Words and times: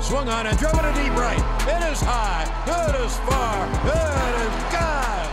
Swung 0.00 0.28
on 0.28 0.46
and 0.46 0.58
driven 0.58 0.82
to 0.84 0.92
deep 0.94 1.14
right. 1.16 1.38
It 1.66 1.82
is 1.92 2.00
high. 2.00 2.44
It 2.66 2.94
is 3.04 3.16
far. 3.26 3.66
It 3.88 4.34
is 4.46 4.56
gone. 4.70 5.28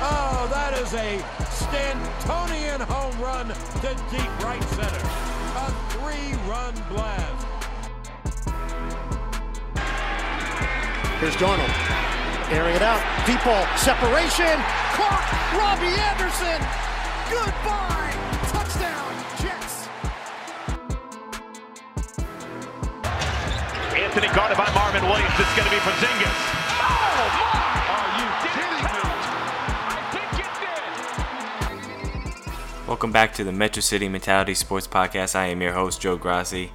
Oh, 0.00 0.48
that 0.50 0.72
is 0.80 0.92
a 0.94 1.18
Stantonian 1.44 2.80
home 2.80 3.18
run 3.20 3.48
to 3.48 3.94
deep 4.10 4.32
right 4.44 4.62
center. 4.72 5.04
A 5.56 5.72
three-run 5.92 6.74
blast. 6.88 7.46
Here's 11.20 11.36
Darnold. 11.36 11.72
Airing 12.52 12.76
it 12.76 12.82
out. 12.82 13.00
Deep 13.26 13.42
ball. 13.44 13.66
Separation. 13.76 14.56
Caught. 14.96 15.24
Robbie 15.58 15.96
Anderson. 15.98 16.60
Goodbye. 17.30 18.15
Guarded 24.36 24.58
by 24.58 24.70
Marvin 24.74 25.02
Williams. 25.08 25.32
It's 25.38 25.56
going 25.56 25.64
to 25.64 25.70
be 25.74 25.80
Porzingis. 25.80 26.28
Oh! 26.68 26.84
Are 27.88 28.08
you 28.20 28.26
kidding 28.44 28.68
me? 28.68 28.84
I 29.88 30.04
think 30.12 30.28
did. 32.76 32.86
Welcome 32.86 33.12
back 33.12 33.32
to 33.32 33.44
the 33.44 33.52
Metro 33.52 33.80
City 33.80 34.10
Mentality 34.10 34.52
Sports 34.52 34.86
Podcast. 34.86 35.34
I 35.34 35.46
am 35.46 35.62
your 35.62 35.72
host, 35.72 36.02
Joe 36.02 36.18
Grassi. 36.18 36.70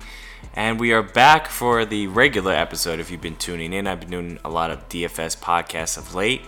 And 0.56 0.80
we 0.80 0.92
are 0.92 1.04
back 1.04 1.50
for 1.50 1.86
the 1.86 2.08
regular 2.08 2.54
episode 2.54 3.00
if 3.00 3.12
you've 3.12 3.22
been 3.22 3.36
tuning 3.36 3.74
in. 3.74 3.86
I've 3.86 4.00
been 4.00 4.10
doing 4.10 4.40
a 4.44 4.50
lot 4.50 4.72
of 4.72 4.90
DFS 4.90 5.38
podcasts 5.38 6.00
of 6.00 6.16
late. 6.16 6.42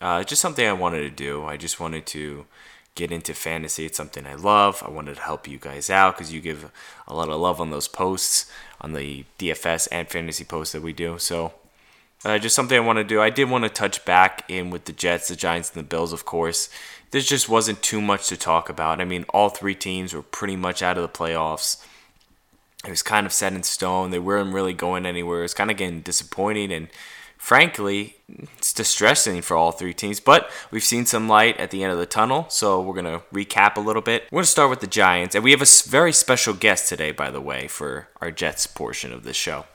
Uh, 0.00 0.22
just 0.22 0.40
something 0.40 0.64
I 0.64 0.74
wanted 0.74 1.00
to 1.00 1.10
do. 1.10 1.44
I 1.44 1.56
just 1.56 1.80
wanted 1.80 2.06
to 2.06 2.46
get 2.94 3.10
into 3.10 3.34
fantasy. 3.34 3.86
It's 3.86 3.96
something 3.96 4.26
I 4.26 4.34
love. 4.34 4.82
I 4.86 4.90
wanted 4.90 5.16
to 5.16 5.22
help 5.22 5.48
you 5.48 5.58
guys 5.58 5.88
out 5.88 6.16
because 6.16 6.32
you 6.32 6.40
give 6.40 6.70
a 7.08 7.14
lot 7.14 7.30
of 7.30 7.40
love 7.40 7.60
on 7.60 7.70
those 7.70 7.88
posts, 7.88 8.50
on 8.82 8.92
the 8.92 9.24
DFS 9.38 9.88
and 9.90 10.08
fantasy 10.08 10.44
posts 10.44 10.72
that 10.72 10.82
we 10.82 10.92
do. 10.92 11.18
So, 11.18 11.52
uh, 12.24 12.38
just 12.38 12.54
something 12.54 12.76
I 12.76 12.80
want 12.80 12.98
to 12.98 13.04
do. 13.04 13.20
I 13.20 13.30
did 13.30 13.50
want 13.50 13.64
to 13.64 13.70
touch 13.70 14.04
back 14.04 14.44
in 14.48 14.70
with 14.70 14.84
the 14.84 14.92
Jets, 14.92 15.28
the 15.28 15.36
Giants, 15.36 15.70
and 15.70 15.82
the 15.82 15.88
Bills, 15.88 16.12
of 16.12 16.24
course. 16.24 16.68
There 17.10 17.20
just 17.20 17.48
wasn't 17.48 17.82
too 17.82 18.00
much 18.00 18.28
to 18.28 18.36
talk 18.36 18.68
about. 18.68 19.00
I 19.00 19.04
mean, 19.04 19.24
all 19.30 19.48
three 19.48 19.74
teams 19.74 20.14
were 20.14 20.22
pretty 20.22 20.56
much 20.56 20.82
out 20.82 20.96
of 20.96 21.02
the 21.02 21.08
playoffs. 21.08 21.84
It 22.84 22.90
was 22.90 23.02
kind 23.02 23.26
of 23.26 23.32
set 23.32 23.52
in 23.52 23.62
stone. 23.62 24.10
They 24.10 24.18
weren't 24.18 24.54
really 24.54 24.72
going 24.72 25.06
anywhere. 25.06 25.40
It 25.40 25.42
was 25.42 25.54
kind 25.54 25.70
of 25.70 25.76
getting 25.76 26.00
disappointing, 26.00 26.72
and 26.72 26.88
frankly, 27.42 28.14
it's 28.56 28.72
distressing 28.72 29.42
for 29.42 29.56
all 29.56 29.72
three 29.72 29.92
teams. 29.92 30.20
But 30.20 30.48
we've 30.70 30.84
seen 30.84 31.06
some 31.06 31.28
light 31.28 31.58
at 31.58 31.72
the 31.72 31.82
end 31.82 31.92
of 31.92 31.98
the 31.98 32.06
tunnel, 32.06 32.46
so 32.48 32.80
we're 32.80 32.94
going 32.94 33.04
to 33.04 33.22
recap 33.34 33.76
a 33.76 33.80
little 33.80 34.00
bit. 34.00 34.28
We're 34.30 34.36
going 34.36 34.44
to 34.44 34.50
start 34.50 34.70
with 34.70 34.78
the 34.78 34.86
Giants, 34.86 35.34
and 35.34 35.42
we 35.42 35.50
have 35.50 35.60
a 35.60 35.66
very 35.88 36.12
special 36.12 36.54
guest 36.54 36.88
today, 36.88 37.10
by 37.10 37.32
the 37.32 37.40
way, 37.40 37.66
for 37.66 38.08
our 38.20 38.30
Jets 38.30 38.68
portion 38.68 39.12
of 39.12 39.24
this 39.24 39.36
show. 39.36 39.66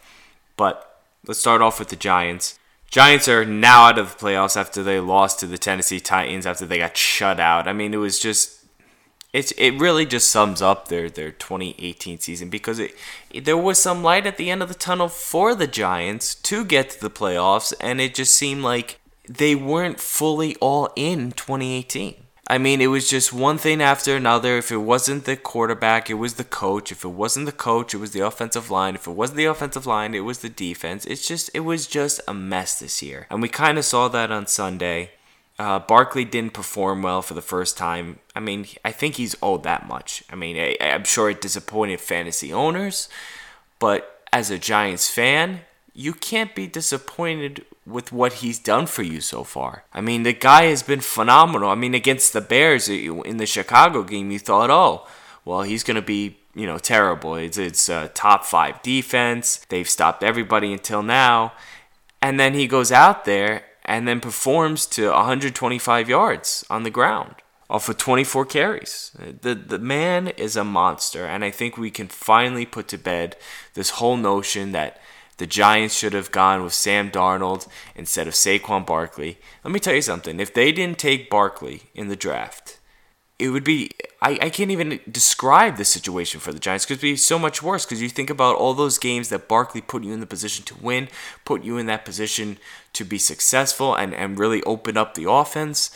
But 0.55 1.01
let's 1.27 1.41
start 1.41 1.61
off 1.61 1.77
with 1.77 1.89
the 1.89 1.97
Giants. 1.97 2.57
Giants 2.89 3.27
are 3.27 3.43
now 3.43 3.87
out 3.87 3.99
of 3.99 4.17
the 4.17 4.25
playoffs 4.25 4.55
after 4.55 4.81
they 4.81 5.01
lost 5.01 5.41
to 5.41 5.45
the 5.45 5.57
Tennessee 5.57 5.99
Titans 5.99 6.45
after 6.45 6.65
they 6.65 6.77
got 6.77 6.95
shut 6.95 7.37
out. 7.37 7.67
I 7.67 7.73
mean, 7.73 7.93
it 7.93 7.97
was 7.97 8.17
just 8.17 8.56
it's 9.37 9.51
it 9.51 9.79
really 9.79 10.05
just 10.05 10.31
sums 10.31 10.61
up 10.63 10.87
their 10.87 11.09
their 11.09 11.31
2018 11.31 12.19
season 12.19 12.49
because 12.49 12.79
it, 12.79 12.95
it 13.29 13.45
there 13.45 13.55
was 13.55 13.77
some 13.77 14.01
light 14.01 14.25
at 14.25 14.37
the 14.37 14.49
end 14.49 14.63
of 14.63 14.69
the 14.69 14.73
tunnel 14.73 15.07
for 15.07 15.53
the 15.53 15.67
Giants 15.67 16.33
to 16.33 16.65
get 16.65 16.89
to 16.89 17.01
the 17.01 17.11
playoffs 17.11 17.71
and 17.79 18.01
it 18.01 18.15
just 18.15 18.35
seemed 18.35 18.63
like 18.63 18.99
they 19.29 19.53
weren't 19.53 19.99
fully 19.99 20.55
all 20.55 20.89
in 20.95 21.31
2018. 21.33 22.15
I 22.49 22.57
mean, 22.57 22.79
it 22.79 22.87
was 22.87 23.09
just 23.09 23.33
one 23.33 23.57
thing 23.57 23.81
after 23.81 24.15
another. 24.15 24.57
If 24.57 24.71
it 24.71 24.77
wasn't 24.77 25.25
the 25.25 25.35
quarterback, 25.35 26.09
it 26.09 26.13
was 26.13 26.35
the 26.35 26.45
coach. 26.45 26.93
If 26.93 27.03
it 27.03 27.09
wasn't 27.09 27.45
the 27.45 27.51
coach, 27.51 27.93
it 27.93 27.97
was 27.97 28.11
the 28.11 28.21
offensive 28.21 28.71
line. 28.71 28.95
If 28.95 29.05
it 29.05 29.11
wasn't 29.11 29.37
the 29.37 29.45
offensive 29.45 29.85
line, 29.85 30.15
it 30.15 30.21
was 30.21 30.39
the 30.39 30.49
defense. 30.49 31.05
It's 31.05 31.27
just 31.27 31.51
it 31.53 31.59
was 31.59 31.87
just 31.87 32.21
a 32.25 32.33
mess 32.33 32.79
this 32.79 33.03
year. 33.03 33.27
And 33.29 33.41
we 33.41 33.49
kind 33.49 33.77
of 33.77 33.83
saw 33.83 34.07
that 34.07 34.31
on 34.31 34.47
Sunday. 34.47 35.11
Uh, 35.59 35.79
Barkley 35.79 36.23
didn't 36.23 36.53
perform 36.53 37.01
well 37.01 37.21
for 37.21 37.33
the 37.33 37.41
first 37.41 37.77
time. 37.77 38.19
I 38.35 38.39
mean, 38.39 38.67
I 38.85 38.91
think 38.91 39.15
he's 39.15 39.35
owed 39.41 39.63
that 39.63 39.87
much. 39.87 40.23
I 40.31 40.35
mean, 40.35 40.55
I, 40.55 40.77
I'm 40.79 41.03
sure 41.03 41.29
it 41.29 41.41
disappointed 41.41 41.99
fantasy 41.99 42.53
owners, 42.53 43.09
but 43.79 44.21
as 44.31 44.51
a 44.51 44.59
Giants 44.59 45.09
fan, 45.09 45.61
you 45.95 46.13
can't 46.13 46.53
be 46.53 46.67
disappointed 46.67 47.65
with 47.87 48.11
what 48.11 48.33
he's 48.33 48.59
done 48.59 48.85
for 48.85 49.01
you 49.01 49.19
so 49.19 49.43
far. 49.43 49.83
I 49.93 50.01
mean, 50.01 50.23
the 50.23 50.33
guy 50.33 50.65
has 50.65 50.83
been 50.83 51.01
phenomenal. 51.01 51.69
I 51.69 51.75
mean, 51.75 51.95
against 51.95 52.33
the 52.33 52.41
Bears 52.41 52.87
in 52.87 53.37
the 53.37 53.45
Chicago 53.47 54.03
game, 54.03 54.29
you 54.29 54.37
thought, 54.37 54.69
oh, 54.69 55.07
well, 55.43 55.63
he's 55.63 55.83
going 55.83 55.95
to 55.95 56.01
be, 56.03 56.37
you 56.53 56.67
know, 56.67 56.77
terrible. 56.77 57.35
It's, 57.35 57.57
it's 57.57 57.89
a 57.89 58.09
top 58.09 58.45
five 58.45 58.81
defense. 58.83 59.65
They've 59.69 59.89
stopped 59.89 60.21
everybody 60.23 60.71
until 60.71 61.01
now. 61.01 61.53
And 62.21 62.39
then 62.39 62.53
he 62.53 62.67
goes 62.67 62.91
out 62.91 63.25
there 63.25 63.63
and 63.87 64.07
then 64.07 64.19
performs 64.19 64.85
to 64.85 65.09
125 65.09 66.09
yards 66.09 66.65
on 66.69 66.83
the 66.83 66.89
ground 66.89 67.35
off 67.69 67.89
of 67.89 67.97
24 67.97 68.45
carries. 68.45 69.11
The 69.41 69.55
the 69.55 69.79
man 69.79 70.29
is 70.29 70.55
a 70.55 70.63
monster, 70.63 71.25
and 71.25 71.43
I 71.43 71.51
think 71.51 71.77
we 71.77 71.91
can 71.91 72.07
finally 72.07 72.65
put 72.65 72.87
to 72.89 72.97
bed 72.97 73.35
this 73.73 73.91
whole 73.91 74.17
notion 74.17 74.71
that 74.71 74.99
the 75.37 75.47
Giants 75.47 75.95
should 75.95 76.13
have 76.13 76.31
gone 76.31 76.63
with 76.63 76.73
Sam 76.73 77.11
Darnold 77.11 77.67
instead 77.95 78.27
of 78.27 78.33
Saquon 78.33 78.85
Barkley. 78.85 79.37
Let 79.63 79.71
me 79.71 79.79
tell 79.79 79.93
you 79.93 80.01
something. 80.01 80.39
If 80.39 80.53
they 80.53 80.71
didn't 80.71 80.97
take 80.97 81.29
Barkley 81.29 81.83
in 81.93 82.07
the 82.07 82.15
draft, 82.15 82.79
it 83.39 83.49
would 83.49 83.63
be 83.63 83.91
I, 84.21 84.31
I 84.41 84.49
can't 84.49 84.71
even 84.71 84.99
describe 85.09 85.77
the 85.77 85.85
situation 85.85 86.39
for 86.39 86.51
the 86.51 86.59
Giants 86.59 86.85
because 86.85 86.97
it'd 86.97 87.01
be 87.01 87.15
so 87.15 87.37
much 87.37 87.61
worse 87.61 87.85
because 87.85 88.01
you 88.01 88.09
think 88.09 88.29
about 88.29 88.55
all 88.55 88.73
those 88.73 88.97
games 88.97 89.29
that 89.29 89.47
Barkley 89.47 89.81
put 89.81 90.03
you 90.03 90.11
in 90.11 90.21
the 90.21 90.25
position 90.25 90.65
to 90.65 90.75
win, 90.75 91.07
put 91.45 91.63
you 91.63 91.77
in 91.77 91.85
that 91.85 92.03
position 92.03 92.57
to 92.93 93.05
be 93.05 93.19
successful 93.19 93.93
and, 93.93 94.13
and 94.15 94.39
really 94.39 94.63
open 94.63 94.97
up 94.97 95.13
the 95.13 95.29
offense. 95.29 95.91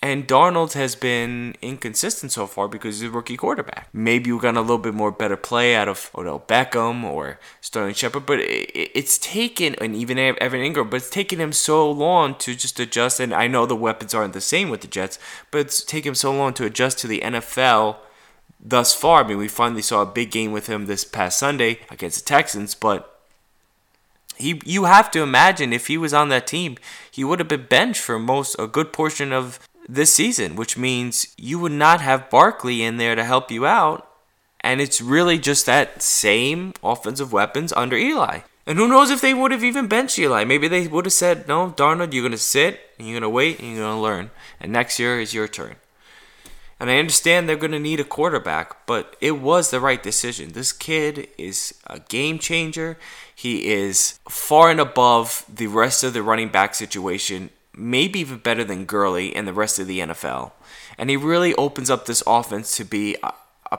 And 0.00 0.28
Darnold 0.28 0.74
has 0.74 0.94
been 0.94 1.56
inconsistent 1.60 2.30
so 2.30 2.46
far 2.46 2.68
because 2.68 3.00
he's 3.00 3.08
a 3.08 3.12
rookie 3.12 3.36
quarterback. 3.36 3.88
Maybe 3.92 4.30
we 4.30 4.38
got 4.38 4.56
a 4.56 4.60
little 4.60 4.78
bit 4.78 4.94
more 4.94 5.10
better 5.10 5.36
play 5.36 5.74
out 5.74 5.88
of 5.88 6.12
Odell 6.14 6.38
Beckham 6.46 7.02
or 7.02 7.40
Sterling 7.60 7.94
Shepard, 7.94 8.24
but 8.24 8.38
it, 8.38 8.70
it's 8.74 9.18
taken, 9.18 9.74
and 9.80 9.96
even 9.96 10.16
Evan 10.16 10.60
Engram, 10.60 10.88
but 10.88 10.98
it's 10.98 11.10
taken 11.10 11.40
him 11.40 11.52
so 11.52 11.90
long 11.90 12.36
to 12.36 12.54
just 12.54 12.78
adjust. 12.78 13.18
And 13.18 13.34
I 13.34 13.48
know 13.48 13.66
the 13.66 13.74
weapons 13.74 14.14
aren't 14.14 14.34
the 14.34 14.40
same 14.40 14.70
with 14.70 14.82
the 14.82 14.86
Jets, 14.86 15.18
but 15.50 15.62
it's 15.62 15.82
taken 15.82 16.10
him 16.10 16.14
so 16.14 16.32
long 16.32 16.54
to 16.54 16.64
adjust 16.64 17.00
to 17.00 17.08
the 17.08 17.20
NFL 17.20 17.96
thus 18.60 18.94
far. 18.94 19.24
I 19.24 19.26
mean, 19.26 19.38
we 19.38 19.48
finally 19.48 19.82
saw 19.82 20.02
a 20.02 20.06
big 20.06 20.30
game 20.30 20.52
with 20.52 20.68
him 20.68 20.86
this 20.86 21.04
past 21.04 21.40
Sunday 21.40 21.80
against 21.90 22.20
the 22.20 22.24
Texans, 22.24 22.76
but 22.76 23.18
he 24.36 24.60
you 24.64 24.84
have 24.84 25.10
to 25.10 25.22
imagine 25.22 25.72
if 25.72 25.88
he 25.88 25.98
was 25.98 26.14
on 26.14 26.28
that 26.28 26.46
team, 26.46 26.76
he 27.10 27.24
would 27.24 27.40
have 27.40 27.48
been 27.48 27.66
benched 27.66 28.00
for 28.00 28.18
most 28.18 28.54
a 28.58 28.66
good 28.66 28.92
portion 28.92 29.32
of 29.32 29.58
this 29.88 30.12
season, 30.12 30.54
which 30.54 30.76
means 30.76 31.34
you 31.38 31.58
would 31.58 31.72
not 31.72 32.00
have 32.00 32.30
Barkley 32.30 32.82
in 32.82 32.98
there 32.98 33.14
to 33.14 33.24
help 33.24 33.50
you 33.50 33.66
out. 33.66 34.04
And 34.60 34.80
it's 34.80 35.00
really 35.00 35.38
just 35.38 35.66
that 35.66 36.02
same 36.02 36.74
offensive 36.82 37.32
weapons 37.32 37.72
under 37.72 37.96
Eli. 37.96 38.40
And 38.66 38.76
who 38.76 38.88
knows 38.88 39.08
if 39.08 39.22
they 39.22 39.32
would 39.32 39.50
have 39.50 39.64
even 39.64 39.86
benched 39.86 40.18
Eli? 40.18 40.44
Maybe 40.44 40.68
they 40.68 40.86
would 40.86 41.06
have 41.06 41.12
said, 41.12 41.48
no, 41.48 41.70
Darnold, 41.70 42.12
you're 42.12 42.22
going 42.22 42.32
to 42.32 42.38
sit, 42.38 42.80
and 42.98 43.08
you're 43.08 43.14
going 43.14 43.22
to 43.22 43.30
wait, 43.30 43.60
and 43.60 43.68
you're 43.68 43.78
going 43.78 43.96
to 43.96 44.02
learn. 44.02 44.30
And 44.60 44.72
next 44.72 44.98
year 44.98 45.18
is 45.20 45.32
your 45.32 45.48
turn. 45.48 45.76
And 46.80 46.90
I 46.90 46.98
understand 46.98 47.48
they're 47.48 47.56
going 47.56 47.72
to 47.72 47.78
need 47.78 47.98
a 47.98 48.04
quarterback, 48.04 48.86
but 48.86 49.16
it 49.20 49.40
was 49.40 49.70
the 49.70 49.80
right 49.80 50.02
decision. 50.02 50.52
This 50.52 50.72
kid 50.72 51.28
is 51.38 51.74
a 51.86 51.98
game 51.98 52.38
changer. 52.38 52.98
He 53.34 53.66
is 53.66 54.20
far 54.28 54.70
and 54.70 54.80
above 54.80 55.44
the 55.52 55.66
rest 55.66 56.04
of 56.04 56.12
the 56.12 56.22
running 56.22 56.50
back 56.50 56.74
situation 56.74 57.50
maybe 57.78 58.20
even 58.20 58.38
better 58.38 58.64
than 58.64 58.84
Gurley 58.84 59.34
and 59.34 59.46
the 59.46 59.52
rest 59.52 59.78
of 59.78 59.86
the 59.86 60.00
NFL. 60.00 60.52
And 60.98 61.08
he 61.08 61.16
really 61.16 61.54
opens 61.54 61.90
up 61.90 62.06
this 62.06 62.22
offense 62.26 62.76
to 62.76 62.84
be 62.84 63.16
a, 63.22 63.32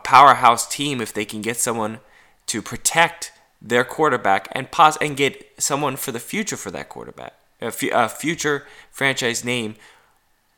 powerhouse 0.03 0.67
team 0.67 1.01
if 1.01 1.11
they 1.11 1.25
can 1.25 1.41
get 1.41 1.57
someone 1.57 1.99
to 2.45 2.61
protect 2.61 3.31
their 3.59 3.83
quarterback 3.83 4.47
and 4.51 4.71
pos- 4.71 4.97
and 4.97 5.17
get 5.17 5.51
someone 5.57 5.95
for 5.95 6.11
the 6.11 6.19
future 6.19 6.55
for 6.55 6.69
that 6.69 6.89
quarterback, 6.89 7.33
a, 7.59 7.65
f- 7.65 7.83
a 7.91 8.07
future 8.07 8.65
franchise 8.91 9.43
name 9.43 9.75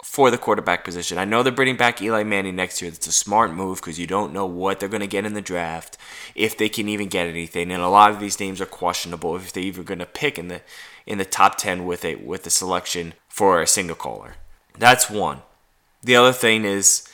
for 0.04 0.32
the 0.32 0.38
quarterback 0.38 0.84
position. 0.84 1.18
I 1.18 1.26
know 1.26 1.44
they're 1.44 1.52
bringing 1.54 1.78
back 1.78 2.02
Eli 2.02 2.24
Manning 2.24 2.56
next 2.56 2.82
year. 2.82 2.92
That's 2.92 3.08
a 3.08 3.12
smart 3.12 3.54
move 3.54 3.78
because 3.80 4.00
you 4.00 4.08
don't 4.08 4.34
know 4.34 4.46
what 4.46 4.80
they're 4.80 4.90
going 4.90 5.02
to 5.02 5.08
get 5.08 5.26
in 5.26 5.34
the 5.34 5.42
draft, 5.42 5.98
if 6.36 6.58
they 6.58 6.70
can 6.70 6.90
even 6.90 7.08
get 7.08 7.28
anything. 7.28 7.72
And 7.72 7.82
a 7.82 7.88
lot 7.88 8.12
of 8.12 8.20
these 8.20 8.40
names 8.40 8.60
are 8.60 8.66
questionable 8.66 9.36
if 9.36 9.54
they're 9.54 9.64
even 9.64 9.84
going 9.84 10.00
to 10.00 10.06
pick 10.06 10.38
in 10.38 10.48
the 10.48 10.62
in 11.06 11.18
the 11.18 11.26
top 11.26 11.58
ten 11.58 11.86
with 11.86 12.04
a 12.04 12.16
with 12.16 12.44
the 12.44 12.50
selection 12.50 13.14
for 13.32 13.62
a 13.62 13.68
signal 13.68 13.96
caller. 13.96 14.36
That's 14.78 15.10
one. 15.10 15.42
The 16.04 16.16
other 16.18 16.34
thing 16.34 16.66
is 16.66 17.08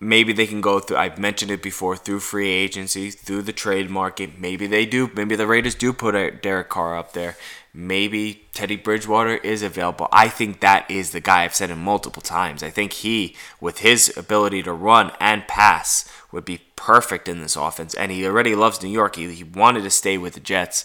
maybe 0.00 0.32
they 0.32 0.46
can 0.46 0.60
go 0.60 0.80
through. 0.80 0.96
I've 0.96 1.18
mentioned 1.18 1.50
it 1.50 1.62
before 1.62 1.96
through 1.96 2.20
free 2.20 2.50
agency, 2.50 3.10
through 3.10 3.42
the 3.42 3.52
trade 3.52 3.90
market. 3.90 4.38
Maybe 4.38 4.66
they 4.66 4.86
do. 4.86 5.10
Maybe 5.14 5.36
the 5.36 5.46
Raiders 5.46 5.74
do 5.74 5.92
put 5.92 6.14
a 6.14 6.30
Derek 6.30 6.70
Carr 6.70 6.96
up 6.96 7.12
there. 7.12 7.36
Maybe 7.74 8.46
Teddy 8.54 8.76
Bridgewater 8.76 9.36
is 9.36 9.62
available. 9.62 10.08
I 10.10 10.28
think 10.28 10.60
that 10.60 10.90
is 10.90 11.10
the 11.10 11.20
guy. 11.20 11.44
I've 11.44 11.54
said 11.54 11.70
it 11.70 11.76
multiple 11.76 12.22
times. 12.22 12.62
I 12.62 12.70
think 12.70 12.94
he, 12.94 13.36
with 13.60 13.80
his 13.80 14.16
ability 14.16 14.62
to 14.62 14.72
run 14.72 15.12
and 15.20 15.46
pass, 15.46 16.10
would 16.32 16.46
be 16.46 16.62
perfect 16.74 17.28
in 17.28 17.42
this 17.42 17.54
offense. 17.56 17.94
And 17.94 18.10
he 18.10 18.26
already 18.26 18.54
loves 18.54 18.82
New 18.82 18.88
York. 18.88 19.16
He, 19.16 19.32
he 19.34 19.44
wanted 19.44 19.82
to 19.82 19.90
stay 19.90 20.16
with 20.16 20.34
the 20.34 20.40
Jets 20.40 20.84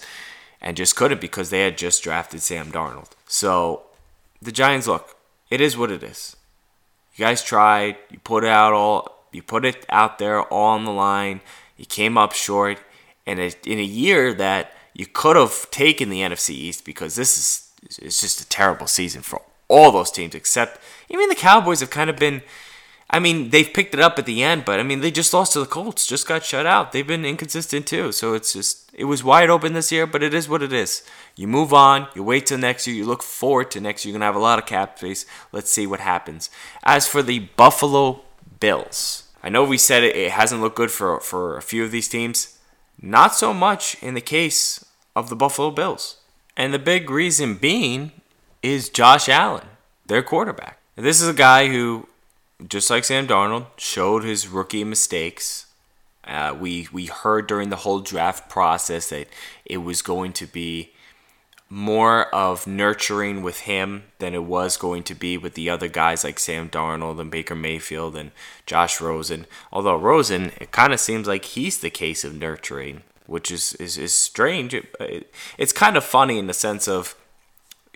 and 0.61 0.75
just 0.75 0.95
couldn't 0.95 1.21
because 1.21 1.49
they 1.49 1.61
had 1.61 1.77
just 1.77 2.03
drafted 2.03 2.41
Sam 2.41 2.71
Darnold. 2.71 3.11
So 3.27 3.83
the 4.43 4.51
Giants, 4.51 4.87
look, 4.87 5.15
it 5.49 5.61
is 5.61 5.77
what 5.77 5.91
it 5.91 6.03
is. 6.03 6.35
You 7.15 7.25
guys 7.25 7.43
tried. 7.43 7.97
You 8.09 8.19
put 8.19 8.43
it 8.43 8.49
out 8.49 8.73
all. 8.73 9.27
You 9.31 9.41
put 9.41 9.65
it 9.65 9.85
out 9.89 10.19
there 10.19 10.41
all 10.41 10.75
on 10.75 10.85
the 10.85 10.91
line. 10.91 11.41
You 11.77 11.85
came 11.85 12.17
up 12.17 12.33
short, 12.33 12.79
and 13.25 13.39
in 13.39 13.79
a 13.79 13.83
year 13.83 14.33
that 14.33 14.73
you 14.93 15.05
could 15.05 15.35
have 15.35 15.69
taken 15.71 16.09
the 16.09 16.21
NFC 16.21 16.51
East 16.51 16.85
because 16.85 17.15
this 17.15 17.37
is 17.37 17.99
it's 18.01 18.21
just 18.21 18.41
a 18.41 18.47
terrible 18.47 18.87
season 18.87 19.21
for 19.21 19.41
all 19.67 19.91
those 19.91 20.11
teams 20.11 20.35
except 20.35 20.79
even 21.09 21.27
the 21.27 21.35
Cowboys 21.35 21.81
have 21.81 21.89
kind 21.89 22.09
of 22.09 22.15
been 22.15 22.41
I 23.13 23.19
mean, 23.19 23.51
they've 23.51 23.71
picked 23.71 23.93
it 23.93 23.99
up 23.99 24.17
at 24.17 24.25
the 24.25 24.41
end, 24.41 24.65
but 24.65 24.79
I 24.79 24.83
mean, 24.83 25.01
they 25.01 25.11
just 25.11 25.35
lost 25.35 25.53
to 25.53 25.59
the 25.59 25.67
Colts, 25.67 26.07
just 26.07 26.27
got 26.27 26.43
shut 26.43 26.65
out. 26.65 26.91
They've 26.91 27.05
been 27.05 27.25
inconsistent 27.25 27.85
too. 27.85 28.11
So 28.11 28.33
it's 28.33 28.53
just, 28.53 28.89
it 28.91 29.05
was 29.05 29.23
wide 29.23 29.51
open 29.51 29.73
this 29.73 29.91
year, 29.91 30.07
but 30.07 30.23
it 30.23 30.33
is 30.33 30.49
what 30.49 30.63
it 30.63 30.73
is. 30.73 31.03
You 31.35 31.47
move 31.47 31.75
on, 31.75 32.07
you 32.15 32.23
wait 32.23 32.47
till 32.47 32.57
next 32.57 32.87
year, 32.87 32.95
you 32.95 33.05
look 33.05 33.21
forward 33.21 33.69
to 33.71 33.79
next 33.79 34.03
year. 34.03 34.11
You're 34.11 34.19
going 34.19 34.21
to 34.21 34.33
have 34.33 34.35
a 34.35 34.39
lot 34.39 34.57
of 34.57 34.65
cap 34.65 34.97
space. 34.97 35.27
Let's 35.51 35.69
see 35.69 35.85
what 35.85 35.99
happens. 35.99 36.49
As 36.81 37.07
for 37.07 37.21
the 37.21 37.37
Buffalo 37.55 38.21
Bills, 38.59 39.29
I 39.43 39.49
know 39.49 39.63
we 39.63 39.77
said 39.77 40.03
it, 40.03 40.15
it 40.15 40.31
hasn't 40.31 40.61
looked 40.61 40.77
good 40.77 40.89
for, 40.89 41.19
for 41.19 41.55
a 41.55 41.61
few 41.61 41.83
of 41.83 41.91
these 41.91 42.07
teams. 42.07 42.57
Not 42.99 43.35
so 43.35 43.53
much 43.53 44.01
in 44.01 44.15
the 44.15 44.21
case 44.21 44.83
of 45.15 45.29
the 45.29 45.35
Buffalo 45.35 45.69
Bills. 45.69 46.17
And 46.57 46.73
the 46.73 46.79
big 46.79 47.11
reason 47.11 47.55
being 47.55 48.11
is 48.63 48.89
Josh 48.89 49.29
Allen, 49.29 49.67
their 50.07 50.23
quarterback. 50.23 50.79
This 50.95 51.21
is 51.21 51.27
a 51.27 51.33
guy 51.33 51.67
who 51.67 52.07
just 52.67 52.89
like 52.89 53.03
Sam 53.03 53.27
Darnold, 53.27 53.67
showed 53.77 54.23
his 54.23 54.47
rookie 54.47 54.83
mistakes. 54.83 55.67
Uh, 56.23 56.55
we 56.57 56.87
we 56.91 57.07
heard 57.07 57.47
during 57.47 57.69
the 57.69 57.77
whole 57.77 57.99
draft 57.99 58.49
process 58.49 59.09
that 59.09 59.27
it 59.65 59.77
was 59.77 60.01
going 60.01 60.31
to 60.33 60.45
be 60.45 60.93
more 61.69 62.33
of 62.35 62.67
nurturing 62.67 63.41
with 63.41 63.61
him 63.61 64.03
than 64.19 64.35
it 64.35 64.43
was 64.43 64.77
going 64.77 65.01
to 65.01 65.15
be 65.15 65.37
with 65.37 65.55
the 65.55 65.69
other 65.69 65.87
guys 65.87 66.23
like 66.23 66.37
Sam 66.37 66.69
Darnold 66.69 67.19
and 67.19 67.31
Baker 67.31 67.55
Mayfield 67.55 68.15
and 68.15 68.31
Josh 68.67 69.01
Rosen. 69.01 69.47
Although 69.71 69.97
Rosen, 69.97 70.51
it 70.61 70.71
kind 70.71 70.93
of 70.93 70.99
seems 70.99 71.27
like 71.27 71.45
he's 71.45 71.79
the 71.79 71.89
case 71.89 72.23
of 72.23 72.35
nurturing, 72.35 73.01
which 73.25 73.51
is 73.51 73.73
is, 73.75 73.97
is 73.97 74.13
strange. 74.13 74.73
It, 74.73 74.95
it, 74.99 75.33
it's 75.57 75.73
kind 75.73 75.97
of 75.97 76.03
funny 76.03 76.37
in 76.37 76.47
the 76.47 76.53
sense 76.53 76.87
of 76.87 77.15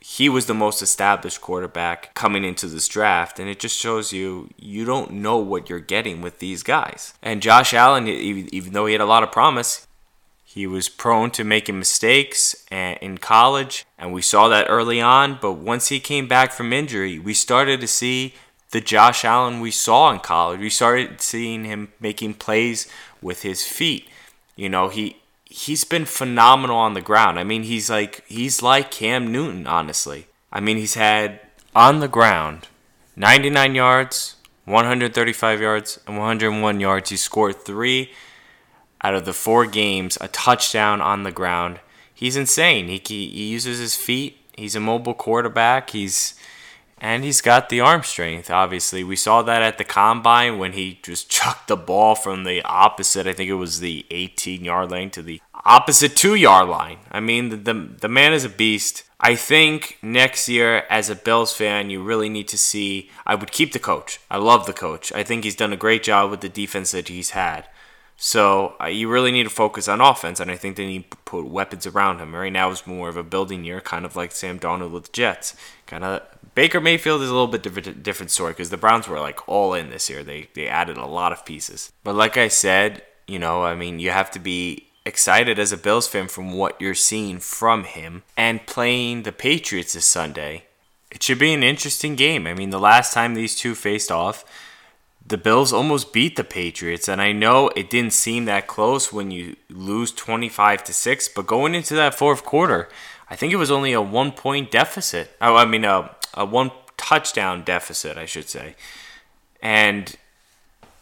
he 0.09 0.29
was 0.29 0.45
the 0.45 0.53
most 0.53 0.81
established 0.81 1.41
quarterback 1.41 2.13
coming 2.13 2.45
into 2.45 2.65
this 2.67 2.87
draft, 2.87 3.39
and 3.39 3.49
it 3.49 3.59
just 3.59 3.77
shows 3.77 4.13
you 4.13 4.49
you 4.57 4.85
don't 4.85 5.11
know 5.11 5.37
what 5.37 5.69
you're 5.69 5.81
getting 5.81 6.21
with 6.21 6.39
these 6.39 6.63
guys. 6.63 7.13
And 7.21 7.41
Josh 7.41 7.73
Allen, 7.73 8.07
even 8.07 8.71
though 8.71 8.85
he 8.85 8.93
had 8.93 9.01
a 9.01 9.05
lot 9.05 9.23
of 9.23 9.33
promise, 9.33 9.85
he 10.45 10.65
was 10.65 10.87
prone 10.87 11.31
to 11.31 11.43
making 11.43 11.77
mistakes 11.77 12.65
in 12.71 13.17
college, 13.17 13.85
and 13.97 14.13
we 14.13 14.21
saw 14.21 14.47
that 14.47 14.67
early 14.69 15.01
on. 15.01 15.39
But 15.41 15.53
once 15.53 15.89
he 15.89 15.99
came 15.99 16.25
back 16.25 16.53
from 16.53 16.71
injury, 16.71 17.19
we 17.19 17.33
started 17.33 17.81
to 17.81 17.87
see 17.87 18.33
the 18.71 18.79
Josh 18.79 19.25
Allen 19.25 19.59
we 19.59 19.71
saw 19.71 20.09
in 20.11 20.19
college. 20.19 20.61
We 20.61 20.69
started 20.69 21.19
seeing 21.19 21.65
him 21.65 21.91
making 21.99 22.35
plays 22.35 22.87
with 23.21 23.41
his 23.41 23.67
feet. 23.67 24.07
You 24.55 24.69
know, 24.69 24.87
he 24.87 25.17
he's 25.49 25.83
been 25.83 26.05
phenomenal 26.05 26.77
on 26.77 26.93
the 26.93 27.01
ground. 27.01 27.39
I 27.39 27.43
mean, 27.43 27.63
he's 27.63 27.89
like 27.89 28.25
he's 28.27 28.61
like 28.61 28.91
Cam 28.91 29.31
Newton, 29.31 29.67
honestly. 29.67 30.27
I 30.51 30.59
mean, 30.59 30.77
he's 30.77 30.95
had 30.95 31.39
on 31.75 31.99
the 31.99 32.07
ground 32.07 32.67
99 33.15 33.75
yards, 33.75 34.35
135 34.65 35.61
yards, 35.61 35.99
and 36.07 36.17
101 36.17 36.79
yards. 36.79 37.09
He 37.09 37.17
scored 37.17 37.57
three 37.57 38.11
out 39.01 39.15
of 39.15 39.25
the 39.25 39.33
four 39.33 39.65
games, 39.65 40.17
a 40.21 40.27
touchdown 40.27 41.01
on 41.01 41.23
the 41.23 41.31
ground. 41.31 41.79
He's 42.13 42.35
insane. 42.35 42.87
He, 42.87 43.01
he 43.05 43.47
uses 43.47 43.79
his 43.79 43.95
feet. 43.95 44.37
He's 44.55 44.75
a 44.75 44.79
mobile 44.79 45.13
quarterback. 45.13 45.91
He's 45.91 46.33
and 46.99 47.23
he's 47.23 47.41
got 47.41 47.69
the 47.69 47.79
arm 47.79 48.03
strength, 48.03 48.49
obviously. 48.49 49.03
We 49.03 49.15
saw 49.15 49.41
that 49.43 49.61
at 49.61 49.77
the 49.77 49.83
combine 49.83 50.57
when 50.57 50.73
he 50.73 50.99
just 51.03 51.29
chucked 51.29 51.67
the 51.67 51.77
ball 51.77 52.15
from 52.15 52.43
the 52.43 52.61
opposite, 52.63 53.27
I 53.27 53.33
think 53.33 53.49
it 53.49 53.55
was 53.55 53.79
the 53.79 54.05
18 54.11 54.63
yard 54.63 54.91
line, 54.91 55.09
to 55.11 55.21
the 55.21 55.41
opposite 55.65 56.15
two 56.15 56.35
yard 56.35 56.69
line. 56.69 56.99
I 57.11 57.19
mean, 57.19 57.49
the, 57.49 57.57
the, 57.57 57.73
the 58.01 58.07
man 58.07 58.33
is 58.33 58.43
a 58.43 58.49
beast. 58.49 59.03
I 59.19 59.35
think 59.35 59.97
next 60.01 60.47
year, 60.47 60.83
as 60.89 61.09
a 61.09 61.15
Bills 61.15 61.53
fan, 61.53 61.89
you 61.89 62.03
really 62.03 62.29
need 62.29 62.47
to 62.49 62.57
see. 62.57 63.09
I 63.25 63.35
would 63.35 63.51
keep 63.51 63.73
the 63.73 63.79
coach. 63.79 64.19
I 64.29 64.37
love 64.37 64.65
the 64.65 64.73
coach. 64.73 65.11
I 65.11 65.23
think 65.23 65.43
he's 65.43 65.55
done 65.55 65.73
a 65.73 65.77
great 65.77 66.03
job 66.03 66.29
with 66.29 66.41
the 66.41 66.49
defense 66.49 66.91
that 66.91 67.07
he's 67.07 67.31
had. 67.31 67.67
So 68.19 68.75
uh, 68.81 68.87
you 68.87 69.09
really 69.09 69.31
need 69.31 69.43
to 69.43 69.49
focus 69.49 69.87
on 69.87 70.01
offense, 70.01 70.39
and 70.39 70.49
I 70.49 70.55
think 70.55 70.75
they 70.75 70.87
need 70.87 71.11
to 71.11 71.17
put 71.17 71.45
weapons 71.45 71.85
around 71.85 72.19
him. 72.19 72.35
Right 72.35 72.51
now 72.51 72.71
is 72.71 72.87
more 72.87 73.09
of 73.09 73.17
a 73.17 73.23
building 73.23 73.63
year, 73.63 73.79
kind 73.79 74.05
of 74.05 74.15
like 74.15 74.31
Sam 74.31 74.59
Darnold 74.59 74.91
with 74.91 75.05
the 75.05 75.11
Jets. 75.11 75.55
Kind 75.85 76.03
of 76.03 76.23
Baker 76.57 76.81
Mayfield 76.81 77.21
is 77.21 77.29
a 77.29 77.33
little 77.33 77.45
bit 77.45 77.61
different, 77.61 78.01
different 78.01 78.31
story 78.31 78.51
because 78.51 78.71
the 78.71 78.77
Browns 78.77 79.07
were 79.07 79.19
like 79.19 79.47
all 79.47 79.75
in 79.75 79.91
this 79.91 80.09
year. 80.09 80.23
They 80.23 80.49
they 80.55 80.67
added 80.67 80.97
a 80.97 81.05
lot 81.05 81.31
of 81.31 81.45
pieces. 81.45 81.91
But 82.03 82.15
like 82.15 82.35
I 82.35 82.47
said, 82.47 83.03
you 83.27 83.37
know, 83.37 83.63
I 83.63 83.75
mean, 83.75 83.99
you 83.99 84.09
have 84.09 84.31
to 84.31 84.39
be 84.39 84.87
excited 85.05 85.59
as 85.59 85.71
a 85.71 85.77
Bills 85.77 86.07
fan 86.07 86.27
from 86.27 86.53
what 86.53 86.81
you're 86.81 86.95
seeing 86.95 87.37
from 87.37 87.83
him 87.83 88.23
and 88.35 88.65
playing 88.65 89.21
the 89.21 89.31
Patriots 89.31 89.93
this 89.93 90.07
Sunday. 90.07 90.63
It 91.11 91.21
should 91.21 91.37
be 91.37 91.53
an 91.53 91.61
interesting 91.61 92.15
game. 92.15 92.47
I 92.47 92.55
mean, 92.55 92.71
the 92.71 92.79
last 92.79 93.13
time 93.13 93.35
these 93.35 93.55
two 93.55 93.75
faced 93.75 94.11
off, 94.11 94.43
the 95.23 95.37
Bills 95.37 95.71
almost 95.71 96.11
beat 96.11 96.37
the 96.37 96.43
Patriots, 96.43 97.07
and 97.07 97.21
I 97.21 97.33
know 97.33 97.67
it 97.75 97.91
didn't 97.91 98.13
seem 98.13 98.45
that 98.45 98.65
close 98.65 99.13
when 99.13 99.29
you 99.29 99.57
lose 99.69 100.11
25 100.11 100.85
to 100.85 100.93
6, 100.93 101.29
but 101.29 101.45
going 101.45 101.75
into 101.75 101.93
that 101.93 102.15
fourth 102.15 102.43
quarter, 102.43 102.89
I 103.29 103.35
think 103.35 103.51
it 103.51 103.57
was 103.57 103.71
only 103.71 103.91
a 103.93 104.01
one 104.01 104.31
point 104.31 104.71
deficit. 104.71 105.35
Oh, 105.41 105.55
I 105.55 105.65
mean, 105.65 105.83
a, 105.83 106.15
a 106.37 106.45
one 106.45 106.71
touchdown 106.95 107.63
deficit, 107.63 108.17
I 108.17 108.25
should 108.25 108.47
say. 108.47 108.75
And 109.61 110.15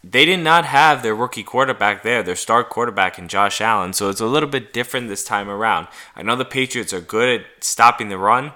they 0.02 0.24
did 0.24 0.40
not 0.40 0.64
have 0.64 1.02
their 1.02 1.14
rookie 1.14 1.42
quarterback 1.42 2.02
there, 2.02 2.22
their 2.22 2.36
star 2.36 2.64
quarterback 2.64 3.18
in 3.18 3.28
Josh 3.28 3.60
Allen. 3.60 3.92
So 3.92 4.08
it's 4.08 4.20
a 4.20 4.26
little 4.26 4.48
bit 4.48 4.72
different 4.72 5.08
this 5.08 5.24
time 5.24 5.48
around. 5.48 5.88
I 6.14 6.22
know 6.22 6.36
the 6.36 6.44
Patriots 6.44 6.92
are 6.92 7.00
good 7.00 7.40
at 7.40 7.64
stopping 7.64 8.08
the 8.08 8.18
run, 8.18 8.52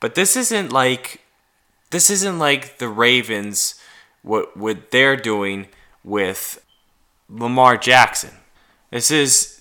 but 0.00 0.14
this 0.14 0.36
isn't 0.36 0.72
like 0.72 1.20
this 1.90 2.10
isn't 2.10 2.38
like 2.38 2.78
the 2.78 2.88
Ravens 2.88 3.80
what 4.22 4.56
what 4.56 4.90
they're 4.90 5.16
doing 5.16 5.68
with 6.02 6.64
Lamar 7.28 7.76
Jackson. 7.76 8.30
This 8.90 9.10
is 9.10 9.55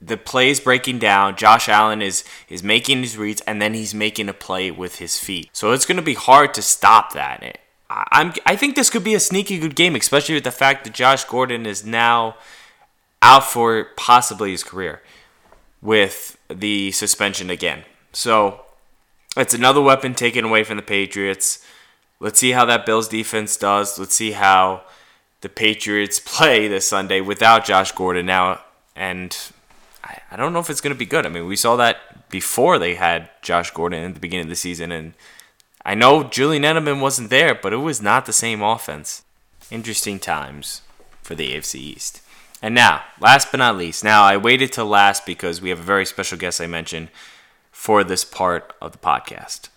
the 0.00 0.16
play 0.16 0.50
is 0.50 0.60
breaking 0.60 0.98
down. 0.98 1.36
Josh 1.36 1.68
Allen 1.68 2.02
is 2.02 2.24
is 2.48 2.62
making 2.62 3.02
his 3.02 3.16
reads 3.16 3.40
and 3.42 3.60
then 3.60 3.74
he's 3.74 3.94
making 3.94 4.28
a 4.28 4.34
play 4.34 4.70
with 4.70 4.96
his 4.98 5.18
feet. 5.18 5.50
So 5.52 5.72
it's 5.72 5.86
going 5.86 5.96
to 5.96 6.02
be 6.02 6.14
hard 6.14 6.54
to 6.54 6.62
stop 6.62 7.12
that. 7.14 7.58
I'm 7.88 8.34
I 8.44 8.56
think 8.56 8.76
this 8.76 8.90
could 8.90 9.04
be 9.04 9.14
a 9.14 9.20
sneaky 9.20 9.58
good 9.58 9.74
game, 9.74 9.94
especially 9.96 10.34
with 10.34 10.44
the 10.44 10.50
fact 10.50 10.84
that 10.84 10.94
Josh 10.94 11.24
Gordon 11.24 11.66
is 11.66 11.84
now 11.84 12.36
out 13.22 13.44
for 13.44 13.88
possibly 13.96 14.50
his 14.50 14.62
career 14.62 15.02
with 15.80 16.36
the 16.48 16.92
suspension 16.92 17.48
again. 17.48 17.84
So 18.12 18.62
it's 19.36 19.54
another 19.54 19.80
weapon 19.80 20.14
taken 20.14 20.44
away 20.44 20.64
from 20.64 20.76
the 20.76 20.82
Patriots. 20.82 21.64
Let's 22.20 22.38
see 22.38 22.52
how 22.52 22.64
that 22.66 22.86
Bills 22.86 23.08
defense 23.08 23.56
does. 23.56 23.98
Let's 23.98 24.14
see 24.14 24.32
how 24.32 24.82
the 25.40 25.48
Patriots 25.48 26.18
play 26.24 26.68
this 26.68 26.86
Sunday 26.88 27.20
without 27.20 27.64
Josh 27.64 27.92
Gordon 27.92 28.26
now 28.26 28.60
and 28.94 29.36
I, 30.36 30.42
don't 30.42 30.52
know 30.52 30.58
if 30.58 30.68
it's 30.68 30.80
going 30.80 30.94
to 30.94 30.98
be 30.98 31.06
good. 31.06 31.24
I 31.24 31.30
mean, 31.30 31.46
we 31.46 31.56
saw 31.56 31.76
that 31.76 32.28
before 32.28 32.78
they 32.78 32.94
had 32.94 33.30
Josh 33.40 33.70
Gordon 33.70 34.04
at 34.04 34.14
the 34.14 34.20
beginning 34.20 34.46
of 34.46 34.50
the 34.50 34.56
season, 34.56 34.92
and 34.92 35.14
I 35.84 35.94
know 35.94 36.24
Julian 36.24 36.62
Edelman 36.62 37.00
wasn't 37.00 37.30
there, 37.30 37.54
but 37.54 37.72
it 37.72 37.78
was 37.78 38.02
not 38.02 38.26
the 38.26 38.32
same 38.32 38.62
offense. 38.62 39.22
Interesting 39.70 40.18
times 40.18 40.82
for 41.22 41.34
the 41.34 41.52
AFC 41.52 41.76
East. 41.76 42.20
And 42.60 42.74
now, 42.74 43.02
last 43.20 43.50
but 43.50 43.58
not 43.58 43.76
least, 43.76 44.04
now 44.04 44.24
I 44.24 44.36
waited 44.36 44.72
till 44.72 44.86
last 44.86 45.24
because 45.24 45.62
we 45.62 45.70
have 45.70 45.78
a 45.78 45.82
very 45.82 46.04
special 46.04 46.38
guest 46.38 46.60
I 46.60 46.66
mentioned 46.66 47.08
for 47.70 48.04
this 48.04 48.24
part 48.24 48.74
of 48.80 48.92
the 48.92 48.98
podcast. 48.98 49.68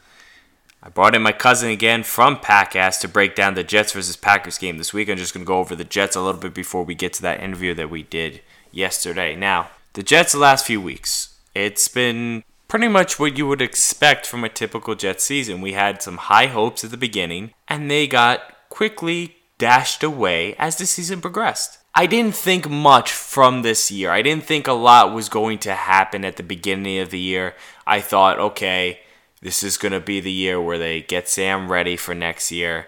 I 0.81 0.89
brought 0.89 1.15
in 1.15 1.21
my 1.21 1.33
cousin 1.33 1.69
again 1.69 2.03
from 2.03 2.37
Packcast 2.37 3.01
to 3.01 3.07
break 3.07 3.35
down 3.35 3.53
the 3.53 3.63
Jets 3.63 3.91
versus 3.91 4.15
Packers 4.15 4.57
game 4.57 4.77
this 4.77 4.93
week. 4.93 5.09
I'm 5.09 5.17
just 5.17 5.33
going 5.33 5.45
to 5.45 5.47
go 5.47 5.59
over 5.59 5.75
the 5.75 5.83
Jets 5.83 6.15
a 6.15 6.21
little 6.21 6.39
bit 6.39 6.53
before 6.53 6.83
we 6.83 6.95
get 6.95 7.13
to 7.13 7.21
that 7.23 7.41
interview 7.41 7.73
that 7.73 7.89
we 7.89 8.03
did 8.03 8.41
yesterday. 8.71 9.35
Now, 9.35 9.69
the 9.99 10.03
Jets, 10.03 10.31
the 10.31 10.39
last 10.39 10.65
few 10.65 10.79
weeks, 10.79 11.35
it's 11.53 11.89
been 11.89 12.45
pretty 12.69 12.87
much 12.87 13.19
what 13.19 13.37
you 13.37 13.45
would 13.45 13.61
expect 13.61 14.25
from 14.25 14.45
a 14.45 14.49
typical 14.49 14.95
Jets 14.95 15.25
season. 15.25 15.59
We 15.59 15.73
had 15.73 16.01
some 16.01 16.15
high 16.15 16.45
hopes 16.45 16.85
at 16.85 16.91
the 16.91 16.95
beginning, 16.95 17.53
and 17.67 17.91
they 17.91 18.07
got 18.07 18.69
quickly 18.69 19.35
dashed 19.57 20.01
away 20.01 20.55
as 20.55 20.77
the 20.77 20.85
season 20.85 21.19
progressed. 21.19 21.79
I 21.93 22.05
didn't 22.05 22.35
think 22.35 22.69
much 22.69 23.11
from 23.11 23.61
this 23.61 23.91
year. 23.91 24.09
I 24.09 24.21
didn't 24.21 24.45
think 24.45 24.67
a 24.67 24.71
lot 24.71 25.13
was 25.13 25.27
going 25.27 25.59
to 25.59 25.75
happen 25.75 26.23
at 26.23 26.37
the 26.37 26.43
beginning 26.43 26.99
of 26.99 27.09
the 27.09 27.19
year. 27.19 27.53
I 27.85 27.99
thought, 27.99 28.39
okay, 28.39 29.01
this 29.41 29.63
is 29.63 29.75
going 29.75 29.91
to 29.91 29.99
be 29.99 30.21
the 30.21 30.31
year 30.31 30.61
where 30.61 30.79
they 30.79 31.01
get 31.01 31.27
Sam 31.27 31.69
ready 31.69 31.97
for 31.97 32.15
next 32.15 32.53
year. 32.53 32.87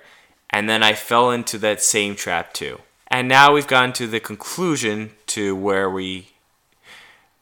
And 0.49 0.69
then 0.69 0.81
I 0.81 0.93
fell 0.93 1.29
into 1.29 1.57
that 1.57 1.83
same 1.83 2.15
trap 2.15 2.53
too. 2.53 2.79
And 3.09 3.27
now 3.27 3.51
we've 3.51 3.67
gotten 3.67 3.91
to 3.93 4.07
the 4.07 4.21
conclusion 4.21 5.11
to 5.27 5.53
where 5.57 5.89
we 5.89 6.30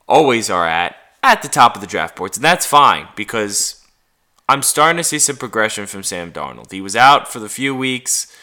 always 0.10 0.50
are 0.50 0.68
at, 0.68 0.96
at 1.24 1.42
the 1.42 1.48
top 1.48 1.76
of 1.76 1.82
the 1.82 1.88
draft 1.88 2.18
boards. 2.18 2.38
And 2.38 2.44
that's 2.44 2.66
fine 2.66 3.08
because 3.16 3.86
I'm 4.50 4.64
starting 4.64 4.98
to 4.98 5.04
see 5.04 5.20
some 5.20 5.38
progression 5.38 5.86
from 5.86 6.04
Sam 6.04 6.34
Darnold. 6.34 6.72
He 6.72 6.82
was 6.82 6.96
out 6.96 7.32
for 7.32 7.40
the 7.40 7.48
few 7.48 7.76
weeks 7.76 8.36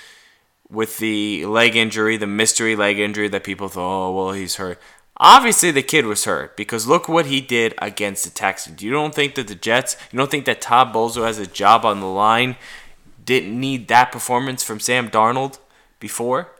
with 0.70 0.98
the 0.98 1.44
leg 1.44 1.76
injury, 1.76 2.16
the 2.16 2.26
mystery 2.26 2.76
leg 2.76 2.98
injury 2.98 3.28
that 3.28 3.44
people 3.44 3.68
thought, 3.68 4.08
oh, 4.08 4.12
well, 4.12 4.32
he's 4.32 4.56
hurt. 4.56 4.80
Obviously, 5.18 5.70
the 5.70 5.82
kid 5.82 6.04
was 6.04 6.24
hurt 6.24 6.56
because 6.56 6.86
look 6.86 7.08
what 7.08 7.26
he 7.26 7.40
did 7.40 7.74
against 7.78 8.24
the 8.24 8.30
Texans. 8.30 8.82
You 8.82 8.90
don't 8.90 9.14
think 9.14 9.34
that 9.34 9.48
the 9.48 9.54
Jets, 9.54 9.96
you 10.12 10.18
don't 10.18 10.30
think 10.30 10.44
that 10.44 10.60
Todd 10.60 10.92
Bowles 10.92 11.16
has 11.16 11.38
a 11.38 11.46
job 11.46 11.84
on 11.84 12.00
the 12.00 12.06
line, 12.06 12.56
didn't 13.24 13.58
need 13.58 13.88
that 13.88 14.12
performance 14.12 14.62
from 14.62 14.78
Sam 14.78 15.10
Darnold 15.10 15.58
before? 15.98 16.52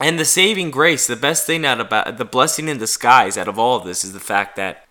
And 0.00 0.18
the 0.18 0.24
saving 0.24 0.70
grace, 0.70 1.06
the 1.06 1.16
best 1.16 1.46
thing 1.46 1.64
out 1.64 1.80
about 1.80 2.18
the 2.18 2.24
blessing 2.24 2.68
in 2.68 2.78
disguise 2.78 3.38
out 3.38 3.48
of 3.48 3.58
all 3.58 3.78
of 3.78 3.84
this 3.84 4.04
is 4.04 4.12
the 4.12 4.20
fact 4.20 4.56
that 4.56 4.84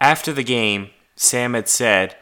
after 0.00 0.32
the 0.32 0.44
game, 0.44 0.90
Sam 1.16 1.54
had 1.54 1.68
said 1.68 2.16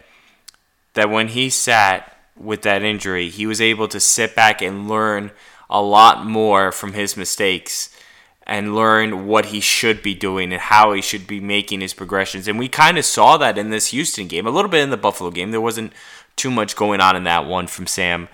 that 0.95 1.11
when 1.11 1.29
he 1.29 1.51
sat 1.51 2.17
with 2.37 2.63
that 2.63 2.83
injury, 2.83 3.29
he 3.29 3.47
was 3.47 3.61
able 3.61 3.89
to 3.89 4.01
sit 4.01 4.35
back 4.35 4.63
and 4.63 4.89
learn 4.89 5.31
a 5.69 5.83
lot 5.83 6.25
more 6.25 6.73
from 6.73 6.95
his 6.95 7.17
mistakes 7.17 7.95
and 8.47 8.75
learn 8.75 9.27
what 9.27 9.47
he 9.47 9.61
should 9.61 10.03
be 10.03 10.15
doing 10.15 10.53
and 10.53 10.63
how 10.63 10.93
he 10.93 11.03
should 11.03 11.27
be 11.27 11.41
making 11.41 11.81
his 11.81 11.93
progressions. 11.93 12.47
And 12.47 12.59
we 12.59 12.69
kind 12.69 12.97
of 12.97 13.05
saw 13.05 13.37
that 13.39 13.59
in 13.59 13.71
this 13.71 13.89
Houston 13.89 14.29
game, 14.29 14.47
a 14.47 14.51
little 14.51 14.71
bit 14.71 14.83
in 14.83 14.91
the 14.91 14.97
Buffalo 14.97 15.31
game. 15.31 15.51
There 15.51 15.61
wasn't 15.61 15.93
too 16.37 16.51
much 16.51 16.77
going 16.77 17.01
on 17.01 17.17
in 17.17 17.25
that 17.25 17.47
one 17.47 17.67
from 17.67 17.87
Sam. 17.87 18.29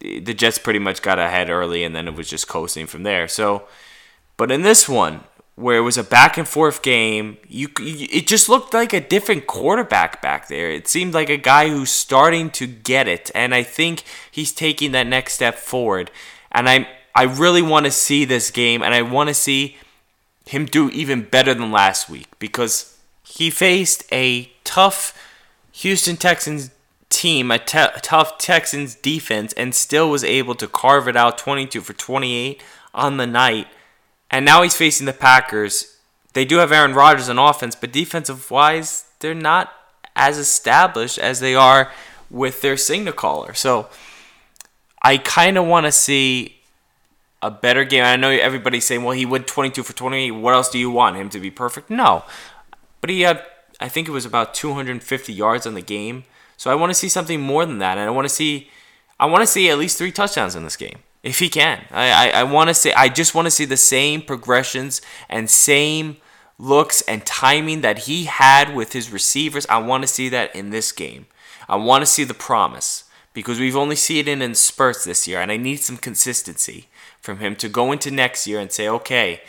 The 0.00 0.34
Jets 0.34 0.58
pretty 0.58 0.78
much 0.78 1.02
got 1.02 1.18
ahead 1.18 1.50
early 1.50 1.84
and 1.84 1.94
then 1.94 2.08
it 2.08 2.14
was 2.14 2.28
just 2.28 2.48
coasting 2.48 2.86
from 2.86 3.02
there. 3.02 3.28
So, 3.28 3.64
but 4.36 4.50
in 4.50 4.62
this 4.62 4.88
one, 4.88 5.24
where 5.60 5.76
it 5.76 5.82
was 5.82 5.98
a 5.98 6.04
back 6.04 6.38
and 6.38 6.48
forth 6.48 6.80
game. 6.80 7.36
You, 7.46 7.68
it 7.78 8.26
just 8.26 8.48
looked 8.48 8.72
like 8.72 8.92
a 8.92 9.00
different 9.00 9.46
quarterback 9.46 10.22
back 10.22 10.48
there. 10.48 10.70
It 10.70 10.88
seemed 10.88 11.12
like 11.12 11.28
a 11.28 11.36
guy 11.36 11.68
who's 11.68 11.90
starting 11.90 12.50
to 12.52 12.66
get 12.66 13.06
it, 13.06 13.30
and 13.34 13.54
I 13.54 13.62
think 13.62 14.04
he's 14.30 14.52
taking 14.52 14.92
that 14.92 15.06
next 15.06 15.34
step 15.34 15.56
forward. 15.56 16.10
And 16.50 16.68
I 16.68 16.88
I 17.14 17.24
really 17.24 17.62
want 17.62 17.86
to 17.86 17.92
see 17.92 18.24
this 18.24 18.50
game, 18.50 18.82
and 18.82 18.94
I 18.94 19.02
want 19.02 19.28
to 19.28 19.34
see 19.34 19.76
him 20.46 20.64
do 20.64 20.88
even 20.90 21.22
better 21.22 21.52
than 21.52 21.70
last 21.70 22.08
week 22.08 22.26
because 22.38 22.98
he 23.22 23.50
faced 23.50 24.04
a 24.10 24.50
tough 24.64 25.16
Houston 25.72 26.16
Texans 26.16 26.70
team, 27.10 27.50
a 27.50 27.58
tough 27.58 28.38
Texans 28.38 28.94
defense, 28.94 29.52
and 29.54 29.74
still 29.74 30.08
was 30.08 30.24
able 30.24 30.54
to 30.54 30.66
carve 30.66 31.06
it 31.08 31.16
out 31.16 31.36
22 31.36 31.82
for 31.82 31.92
28 31.92 32.62
on 32.94 33.18
the 33.18 33.26
night 33.26 33.66
and 34.30 34.44
now 34.44 34.62
he's 34.62 34.76
facing 34.76 35.06
the 35.06 35.12
Packers. 35.12 35.96
They 36.32 36.44
do 36.44 36.58
have 36.58 36.70
Aaron 36.70 36.94
Rodgers 36.94 37.28
on 37.28 37.38
offense, 37.38 37.74
but 37.74 37.92
defensive 37.92 38.50
wise, 38.50 39.06
they're 39.18 39.34
not 39.34 39.72
as 40.14 40.38
established 40.38 41.18
as 41.18 41.40
they 41.40 41.54
are 41.54 41.90
with 42.30 42.62
their 42.62 42.76
signal 42.76 43.12
caller. 43.12 43.54
So 43.54 43.88
I 45.02 45.16
kind 45.18 45.58
of 45.58 45.66
want 45.66 45.86
to 45.86 45.92
see 45.92 46.56
a 47.42 47.50
better 47.50 47.84
game. 47.84 48.04
I 48.04 48.16
know 48.16 48.30
everybody's 48.30 48.84
saying, 48.84 49.02
well, 49.02 49.16
he 49.16 49.26
went 49.26 49.48
22 49.48 49.82
for 49.82 49.92
28. 49.92 50.30
What 50.32 50.54
else 50.54 50.70
do 50.70 50.78
you 50.78 50.90
want? 50.90 51.16
Him 51.16 51.28
to 51.30 51.40
be 51.40 51.50
perfect? 51.50 51.90
No. 51.90 52.24
But 53.00 53.10
he 53.10 53.22
had, 53.22 53.44
I 53.80 53.88
think 53.88 54.06
it 54.06 54.12
was 54.12 54.26
about 54.26 54.54
250 54.54 55.32
yards 55.32 55.66
on 55.66 55.74
the 55.74 55.82
game. 55.82 56.24
So 56.60 56.70
I 56.70 56.74
want 56.74 56.90
to 56.90 56.94
see 56.94 57.08
something 57.08 57.40
more 57.40 57.64
than 57.64 57.78
that. 57.78 57.96
And 57.96 58.06
I 58.06 58.10
want 58.10 58.26
to 58.26 58.34
see, 58.34 58.68
I 59.18 59.24
want 59.24 59.40
to 59.40 59.46
see 59.46 59.70
at 59.70 59.78
least 59.78 59.96
three 59.96 60.12
touchdowns 60.12 60.54
in 60.54 60.62
this 60.62 60.76
game 60.76 60.98
if 61.22 61.38
he 61.38 61.48
can. 61.48 61.86
I, 61.90 62.10
I, 62.10 62.40
I 62.40 62.42
want 62.42 62.68
to 62.68 62.74
say 62.74 62.92
I 62.92 63.08
just 63.08 63.34
want 63.34 63.46
to 63.46 63.50
see 63.50 63.64
the 63.64 63.78
same 63.78 64.20
progressions 64.20 65.00
and 65.30 65.48
same 65.48 66.18
looks 66.58 67.00
and 67.08 67.24
timing 67.24 67.80
that 67.80 68.00
he 68.00 68.24
had 68.24 68.74
with 68.74 68.92
his 68.92 69.10
receivers. 69.10 69.64
I 69.70 69.78
want 69.78 70.02
to 70.02 70.06
see 70.06 70.28
that 70.28 70.54
in 70.54 70.68
this 70.68 70.92
game. 70.92 71.24
I 71.66 71.76
want 71.76 72.02
to 72.02 72.06
see 72.06 72.24
the 72.24 72.34
promise 72.34 73.04
because 73.32 73.58
we've 73.58 73.74
only 73.74 73.96
seen 73.96 74.28
it 74.28 74.42
in 74.42 74.54
spurts 74.54 75.04
this 75.04 75.26
year, 75.26 75.40
and 75.40 75.50
I 75.50 75.56
need 75.56 75.76
some 75.76 75.96
consistency 75.96 76.88
from 77.22 77.38
him 77.38 77.56
to 77.56 77.70
go 77.70 77.90
into 77.90 78.10
next 78.10 78.46
year 78.46 78.60
and 78.60 78.70
say, 78.70 78.86
okay, 78.86 79.40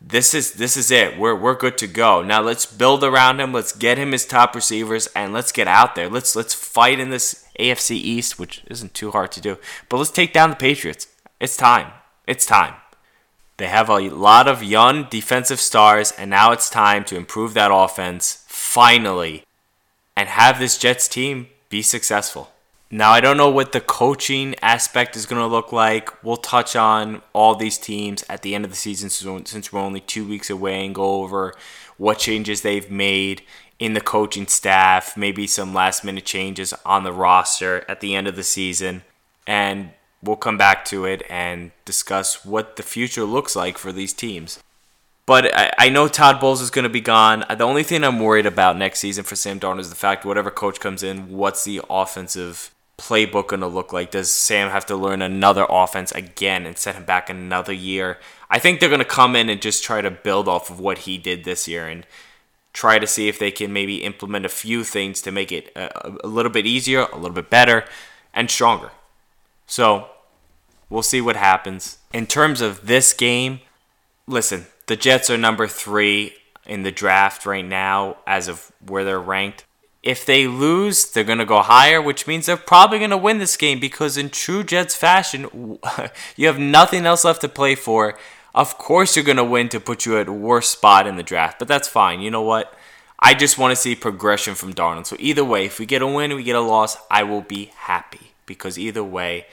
this 0.00 0.34
is 0.34 0.54
this 0.54 0.76
is 0.76 0.90
it. 0.90 1.18
We're 1.18 1.34
we're 1.34 1.54
good 1.54 1.78
to 1.78 1.86
go. 1.86 2.22
Now 2.22 2.40
let's 2.40 2.66
build 2.66 3.02
around 3.02 3.40
him. 3.40 3.52
Let's 3.52 3.72
get 3.72 3.98
him 3.98 4.12
his 4.12 4.26
top 4.26 4.54
receivers 4.54 5.08
and 5.08 5.32
let's 5.32 5.52
get 5.52 5.68
out 5.68 5.94
there. 5.94 6.08
Let's 6.08 6.36
let's 6.36 6.54
fight 6.54 7.00
in 7.00 7.10
this 7.10 7.46
AFC 7.58 7.92
East, 7.92 8.38
which 8.38 8.62
isn't 8.66 8.94
too 8.94 9.10
hard 9.10 9.32
to 9.32 9.40
do. 9.40 9.58
But 9.88 9.96
let's 9.98 10.10
take 10.10 10.32
down 10.32 10.50
the 10.50 10.56
Patriots. 10.56 11.08
It's 11.40 11.56
time. 11.56 11.92
It's 12.26 12.46
time. 12.46 12.74
They 13.56 13.68
have 13.68 13.88
a 13.88 14.10
lot 14.10 14.48
of 14.48 14.62
young 14.62 15.06
defensive 15.08 15.60
stars 15.60 16.12
and 16.12 16.30
now 16.30 16.52
it's 16.52 16.68
time 16.68 17.04
to 17.06 17.16
improve 17.16 17.54
that 17.54 17.70
offense 17.72 18.44
finally 18.48 19.44
and 20.14 20.28
have 20.28 20.58
this 20.58 20.76
Jets 20.76 21.08
team 21.08 21.48
be 21.70 21.80
successful. 21.82 22.52
Now, 22.88 23.10
I 23.10 23.20
don't 23.20 23.36
know 23.36 23.50
what 23.50 23.72
the 23.72 23.80
coaching 23.80 24.54
aspect 24.62 25.16
is 25.16 25.26
going 25.26 25.42
to 25.42 25.46
look 25.46 25.72
like. 25.72 26.22
We'll 26.22 26.36
touch 26.36 26.76
on 26.76 27.20
all 27.32 27.56
these 27.56 27.78
teams 27.78 28.24
at 28.28 28.42
the 28.42 28.54
end 28.54 28.64
of 28.64 28.70
the 28.70 28.76
season 28.76 29.10
since 29.10 29.72
we're 29.72 29.80
only 29.80 30.00
two 30.00 30.26
weeks 30.26 30.50
away 30.50 30.86
and 30.86 30.94
go 30.94 31.22
over 31.22 31.54
what 31.96 32.18
changes 32.18 32.60
they've 32.60 32.88
made 32.88 33.42
in 33.80 33.94
the 33.94 34.00
coaching 34.00 34.46
staff, 34.46 35.16
maybe 35.16 35.48
some 35.48 35.74
last 35.74 36.04
minute 36.04 36.24
changes 36.24 36.72
on 36.84 37.02
the 37.02 37.12
roster 37.12 37.84
at 37.88 38.00
the 38.00 38.14
end 38.14 38.28
of 38.28 38.36
the 38.36 38.44
season. 38.44 39.02
And 39.48 39.90
we'll 40.22 40.36
come 40.36 40.56
back 40.56 40.84
to 40.86 41.04
it 41.04 41.24
and 41.28 41.72
discuss 41.84 42.44
what 42.44 42.76
the 42.76 42.84
future 42.84 43.24
looks 43.24 43.56
like 43.56 43.78
for 43.78 43.90
these 43.90 44.12
teams. 44.12 44.62
But 45.26 45.52
I, 45.52 45.72
I 45.76 45.88
know 45.88 46.06
Todd 46.06 46.38
Bowles 46.38 46.60
is 46.60 46.70
going 46.70 46.84
to 46.84 46.88
be 46.88 47.00
gone. 47.00 47.44
The 47.50 47.64
only 47.64 47.82
thing 47.82 48.04
I'm 48.04 48.20
worried 48.20 48.46
about 48.46 48.78
next 48.78 49.00
season 49.00 49.24
for 49.24 49.34
Sam 49.34 49.58
Darnold 49.58 49.80
is 49.80 49.90
the 49.90 49.96
fact 49.96 50.24
whatever 50.24 50.52
coach 50.52 50.78
comes 50.78 51.02
in, 51.02 51.30
what's 51.30 51.64
the 51.64 51.82
offensive 51.90 52.70
playbook 52.98 53.48
going 53.48 53.60
to 53.60 53.66
look 53.66 53.92
like? 53.92 54.10
Does 54.10 54.30
Sam 54.30 54.70
have 54.70 54.86
to 54.86 54.96
learn 54.96 55.22
another 55.22 55.66
offense 55.68 56.12
again 56.12 56.66
and 56.66 56.78
set 56.78 56.94
him 56.94 57.04
back 57.04 57.28
another 57.28 57.72
year? 57.72 58.18
I 58.48 58.58
think 58.58 58.80
they're 58.80 58.88
going 58.88 58.98
to 59.00 59.04
come 59.04 59.36
in 59.36 59.48
and 59.48 59.60
just 59.60 59.84
try 59.84 60.00
to 60.00 60.10
build 60.10 60.48
off 60.48 60.70
of 60.70 60.80
what 60.80 60.98
he 60.98 61.18
did 61.18 61.44
this 61.44 61.66
year 61.68 61.86
and 61.86 62.06
try 62.72 62.98
to 62.98 63.06
see 63.06 63.28
if 63.28 63.38
they 63.38 63.50
can 63.50 63.72
maybe 63.72 64.04
implement 64.04 64.44
a 64.44 64.50
few 64.50 64.84
things 64.84 65.22
to 65.22 65.32
make 65.32 65.50
it 65.50 65.72
a, 65.74 66.12
a 66.24 66.28
little 66.28 66.52
bit 66.52 66.66
easier, 66.66 67.06
a 67.12 67.16
little 67.16 67.34
bit 67.34 67.50
better, 67.50 67.84
and 68.34 68.50
stronger. 68.50 68.90
So 69.66 70.08
we'll 70.88 71.02
see 71.02 71.20
what 71.20 71.36
happens. 71.36 71.98
In 72.12 72.26
terms 72.26 72.60
of 72.60 72.86
this 72.86 73.12
game, 73.12 73.60
listen, 74.26 74.66
the 74.86 74.96
Jets 74.96 75.30
are 75.30 75.38
number 75.38 75.66
three 75.66 76.34
in 76.66 76.82
the 76.82 76.92
draft 76.92 77.46
right 77.46 77.64
now 77.64 78.16
as 78.26 78.48
of 78.48 78.72
where 78.86 79.04
they're 79.04 79.20
ranked. 79.20 79.64
If 80.06 80.24
they 80.24 80.46
lose, 80.46 81.10
they're 81.10 81.24
going 81.24 81.40
to 81.40 81.44
go 81.44 81.62
higher, 81.62 82.00
which 82.00 82.28
means 82.28 82.46
they're 82.46 82.56
probably 82.56 82.98
going 82.98 83.10
to 83.10 83.16
win 83.16 83.38
this 83.38 83.56
game 83.56 83.80
because, 83.80 84.16
in 84.16 84.30
true 84.30 84.62
Jets 84.62 84.94
fashion, 84.94 85.78
you 86.36 86.46
have 86.46 86.60
nothing 86.60 87.06
else 87.06 87.24
left 87.24 87.40
to 87.40 87.48
play 87.48 87.74
for. 87.74 88.16
Of 88.54 88.78
course, 88.78 89.16
you're 89.16 89.24
going 89.24 89.36
to 89.36 89.44
win 89.44 89.68
to 89.70 89.80
put 89.80 90.06
you 90.06 90.16
at 90.16 90.30
worst 90.30 90.70
spot 90.70 91.08
in 91.08 91.16
the 91.16 91.24
draft, 91.24 91.58
but 91.58 91.66
that's 91.66 91.88
fine. 91.88 92.20
You 92.20 92.30
know 92.30 92.42
what? 92.42 92.72
I 93.18 93.34
just 93.34 93.58
want 93.58 93.72
to 93.72 93.76
see 93.76 93.96
progression 93.96 94.54
from 94.54 94.74
Darnold. 94.74 95.06
So, 95.06 95.16
either 95.18 95.44
way, 95.44 95.66
if 95.66 95.80
we 95.80 95.86
get 95.86 96.02
a 96.02 96.06
win, 96.06 96.36
we 96.36 96.44
get 96.44 96.54
a 96.54 96.60
loss, 96.60 96.96
I 97.10 97.24
will 97.24 97.42
be 97.42 97.72
happy 97.74 98.32
because 98.46 98.78
either 98.78 99.02
way, 99.02 99.46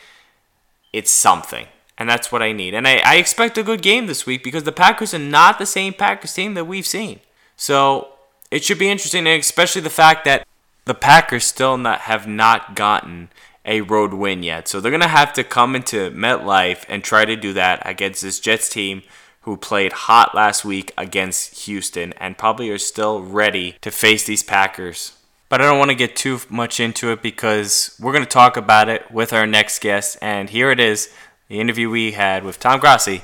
it's 0.93 1.09
something. 1.09 1.65
And 1.97 2.07
that's 2.07 2.31
what 2.31 2.43
I 2.43 2.51
need. 2.51 2.75
And 2.75 2.87
I, 2.87 3.01
I 3.03 3.15
expect 3.15 3.57
a 3.57 3.63
good 3.63 3.81
game 3.81 4.05
this 4.05 4.27
week 4.27 4.43
because 4.43 4.65
the 4.65 4.71
Packers 4.71 5.15
are 5.15 5.19
not 5.19 5.57
the 5.57 5.65
same 5.65 5.93
Packers 5.93 6.33
team 6.33 6.53
that 6.53 6.65
we've 6.65 6.85
seen. 6.85 7.21
So 7.57 8.12
it 8.53 8.63
should 8.63 8.77
be 8.77 8.89
interesting, 8.89 9.25
especially 9.25 9.81
the 9.81 9.89
fact 9.89 10.25
that 10.25 10.45
the 10.85 10.93
Packers 10.93 11.43
still 11.43 11.75
not 11.75 12.01
have 12.01 12.27
not 12.27 12.75
gotten 12.75 13.29
a 13.65 13.81
road 13.81 14.13
win 14.13 14.43
yet. 14.43 14.67
So 14.67 14.79
they're 14.79 14.91
gonna 14.91 15.07
have 15.07 15.33
to 15.33 15.43
come 15.43 15.75
into 15.75 16.11
MetLife 16.11 16.85
and 16.87 17.03
try 17.03 17.25
to 17.25 17.35
do 17.35 17.53
that 17.53 17.81
against 17.83 18.21
this 18.21 18.39
Jets 18.39 18.69
team 18.69 19.01
who 19.41 19.57
played 19.57 19.91
hot 19.93 20.35
last 20.35 20.63
week 20.63 20.93
against 20.99 21.65
Houston 21.65 22.13
and 22.17 22.37
probably 22.37 22.69
are 22.69 22.77
still 22.77 23.23
ready 23.23 23.75
to 23.81 23.89
face 23.89 24.23
these 24.25 24.43
Packers. 24.43 25.13
But 25.49 25.59
I 25.59 25.65
don't 25.65 25.79
want 25.79 25.89
to 25.89 25.95
get 25.95 26.15
too 26.15 26.39
much 26.47 26.79
into 26.79 27.11
it 27.11 27.23
because 27.23 27.97
we're 27.99 28.13
going 28.13 28.23
to 28.23 28.29
talk 28.29 28.55
about 28.55 28.87
it 28.87 29.11
with 29.11 29.33
our 29.33 29.45
next 29.45 29.81
guest. 29.81 30.17
And 30.21 30.49
here 30.49 30.71
it 30.71 30.79
is 30.79 31.09
the 31.49 31.59
interview 31.59 31.89
we 31.89 32.13
had 32.13 32.43
with 32.43 32.59
Tom 32.59 32.79
Grassi 32.79 33.23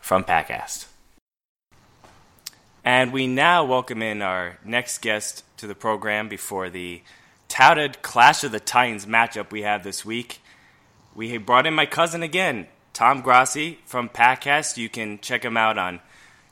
from 0.00 0.24
Packcast. 0.24 0.86
And 2.84 3.12
we 3.12 3.28
now 3.28 3.64
welcome 3.64 4.02
in 4.02 4.22
our 4.22 4.58
next 4.64 5.02
guest 5.02 5.44
to 5.58 5.68
the 5.68 5.74
program 5.74 6.28
before 6.28 6.68
the 6.68 7.02
touted 7.46 8.02
Clash 8.02 8.42
of 8.42 8.50
the 8.50 8.58
Titans 8.58 9.06
matchup 9.06 9.52
we 9.52 9.62
have 9.62 9.84
this 9.84 10.04
week. 10.04 10.40
we 11.14 11.38
brought 11.38 11.64
in 11.64 11.74
my 11.74 11.86
cousin 11.86 12.24
again, 12.24 12.66
Tom 12.92 13.20
Grassi 13.20 13.78
from 13.86 14.08
Packcast. 14.08 14.78
You 14.78 14.88
can 14.88 15.20
check 15.20 15.44
him 15.44 15.56
out 15.56 15.78
on 15.78 16.00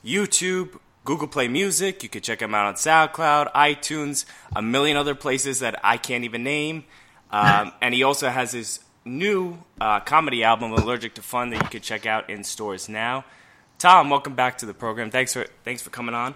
YouTube, 0.05 0.79
Google 1.03 1.27
Play 1.27 1.49
Music. 1.49 2.01
You 2.01 2.07
can 2.07 2.21
check 2.21 2.41
him 2.41 2.55
out 2.55 2.65
on 2.65 2.75
SoundCloud, 2.75 3.51
iTunes, 3.51 4.23
a 4.55 4.61
million 4.61 4.95
other 4.95 5.15
places 5.15 5.59
that 5.59 5.81
I 5.83 5.97
can't 5.97 6.23
even 6.23 6.45
name. 6.45 6.85
Um, 7.29 7.73
and 7.81 7.93
he 7.93 8.03
also 8.03 8.29
has 8.29 8.53
his 8.53 8.79
new 9.03 9.57
uh, 9.81 9.99
comedy 9.99 10.45
album, 10.45 10.71
Allergic 10.71 11.13
to 11.15 11.21
Fun, 11.21 11.49
that 11.49 11.61
you 11.61 11.67
can 11.67 11.81
check 11.81 12.05
out 12.05 12.29
in 12.29 12.45
stores 12.45 12.87
now. 12.87 13.25
Tom, 13.81 14.11
welcome 14.11 14.35
back 14.35 14.59
to 14.59 14.67
the 14.67 14.75
program. 14.75 15.09
Thanks 15.09 15.33
for 15.33 15.47
thanks 15.63 15.81
for 15.81 15.89
coming 15.89 16.13
on. 16.13 16.35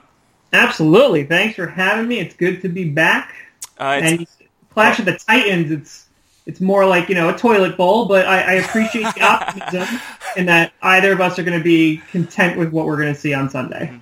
Absolutely. 0.51 1.25
Thanks 1.25 1.55
for 1.55 1.67
having 1.67 2.07
me. 2.07 2.17
It's 2.17 2.33
good 2.33 2.59
to 2.63 2.69
be 2.69 2.89
back. 2.89 3.35
Uh, 3.79 3.99
and 4.01 4.27
Clash 4.71 4.97
of 4.97 5.05
the 5.05 5.15
Titans, 5.15 5.69
it's 5.69 6.07
it's 6.47 6.59
more 6.59 6.87
like 6.87 7.07
you 7.07 7.13
know 7.13 7.29
a 7.29 7.37
toilet 7.37 7.77
bowl, 7.77 8.07
but 8.07 8.25
I, 8.25 8.39
I 8.39 8.51
appreciate 8.53 9.13
the 9.13 9.21
optimism 9.29 10.01
and 10.35 10.49
that 10.49 10.73
either 10.81 11.11
of 11.11 11.21
us 11.21 11.37
are 11.37 11.43
going 11.43 11.55
to 11.55 11.63
be 11.63 11.97
content 12.09 12.57
with 12.57 12.71
what 12.71 12.87
we're 12.87 12.97
going 12.97 13.13
to 13.13 13.19
see 13.19 13.35
on 13.35 13.47
Sunday. 13.47 13.93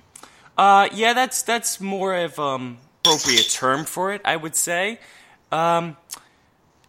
Uh, 0.57 0.87
yeah, 0.93 1.11
that's 1.11 1.41
that's 1.41 1.81
more 1.81 2.15
of 2.15 2.39
um 2.39 2.77
appropriate 3.01 3.49
term 3.49 3.83
for 3.83 4.13
it, 4.13 4.21
I 4.23 4.37
would 4.37 4.55
say. 4.55 4.99
Um, 5.51 5.97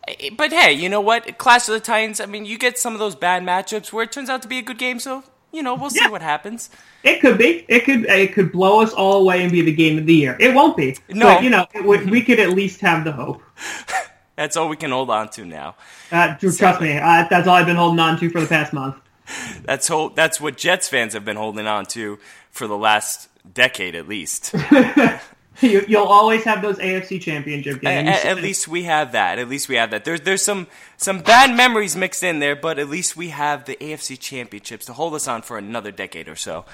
eh, 0.06 0.30
but 0.36 0.52
hey, 0.52 0.72
you 0.72 0.88
know 0.88 1.00
what? 1.00 1.36
Clash 1.36 1.66
of 1.68 1.74
the 1.74 1.80
Titans. 1.80 2.20
I 2.20 2.26
mean, 2.26 2.44
you 2.44 2.58
get 2.58 2.78
some 2.78 2.92
of 2.92 3.00
those 3.00 3.16
bad 3.16 3.42
matchups 3.42 3.92
where 3.92 4.04
it 4.04 4.12
turns 4.12 4.30
out 4.30 4.40
to 4.42 4.46
be 4.46 4.58
a 4.58 4.62
good 4.62 4.78
game. 4.78 5.00
So 5.00 5.24
you 5.54 5.62
know, 5.62 5.74
we'll 5.74 5.90
see 5.90 6.00
Yeah. 6.00 6.08
what 6.10 6.22
happens. 6.22 6.68
It 7.02 7.20
could 7.20 7.38
be. 7.38 7.64
It 7.68 7.84
could. 7.84 8.04
It 8.06 8.32
could 8.34 8.50
blow 8.52 8.80
us 8.82 8.92
all 8.92 9.20
away 9.22 9.42
and 9.42 9.52
be 9.52 9.62
the 9.62 9.72
game 9.74 9.98
of 9.98 10.06
the 10.06 10.14
year. 10.14 10.36
It 10.40 10.54
won't 10.54 10.76
be. 10.76 10.96
No. 11.10 11.26
But, 11.34 11.44
you 11.44 11.50
know, 11.50 11.66
would, 11.76 12.10
we 12.10 12.22
could 12.22 12.40
at 12.40 12.50
least 12.50 12.80
have 12.80 13.04
the 13.04 13.12
hope. 13.12 13.42
That's 14.36 14.56
all 14.56 14.68
we 14.68 14.76
can 14.76 14.90
hold 14.90 15.10
on 15.10 15.28
to 15.30 15.44
now. 15.44 15.76
Uh, 16.10 16.34
trust 16.36 16.80
me, 16.80 16.98
uh, 16.98 17.26
that's 17.30 17.46
all 17.46 17.54
I've 17.54 17.66
been 17.66 17.76
holding 17.76 18.00
on 18.00 18.18
to 18.18 18.28
for 18.30 18.40
the 18.40 18.48
past 18.48 18.72
month. 18.72 18.96
That's 19.64 19.86
whole, 19.86 20.08
That's 20.08 20.40
what 20.40 20.56
Jets 20.56 20.88
fans 20.88 21.12
have 21.14 21.24
been 21.24 21.36
holding 21.36 21.68
on 21.68 21.86
to 21.86 22.18
for 22.50 22.66
the 22.66 22.76
last 22.76 23.28
decade, 23.52 23.94
at 23.94 24.08
least. 24.08 24.52
You, 25.60 25.84
you'll 25.86 26.02
always 26.04 26.42
have 26.44 26.62
those 26.62 26.78
AFC 26.78 27.20
Championship 27.20 27.80
games. 27.80 28.08
a- 28.08 28.26
at 28.26 28.36
least 28.38 28.66
we 28.66 28.82
have 28.84 29.12
that. 29.12 29.38
At 29.38 29.48
least 29.48 29.68
we 29.68 29.76
have 29.76 29.90
that. 29.92 30.04
There's 30.04 30.20
there's 30.22 30.42
some 30.42 30.66
some 30.96 31.20
bad 31.20 31.56
memories 31.56 31.94
mixed 31.96 32.22
in 32.22 32.40
there, 32.40 32.56
but 32.56 32.78
at 32.78 32.88
least 32.88 33.16
we 33.16 33.28
have 33.28 33.64
the 33.64 33.76
AFC 33.76 34.18
championships 34.18 34.86
to 34.86 34.92
hold 34.92 35.14
us 35.14 35.28
on 35.28 35.42
for 35.42 35.56
another 35.56 35.92
decade 35.92 36.28
or 36.28 36.36
so. 36.36 36.64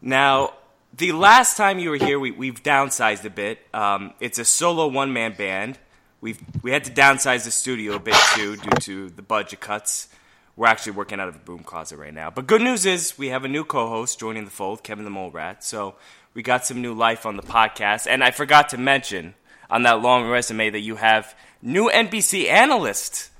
Now, 0.00 0.54
the 0.96 1.12
last 1.12 1.56
time 1.56 1.78
you 1.78 1.90
were 1.90 1.96
here, 1.96 2.18
we, 2.20 2.30
we've 2.30 2.62
downsized 2.62 3.24
a 3.24 3.30
bit. 3.30 3.58
Um, 3.74 4.14
it's 4.20 4.38
a 4.38 4.44
solo 4.44 4.86
one 4.86 5.12
man 5.12 5.34
band. 5.36 5.78
We've 6.20 6.40
we 6.62 6.70
had 6.70 6.84
to 6.84 6.92
downsize 6.92 7.44
the 7.44 7.50
studio 7.50 7.96
a 7.96 7.98
bit 8.00 8.16
too 8.34 8.56
due 8.56 8.70
to 8.82 9.10
the 9.10 9.22
budget 9.22 9.60
cuts. 9.60 10.08
We're 10.54 10.68
actually 10.68 10.92
working 10.92 11.20
out 11.20 11.28
of 11.28 11.36
a 11.36 11.40
boom 11.40 11.58
closet 11.64 11.98
right 11.98 12.14
now. 12.14 12.30
But 12.30 12.46
good 12.46 12.62
news 12.62 12.86
is 12.86 13.18
we 13.18 13.28
have 13.28 13.44
a 13.44 13.48
new 13.48 13.62
co-host 13.64 14.18
joining 14.18 14.46
the 14.46 14.50
fold, 14.50 14.82
Kevin 14.82 15.04
the 15.04 15.10
Mole 15.10 15.30
Rat. 15.30 15.62
So 15.62 15.96
we 16.36 16.42
got 16.42 16.66
some 16.66 16.82
new 16.82 16.92
life 16.92 17.24
on 17.24 17.36
the 17.36 17.42
podcast. 17.42 18.06
And 18.06 18.22
I 18.22 18.30
forgot 18.30 18.68
to 18.68 18.78
mention 18.78 19.34
on 19.70 19.84
that 19.84 20.02
long 20.02 20.28
resume 20.28 20.68
that 20.68 20.80
you 20.80 20.96
have 20.96 21.34
new 21.62 21.90
NBC 21.90 22.48
analyst. 22.48 23.30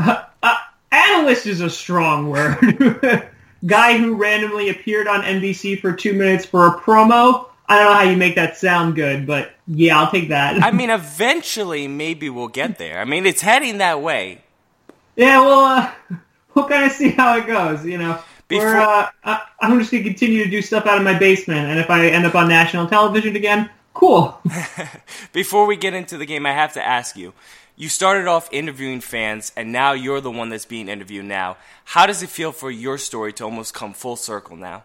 Analyst 0.91 1.46
is 1.46 1.62
a 1.62 1.70
strong 1.70 2.29
word. 2.29 3.29
Guy 3.65 3.98
who 3.98 4.15
randomly 4.15 4.70
appeared 4.70 5.08
on 5.08 5.22
NBC 5.22 5.79
for 5.79 5.94
two 5.94 6.13
minutes 6.13 6.46
for 6.46 6.67
a 6.67 6.79
promo. 6.79 7.48
I 7.67 7.77
don't 7.77 7.86
know 7.86 7.94
how 7.94 8.03
you 8.03 8.17
make 8.17 8.36
that 8.36 8.58
sound 8.58 8.96
good, 8.96 9.27
but 9.27 9.51
yeah, 9.67 10.00
I'll 10.00 10.10
take 10.12 10.29
that. 10.29 10.63
I 10.63 10.72
mean, 10.72 10.89
eventually 10.89 11.88
maybe 11.88 12.29
we'll 12.29 12.48
get 12.48 12.77
there. 12.77 13.00
I 13.00 13.05
mean, 13.05 13.25
it's 13.25 13.41
heading 13.41 13.77
that 13.79 14.01
way. 14.01 14.41
yeah, 15.15 15.41
well, 15.41 15.60
uh, 15.60 15.91
we'll 16.53 16.67
kind 16.67 16.86
of 16.86 16.91
see 16.91 17.10
how 17.10 17.38
it 17.38 17.46
goes. 17.48 17.86
You 17.86 17.98
know, 17.98 18.20
Before- 18.47 18.77
uh, 18.77 19.09
I, 19.23 19.41
I'm 19.61 19.79
just 19.79 19.91
gonna 19.91 20.03
continue 20.03 20.43
to 20.43 20.49
do 20.49 20.61
stuff 20.61 20.85
out 20.85 20.97
of 20.97 21.03
my 21.03 21.17
basement, 21.17 21.69
and 21.69 21.79
if 21.79 21.89
I 21.89 22.07
end 22.07 22.25
up 22.25 22.35
on 22.35 22.47
national 22.47 22.87
television 22.87 23.35
again, 23.35 23.69
cool. 23.93 24.39
Before 25.33 25.65
we 25.65 25.75
get 25.75 25.93
into 25.93 26.17
the 26.17 26.25
game, 26.25 26.45
I 26.45 26.51
have 26.51 26.73
to 26.73 26.85
ask 26.85 27.15
you. 27.17 27.33
You 27.77 27.89
started 27.89 28.25
off 28.25 28.47
interviewing 28.53 29.01
fans, 29.01 29.51
and 29.57 29.73
now 29.73 29.91
you're 29.91 30.21
the 30.21 30.31
one 30.31 30.47
that's 30.47 30.63
being 30.65 30.87
interviewed 30.87 31.25
now. 31.25 31.57
How 31.83 32.05
does 32.05 32.23
it 32.23 32.29
feel 32.29 32.53
for 32.53 32.71
your 32.71 32.97
story 32.97 33.33
to 33.33 33.43
almost 33.43 33.73
come 33.73 33.93
full 33.93 34.15
circle 34.15 34.55
now? 34.55 34.83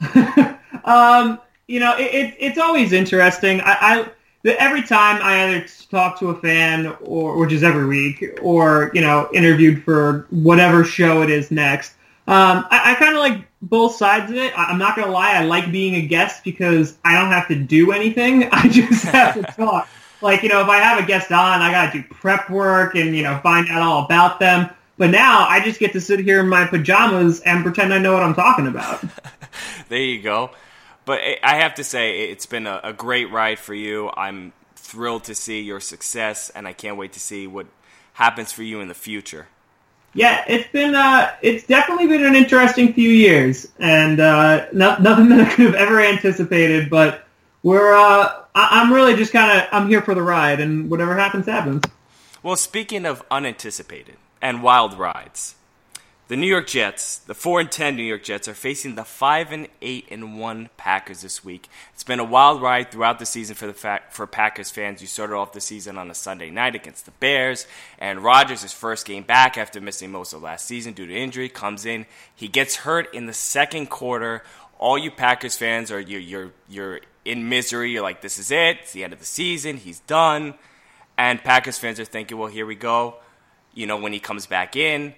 Um, 0.84 1.38
you 1.66 1.80
know, 1.80 1.94
it, 1.98 2.14
it, 2.14 2.34
it's 2.38 2.58
always 2.58 2.92
interesting. 2.94 3.60
I, 3.60 3.76
I 3.80 4.10
every 4.58 4.80
time 4.82 5.20
I 5.22 5.44
either 5.44 5.66
talk 5.90 6.18
to 6.20 6.30
a 6.30 6.40
fan, 6.40 6.96
or 7.02 7.36
which 7.36 7.52
is 7.52 7.62
every 7.62 7.84
week, 7.84 8.24
or 8.40 8.90
you 8.94 9.02
know, 9.02 9.28
interviewed 9.34 9.82
for 9.84 10.26
whatever 10.30 10.82
show 10.82 11.20
it 11.20 11.28
is 11.28 11.50
next. 11.50 11.94
Um, 12.28 12.66
I, 12.70 12.92
I 12.92 12.94
kind 12.96 13.14
of 13.14 13.20
like 13.20 13.48
both 13.62 13.94
sides 13.96 14.30
of 14.30 14.36
it. 14.36 14.56
I, 14.56 14.64
I'm 14.66 14.78
not 14.78 14.96
gonna 14.96 15.10
lie, 15.10 15.32
I 15.32 15.44
like 15.44 15.72
being 15.72 15.94
a 15.94 16.02
guest 16.02 16.44
because 16.44 16.94
I 17.04 17.18
don't 17.18 17.30
have 17.32 17.48
to 17.48 17.54
do 17.54 17.90
anything. 17.92 18.44
I 18.52 18.68
just 18.68 19.04
have 19.04 19.34
to 19.34 19.42
talk. 19.56 19.88
Like 20.20 20.42
you 20.42 20.48
know, 20.50 20.60
if 20.60 20.68
I 20.68 20.78
have 20.78 21.02
a 21.02 21.06
guest 21.06 21.32
on, 21.32 21.62
I 21.62 21.70
gotta 21.70 21.98
do 21.98 22.04
prep 22.10 22.50
work 22.50 22.94
and 22.96 23.16
you 23.16 23.22
know 23.22 23.40
find 23.42 23.68
out 23.70 23.80
all 23.82 24.04
about 24.04 24.40
them. 24.40 24.68
But 24.98 25.10
now 25.10 25.46
I 25.48 25.60
just 25.60 25.80
get 25.80 25.92
to 25.94 26.00
sit 26.00 26.20
here 26.20 26.40
in 26.40 26.48
my 26.48 26.66
pajamas 26.66 27.40
and 27.40 27.64
pretend 27.64 27.94
I 27.94 27.98
know 27.98 28.12
what 28.12 28.22
I'm 28.22 28.34
talking 28.34 28.66
about. 28.66 29.02
There 29.88 29.98
you 29.98 30.20
go. 30.20 30.50
But 31.06 31.20
I- 31.20 31.38
I 31.42 31.54
have 31.62 31.76
to 31.76 31.84
say, 31.84 32.28
it's 32.28 32.44
been 32.44 32.66
a, 32.66 32.78
a 32.84 32.92
great 32.92 33.30
ride 33.32 33.58
for 33.58 33.72
you. 33.72 34.10
I'm 34.14 34.52
thrilled 34.76 35.24
to 35.24 35.34
see 35.34 35.62
your 35.62 35.80
success, 35.80 36.50
and 36.50 36.68
I 36.68 36.74
can't 36.74 36.98
wait 36.98 37.14
to 37.14 37.20
see 37.20 37.46
what 37.46 37.66
happens 38.12 38.52
for 38.52 38.62
you 38.62 38.80
in 38.80 38.88
the 38.88 38.94
future. 38.94 39.46
Yeah, 40.18 40.44
it's 40.48 40.68
been 40.72 40.96
uh, 40.96 41.32
it's 41.42 41.64
definitely 41.64 42.08
been 42.08 42.24
an 42.24 42.34
interesting 42.34 42.92
few 42.92 43.08
years, 43.08 43.68
and 43.78 44.18
uh, 44.18 44.66
no, 44.72 44.96
nothing 44.98 45.28
that 45.32 45.40
I 45.40 45.48
could 45.54 45.66
have 45.66 45.74
ever 45.76 46.00
anticipated. 46.00 46.90
But 46.90 47.24
we're 47.62 47.94
uh, 47.94 48.42
I- 48.52 48.68
I'm 48.82 48.92
really 48.92 49.14
just 49.14 49.32
kind 49.32 49.60
of 49.60 49.68
I'm 49.70 49.88
here 49.88 50.02
for 50.02 50.16
the 50.16 50.22
ride, 50.22 50.58
and 50.58 50.90
whatever 50.90 51.16
happens, 51.16 51.46
happens. 51.46 51.84
Well, 52.42 52.56
speaking 52.56 53.06
of 53.06 53.22
unanticipated 53.30 54.16
and 54.42 54.60
wild 54.60 54.98
rides, 54.98 55.54
the 56.28 56.36
New 56.36 56.46
York 56.46 56.66
Jets, 56.66 57.18
the 57.20 57.34
four 57.34 57.58
and 57.58 57.72
ten 57.72 57.96
New 57.96 58.02
York 58.02 58.22
Jets, 58.22 58.48
are 58.48 58.54
facing 58.54 58.94
the 58.94 59.04
five 59.04 59.50
and 59.50 59.66
eight 59.80 60.06
and 60.10 60.38
one 60.38 60.68
Packers 60.76 61.22
this 61.22 61.42
week. 61.42 61.68
It's 61.94 62.04
been 62.04 62.20
a 62.20 62.24
wild 62.24 62.60
ride 62.60 62.90
throughout 62.90 63.18
the 63.18 63.24
season 63.24 63.56
for 63.56 63.66
the 63.66 63.72
fa- 63.72 64.02
for 64.10 64.26
Packers 64.26 64.70
fans. 64.70 65.00
You 65.00 65.06
started 65.06 65.34
off 65.34 65.52
the 65.54 65.60
season 65.60 65.96
on 65.96 66.10
a 66.10 66.14
Sunday 66.14 66.50
night 66.50 66.74
against 66.74 67.06
the 67.06 67.12
Bears, 67.12 67.66
and 67.98 68.22
Rodgers, 68.22 68.60
his 68.60 68.74
first 68.74 69.06
game 69.06 69.22
back 69.22 69.56
after 69.56 69.80
missing 69.80 70.12
most 70.12 70.34
of 70.34 70.42
last 70.42 70.66
season 70.66 70.92
due 70.92 71.06
to 71.06 71.14
injury, 71.14 71.48
comes 71.48 71.86
in. 71.86 72.04
He 72.34 72.46
gets 72.46 72.76
hurt 72.76 73.12
in 73.14 73.24
the 73.24 73.32
second 73.32 73.88
quarter. 73.88 74.42
All 74.78 74.98
you 74.98 75.10
Packers 75.10 75.56
fans 75.56 75.90
are 75.90 75.98
you're 75.98 76.20
you're 76.20 76.52
you're 76.68 77.00
in 77.24 77.48
misery. 77.48 77.90
You're 77.90 78.02
like, 78.02 78.20
this 78.20 78.38
is 78.38 78.50
it. 78.50 78.78
It's 78.82 78.92
the 78.92 79.02
end 79.02 79.14
of 79.14 79.18
the 79.18 79.24
season. 79.24 79.78
He's 79.78 80.00
done. 80.00 80.54
And 81.16 81.42
Packers 81.42 81.78
fans 81.78 81.98
are 81.98 82.04
thinking, 82.04 82.38
well, 82.38 82.48
here 82.48 82.66
we 82.66 82.74
go. 82.74 83.16
You 83.74 83.86
know, 83.86 83.96
when 83.96 84.12
he 84.12 84.20
comes 84.20 84.46
back 84.46 84.76
in, 84.76 85.14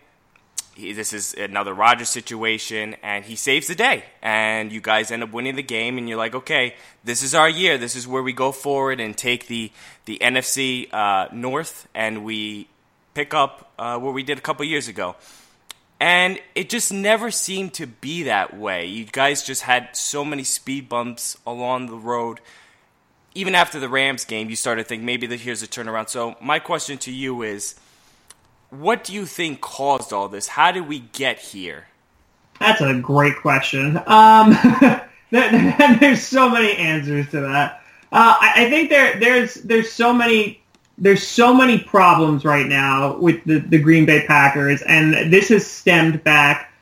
he, 0.75 0.93
this 0.93 1.13
is 1.13 1.35
another 1.35 1.75
Rodgers 1.75 2.09
situation, 2.09 2.97
and 3.03 3.25
he 3.25 3.37
saves 3.37 3.67
the 3.67 3.75
day. 3.75 4.05
And 4.23 4.73
you 4.73 4.81
guys 4.81 5.11
end 5.11 5.23
up 5.23 5.33
winning 5.33 5.57
the 5.57 5.63
game, 5.63 5.99
and 5.99 6.09
you're 6.09 6.19
like, 6.19 6.35
okay, 6.35 6.75
this 7.05 7.23
is 7.23 7.35
our 7.35 7.49
year. 7.49 7.79
This 7.79 7.97
is 7.97 8.07
where 8.07 8.23
we 8.23 8.33
go 8.33 8.53
forward 8.53 9.01
and 9.01 9.17
take 9.17 9.47
the 9.47 9.71
the 10.05 10.19
NFC 10.21 10.93
uh, 10.93 11.29
North, 11.33 11.89
and 11.95 12.25
we 12.25 12.69
pick 13.15 13.35
up 13.35 13.73
uh, 13.79 13.99
what 13.99 14.15
we 14.15 14.23
did 14.23 14.39
a 14.39 14.43
couple 14.43 14.65
years 14.65 14.89
ago. 14.89 15.17
And 16.03 16.41
it 16.55 16.71
just 16.71 16.93
never 16.93 17.31
seemed 17.31 17.75
to 17.75 17.87
be 17.87 18.23
that 18.23 18.57
way. 18.57 18.87
You 18.87 19.05
guys 19.05 19.43
just 19.43 19.63
had 19.63 19.95
so 19.95 20.25
many 20.25 20.45
speed 20.45 20.89
bumps 20.89 21.37
along 21.47 21.87
the 21.87 21.97
road 21.97 22.41
even 23.35 23.55
after 23.55 23.79
the 23.79 23.89
Rams 23.89 24.25
game, 24.25 24.51
you 24.51 24.57
started 24.57 24.83
to 24.83 24.89
think 24.89 25.03
maybe 25.03 25.27
that 25.29 25.41
here's 25.41 25.63
a 25.63 25.67
turnaround. 25.67 26.09
So 26.09 26.37
my 26.41 26.59
question 26.59 26.99
to 26.99 27.13
you 27.13 27.43
is, 27.43 27.75
what 28.71 29.05
do 29.05 29.13
you 29.13 29.27
think 29.27 29.61
caused 29.61 30.13
all 30.13 30.29
this? 30.29 30.49
How 30.49 30.73
did 30.73 30.89
we 30.89 31.01
get 31.01 31.39
here? 31.39 31.87
That's 32.59 32.81
a 32.81 32.95
great 32.95 33.37
question. 33.37 34.01
Um, 34.07 34.57
there's 35.31 36.27
so 36.27 36.51
many 36.51 36.75
answers 36.75 37.29
to 37.31 37.41
that. 37.41 37.83
Uh, 38.11 38.35
I, 38.41 38.69
think 38.69 38.91
there 38.91 39.19
there's 39.21 39.55
there's 39.55 39.93
so 39.93 40.13
many 40.13 40.61
there's 40.99 41.25
so 41.25 41.55
many 41.55 41.79
problems 41.79 42.45
right 42.45 42.67
now 42.67 43.17
with 43.17 43.45
the, 43.45 43.61
the 43.61 43.79
Green 43.79 44.05
Bay 44.05 44.27
Packers, 44.27 44.83
and 44.83 45.33
this 45.33 45.49
has 45.51 45.65
stemmed 45.65 46.25
back. 46.25 46.73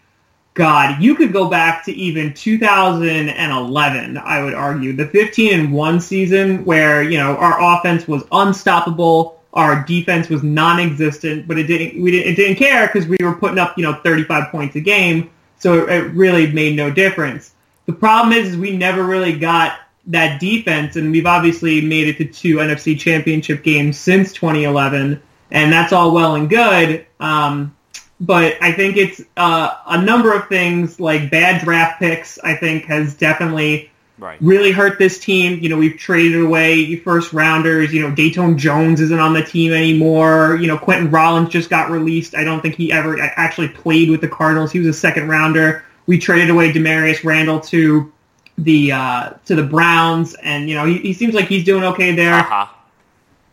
God, 0.54 1.00
you 1.02 1.14
could 1.14 1.32
go 1.32 1.50
back 1.50 1.84
to 1.84 1.92
even 1.92 2.32
2011. 2.32 4.18
I 4.18 4.42
would 4.42 4.54
argue 4.54 4.94
the 4.94 5.06
15 5.06 5.60
and 5.60 5.72
one 5.72 6.00
season 6.00 6.64
where 6.64 7.02
you 7.02 7.18
know 7.18 7.36
our 7.36 7.76
offense 7.76 8.08
was 8.08 8.24
unstoppable, 8.32 9.37
our 9.52 9.84
defense 9.84 10.28
was 10.28 10.42
non-existent, 10.42 11.48
but 11.48 11.58
it 11.58 11.64
didn't 11.64 12.00
we 12.02 12.10
didn't 12.10 12.32
it 12.32 12.36
didn't 12.36 12.56
care 12.56 12.86
because 12.86 13.06
we 13.06 13.16
were 13.20 13.34
putting 13.34 13.58
up 13.58 13.76
you 13.76 13.82
know 13.82 13.94
35 13.94 14.50
points 14.50 14.76
a 14.76 14.80
game, 14.80 15.30
so 15.58 15.84
it, 15.84 15.90
it 15.90 16.12
really 16.12 16.50
made 16.52 16.76
no 16.76 16.90
difference. 16.90 17.52
The 17.86 17.92
problem 17.92 18.34
is, 18.34 18.50
is 18.50 18.56
we 18.56 18.76
never 18.76 19.02
really 19.02 19.38
got 19.38 19.78
that 20.08 20.40
defense, 20.40 20.96
and 20.96 21.10
we've 21.10 21.26
obviously 21.26 21.80
made 21.80 22.08
it 22.08 22.18
to 22.18 22.24
two 22.26 22.56
NFC 22.56 22.98
Championship 22.98 23.62
games 23.62 23.98
since 23.98 24.32
2011, 24.32 25.22
and 25.50 25.72
that's 25.72 25.92
all 25.92 26.12
well 26.12 26.34
and 26.34 26.50
good. 26.50 27.06
Um, 27.20 27.74
but 28.20 28.56
I 28.60 28.72
think 28.72 28.96
it's 28.96 29.22
uh, 29.36 29.70
a 29.86 30.02
number 30.02 30.34
of 30.34 30.48
things 30.48 30.98
like 30.98 31.30
bad 31.30 31.62
draft 31.62 32.00
picks. 32.00 32.38
I 32.40 32.54
think 32.54 32.84
has 32.86 33.14
definitely 33.14 33.90
Right. 34.18 34.36
really 34.40 34.72
hurt 34.72 34.98
this 34.98 35.18
team. 35.18 35.60
You 35.60 35.68
know, 35.68 35.76
we've 35.76 35.96
traded 35.96 36.40
away 36.40 36.96
first 36.96 37.32
rounders. 37.32 37.92
You 37.92 38.02
know, 38.02 38.14
Datone 38.14 38.56
Jones 38.56 39.00
isn't 39.00 39.18
on 39.18 39.32
the 39.32 39.42
team 39.42 39.72
anymore. 39.72 40.58
You 40.60 40.66
know, 40.66 40.76
Quinten 40.76 41.12
Rollins 41.12 41.50
just 41.50 41.70
got 41.70 41.90
released. 41.90 42.34
I 42.34 42.42
don't 42.42 42.60
think 42.60 42.74
he 42.74 42.90
ever 42.90 43.20
actually 43.20 43.68
played 43.68 44.10
with 44.10 44.20
the 44.20 44.28
Cardinals. 44.28 44.72
He 44.72 44.80
was 44.80 44.88
a 44.88 44.92
second 44.92 45.28
rounder. 45.28 45.84
We 46.06 46.18
traded 46.18 46.50
away 46.50 46.72
Damarious 46.72 47.22
Randall 47.22 47.60
to 47.60 48.12
the 48.58 48.92
uh, 48.92 49.30
to 49.46 49.54
the 49.54 49.62
Browns, 49.62 50.34
and 50.34 50.68
you 50.68 50.74
know, 50.74 50.84
he, 50.84 50.98
he 50.98 51.12
seems 51.12 51.34
like 51.34 51.46
he's 51.46 51.64
doing 51.64 51.84
okay 51.84 52.14
there. 52.14 52.42
Haha. 52.42 52.74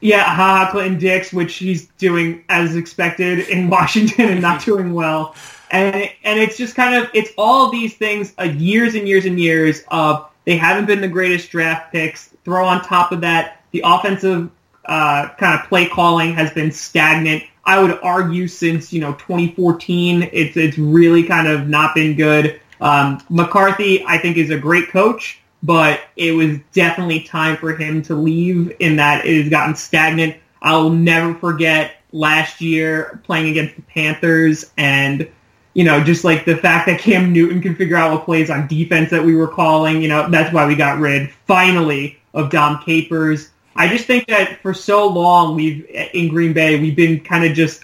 Yeah, 0.02 0.24
haha, 0.24 0.72
Clinton 0.72 1.00
Dix, 1.00 1.32
which 1.32 1.56
he's 1.56 1.88
doing 1.98 2.44
as 2.50 2.76
expected 2.76 3.48
in 3.50 3.70
Washington 3.72 4.30
and 4.30 4.42
not 4.42 4.64
doing 4.64 4.94
well. 4.94 5.36
And 5.72 6.10
and 6.24 6.40
it's 6.40 6.58
just 6.58 6.76
kind 6.76 6.96
of 6.96 7.10
it's 7.14 7.32
all 7.38 7.72
these 7.72 7.96
things, 7.96 8.34
uh, 8.40 8.44
years 8.44 8.96
and 8.96 9.08
years 9.08 9.26
and 9.26 9.40
years 9.40 9.84
of 9.90 10.30
they 10.46 10.58
haven't 10.58 10.86
been 10.86 11.02
the 11.02 11.08
greatest 11.08 11.50
draft 11.50 11.92
picks. 11.92 12.30
Throw 12.44 12.66
on 12.66 12.84
top 12.84 13.12
of 13.12 13.22
that 13.22 13.62
the 13.72 13.82
offensive 13.84 14.50
uh, 14.86 15.30
kind 15.38 15.60
of 15.60 15.68
play 15.68 15.88
calling 15.88 16.34
has 16.34 16.52
been 16.52 16.72
stagnant. 16.72 17.44
I 17.66 17.82
would 17.82 18.00
argue 18.04 18.48
since 18.48 18.94
you 18.94 19.02
know 19.02 19.14
2014, 19.14 20.30
it's 20.32 20.56
it's 20.56 20.78
really 20.78 21.24
kind 21.24 21.48
of 21.48 21.68
not 21.68 21.96
been 21.96 22.16
good. 22.16 22.62
Um, 22.80 23.22
McCarthy, 23.30 24.04
I 24.06 24.18
think, 24.18 24.38
is 24.38 24.52
a 24.52 24.58
great 24.58 24.90
coach 24.90 25.42
but 25.66 26.02
it 26.16 26.32
was 26.32 26.60
definitely 26.74 27.22
time 27.22 27.58
for 27.58 27.76
him 27.76 28.02
to 28.04 28.14
leave 28.14 28.72
in 28.80 28.98
that 28.98 29.26
it 29.26 29.42
has 29.42 29.50
gotten 29.50 29.76
stagnant. 29.76 30.36
I'll 30.62 30.92
never 30.92 31.34
forget 31.34 31.96
last 32.12 32.62
year 32.62 33.20
playing 33.24 33.50
against 33.50 33.76
the 33.76 33.82
Panthers 33.82 34.72
and, 34.78 35.28
you 35.76 35.84
know, 35.84 36.02
just 36.02 36.24
like 36.24 36.46
the 36.46 36.56
fact 36.56 36.88
that 36.88 37.00
Cam 37.00 37.34
Newton 37.34 37.62
can 37.62 37.76
figure 37.76 37.98
out 37.98 38.14
what 38.14 38.24
plays 38.24 38.50
on 38.50 38.66
defense 38.66 39.12
that 39.12 39.24
we 39.24 39.36
were 39.36 39.48
calling, 39.48 40.02
you 40.02 40.08
know, 40.08 40.28
that's 40.32 40.52
why 40.54 40.66
we 40.66 40.74
got 40.74 41.00
rid, 41.00 41.30
finally, 41.46 42.18
of 42.34 42.50
Dom 42.50 42.82
Capers. 42.84 43.52
I 43.76 43.90
just 43.90 44.06
think 44.06 44.26
that 44.28 44.62
for 44.62 44.74
so 44.74 45.06
long 45.06 45.54
we've, 45.54 45.86
in 46.14 46.30
Green 46.30 46.54
Bay, 46.54 46.80
we've 46.80 46.96
been 46.96 47.20
kind 47.20 47.44
of 47.44 47.54
just 47.54 47.84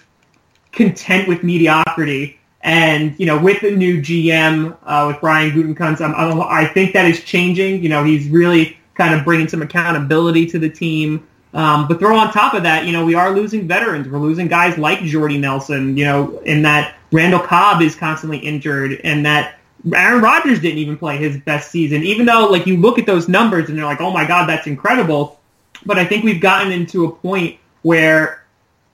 content 0.72 1.28
with 1.28 1.42
mediocrity. 1.42 2.40
And 2.62 3.14
you 3.20 3.26
know, 3.26 3.38
with 3.38 3.60
the 3.60 3.70
new 3.70 4.00
GM, 4.00 4.74
uh, 4.84 5.04
with 5.08 5.20
Brian 5.20 5.50
Gutekunst, 5.50 6.00
I'm, 6.00 6.14
I'm, 6.14 6.40
I 6.40 6.66
think 6.66 6.94
that 6.94 7.04
is 7.04 7.22
changing. 7.22 7.82
You 7.82 7.90
know, 7.90 8.04
he's 8.04 8.26
really 8.28 8.78
kind 8.94 9.14
of 9.14 9.22
bringing 9.24 9.48
some 9.48 9.60
accountability 9.60 10.46
to 10.46 10.58
the 10.58 10.70
team. 10.70 11.26
Um, 11.52 11.88
but 11.88 11.98
throw 11.98 12.16
on 12.16 12.32
top 12.32 12.54
of 12.54 12.62
that, 12.62 12.86
you 12.86 12.92
know, 12.92 13.04
we 13.04 13.14
are 13.14 13.34
losing 13.34 13.68
veterans. 13.68 14.08
We're 14.08 14.18
losing 14.18 14.48
guys 14.48 14.78
like 14.78 15.00
Jordy 15.02 15.36
Nelson. 15.36 15.96
You 15.98 16.06
know, 16.06 16.38
in 16.46 16.62
that 16.62 16.94
Randall 17.12 17.40
Cobb 17.40 17.82
is 17.82 17.94
constantly 17.94 18.38
injured, 18.38 19.00
and 19.04 19.26
that 19.26 19.56
Aaron 19.94 20.22
Rodgers 20.22 20.60
didn't 20.60 20.78
even 20.78 20.96
play 20.96 21.18
his 21.18 21.36
best 21.38 21.70
season. 21.70 22.02
Even 22.02 22.26
though, 22.26 22.46
like, 22.46 22.66
you 22.66 22.78
look 22.78 22.98
at 22.98 23.06
those 23.06 23.28
numbers 23.28 23.68
and 23.68 23.76
you're 23.76 23.86
like, 23.86 24.00
oh 24.00 24.10
my 24.10 24.26
god, 24.26 24.48
that's 24.48 24.66
incredible. 24.66 25.38
But 25.84 25.98
I 25.98 26.04
think 26.04 26.24
we've 26.24 26.40
gotten 26.40 26.72
into 26.72 27.04
a 27.04 27.12
point 27.12 27.58
where, 27.82 28.44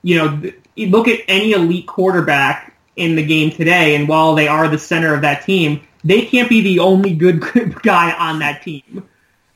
you 0.03 0.17
know, 0.17 0.51
you 0.75 0.87
look 0.87 1.07
at 1.07 1.21
any 1.27 1.51
elite 1.51 1.87
quarterback 1.87 2.75
in 2.95 3.15
the 3.15 3.25
game 3.25 3.51
today, 3.51 3.95
and 3.95 4.07
while 4.07 4.35
they 4.35 4.47
are 4.47 4.67
the 4.67 4.79
center 4.79 5.13
of 5.13 5.21
that 5.21 5.45
team, 5.45 5.81
they 6.03 6.25
can't 6.25 6.49
be 6.49 6.61
the 6.61 6.79
only 6.79 7.13
good 7.13 7.41
guy 7.83 8.11
on 8.11 8.39
that 8.39 8.63
team. 8.63 9.07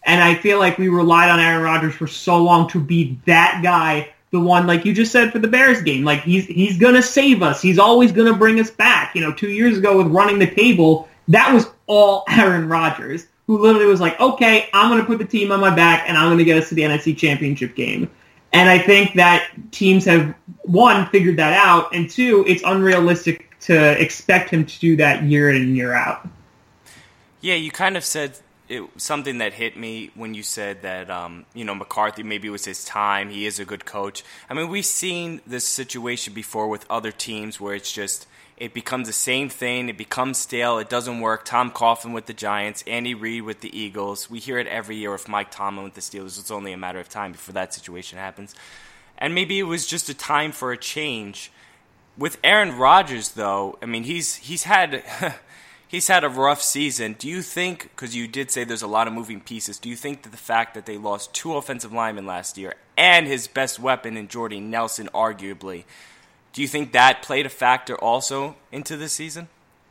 And 0.05 0.21
I 0.21 0.35
feel 0.35 0.59
like 0.59 0.77
we 0.77 0.89
relied 0.89 1.29
on 1.29 1.39
Aaron 1.39 1.63
Rodgers 1.63 1.95
for 1.95 2.07
so 2.07 2.37
long 2.37 2.69
to 2.69 2.79
be 2.79 3.19
that 3.25 3.61
guy, 3.63 4.13
the 4.33 4.39
one 4.39 4.65
like 4.65 4.83
you 4.83 4.93
just 4.93 5.11
said 5.11 5.31
for 5.31 5.37
the 5.37 5.47
Bears 5.47 5.83
game. 5.83 6.03
Like 6.03 6.21
he's 6.23 6.47
he's 6.47 6.77
gonna 6.77 7.03
save 7.03 7.43
us. 7.43 7.61
He's 7.61 7.77
always 7.77 8.11
gonna 8.11 8.33
bring 8.33 8.59
us 8.59 8.71
back. 8.71 9.13
You 9.13 9.21
know, 9.21 9.31
two 9.31 9.49
years 9.49 9.77
ago 9.77 9.95
with 9.95 10.07
running 10.07 10.39
the 10.39 10.47
table, 10.47 11.07
that 11.27 11.53
was 11.53 11.67
all 11.85 12.25
Aaron 12.29 12.67
Rodgers, 12.67 13.27
who 13.45 13.59
literally 13.59 13.85
was 13.85 14.01
like, 14.01 14.19
okay, 14.19 14.69
I'm 14.73 14.89
gonna 14.89 15.05
put 15.05 15.19
the 15.19 15.25
team 15.25 15.51
on 15.51 15.61
my 15.61 15.73
back 15.73 16.05
and 16.09 16.17
I'm 16.17 16.31
gonna 16.31 16.43
get 16.43 16.57
us 16.57 16.67
to 16.69 16.75
the 16.75 16.81
NFC 16.81 17.15
Championship 17.15 17.75
game. 17.75 18.09
And 18.53 18.69
I 18.69 18.79
think 18.79 19.13
that 19.13 19.49
teams 19.71 20.03
have 20.05 20.33
one 20.63 21.07
figured 21.07 21.37
that 21.37 21.53
out, 21.53 21.93
and 21.93 22.09
two, 22.09 22.43
it's 22.47 22.63
unrealistic 22.63 23.55
to 23.61 24.01
expect 24.01 24.49
him 24.49 24.65
to 24.65 24.79
do 24.79 24.95
that 24.95 25.23
year 25.23 25.51
in 25.51 25.61
and 25.61 25.75
year 25.75 25.93
out. 25.93 26.27
Yeah, 27.39 27.55
you 27.55 27.69
kind 27.69 27.97
of 27.97 28.03
said 28.03 28.39
it, 28.69 28.83
something 28.97 29.39
that 29.39 29.53
hit 29.53 29.77
me 29.77 30.11
when 30.15 30.33
you 30.33 30.43
said 30.43 30.81
that 30.83 31.09
um, 31.09 31.45
you 31.53 31.65
know 31.65 31.75
McCarthy 31.75 32.23
maybe 32.23 32.47
it 32.47 32.51
was 32.51 32.65
his 32.65 32.85
time. 32.85 33.29
He 33.29 33.45
is 33.45 33.59
a 33.59 33.65
good 33.65 33.85
coach. 33.85 34.23
I 34.49 34.53
mean, 34.53 34.69
we've 34.69 34.85
seen 34.85 35.41
this 35.45 35.67
situation 35.67 36.33
before 36.33 36.67
with 36.67 36.85
other 36.89 37.11
teams 37.11 37.59
where 37.59 37.75
it's 37.75 37.91
just 37.91 38.27
it 38.57 38.73
becomes 38.73 39.07
the 39.07 39.13
same 39.13 39.49
thing. 39.49 39.89
It 39.89 39.97
becomes 39.97 40.37
stale. 40.37 40.77
It 40.77 40.89
doesn't 40.89 41.19
work. 41.19 41.43
Tom 41.43 41.71
Coughlin 41.71 42.13
with 42.13 42.27
the 42.27 42.33
Giants, 42.33 42.83
Andy 42.85 43.13
Reid 43.13 43.43
with 43.43 43.61
the 43.61 43.77
Eagles. 43.77 44.29
We 44.29 44.39
hear 44.39 44.59
it 44.59 44.67
every 44.67 44.95
year 44.95 45.11
with 45.11 45.27
Mike 45.27 45.51
Tomlin 45.51 45.83
with 45.83 45.95
the 45.95 46.01
Steelers. 46.01 46.39
It's 46.39 46.51
only 46.51 46.71
a 46.71 46.77
matter 46.77 46.99
of 46.99 47.09
time 47.09 47.31
before 47.31 47.53
that 47.53 47.73
situation 47.73 48.19
happens. 48.19 48.55
And 49.17 49.33
maybe 49.35 49.59
it 49.59 49.63
was 49.63 49.87
just 49.87 50.09
a 50.09 50.13
time 50.13 50.51
for 50.51 50.71
a 50.71 50.77
change. 50.77 51.51
With 52.17 52.37
Aaron 52.43 52.77
Rodgers, 52.77 53.29
though, 53.29 53.79
I 53.81 53.87
mean, 53.87 54.03
he's 54.03 54.35
he's 54.35 54.63
had 54.63 55.03
he's 55.93 56.07
had 56.07 56.23
a 56.23 56.29
rough 56.29 56.59
season. 56.59 57.15
Do 57.19 57.29
you 57.29 57.43
think, 57.43 57.83
because 57.95 58.15
you 58.15 58.27
did 58.27 58.49
say 58.49 58.63
there's 58.63 58.81
a 58.81 58.87
lot 58.87 59.07
of 59.07 59.13
moving 59.13 59.39
pieces, 59.39 59.77
do 59.77 59.87
you 59.87 59.95
think 59.95 60.23
that 60.23 60.31
the 60.31 60.37
fact 60.37 60.73
that 60.73 60.87
they 60.87 60.97
lost 60.97 61.35
two 61.35 61.55
offensive 61.55 61.93
linemen 61.93 62.25
last 62.25 62.57
year 62.57 62.73
and 62.97 63.27
his 63.27 63.47
best 63.47 63.79
weapon 63.79 64.17
in 64.17 64.27
Jordy 64.27 64.59
Nelson, 64.59 65.07
arguably, 65.13 65.83
do 66.51 66.63
you 66.63 66.67
think 66.67 66.93
that 66.93 67.21
played 67.21 67.45
a 67.45 67.49
factor 67.49 67.95
also 67.95 68.55
into 68.71 68.97
this 68.97 69.13
season? 69.13 69.49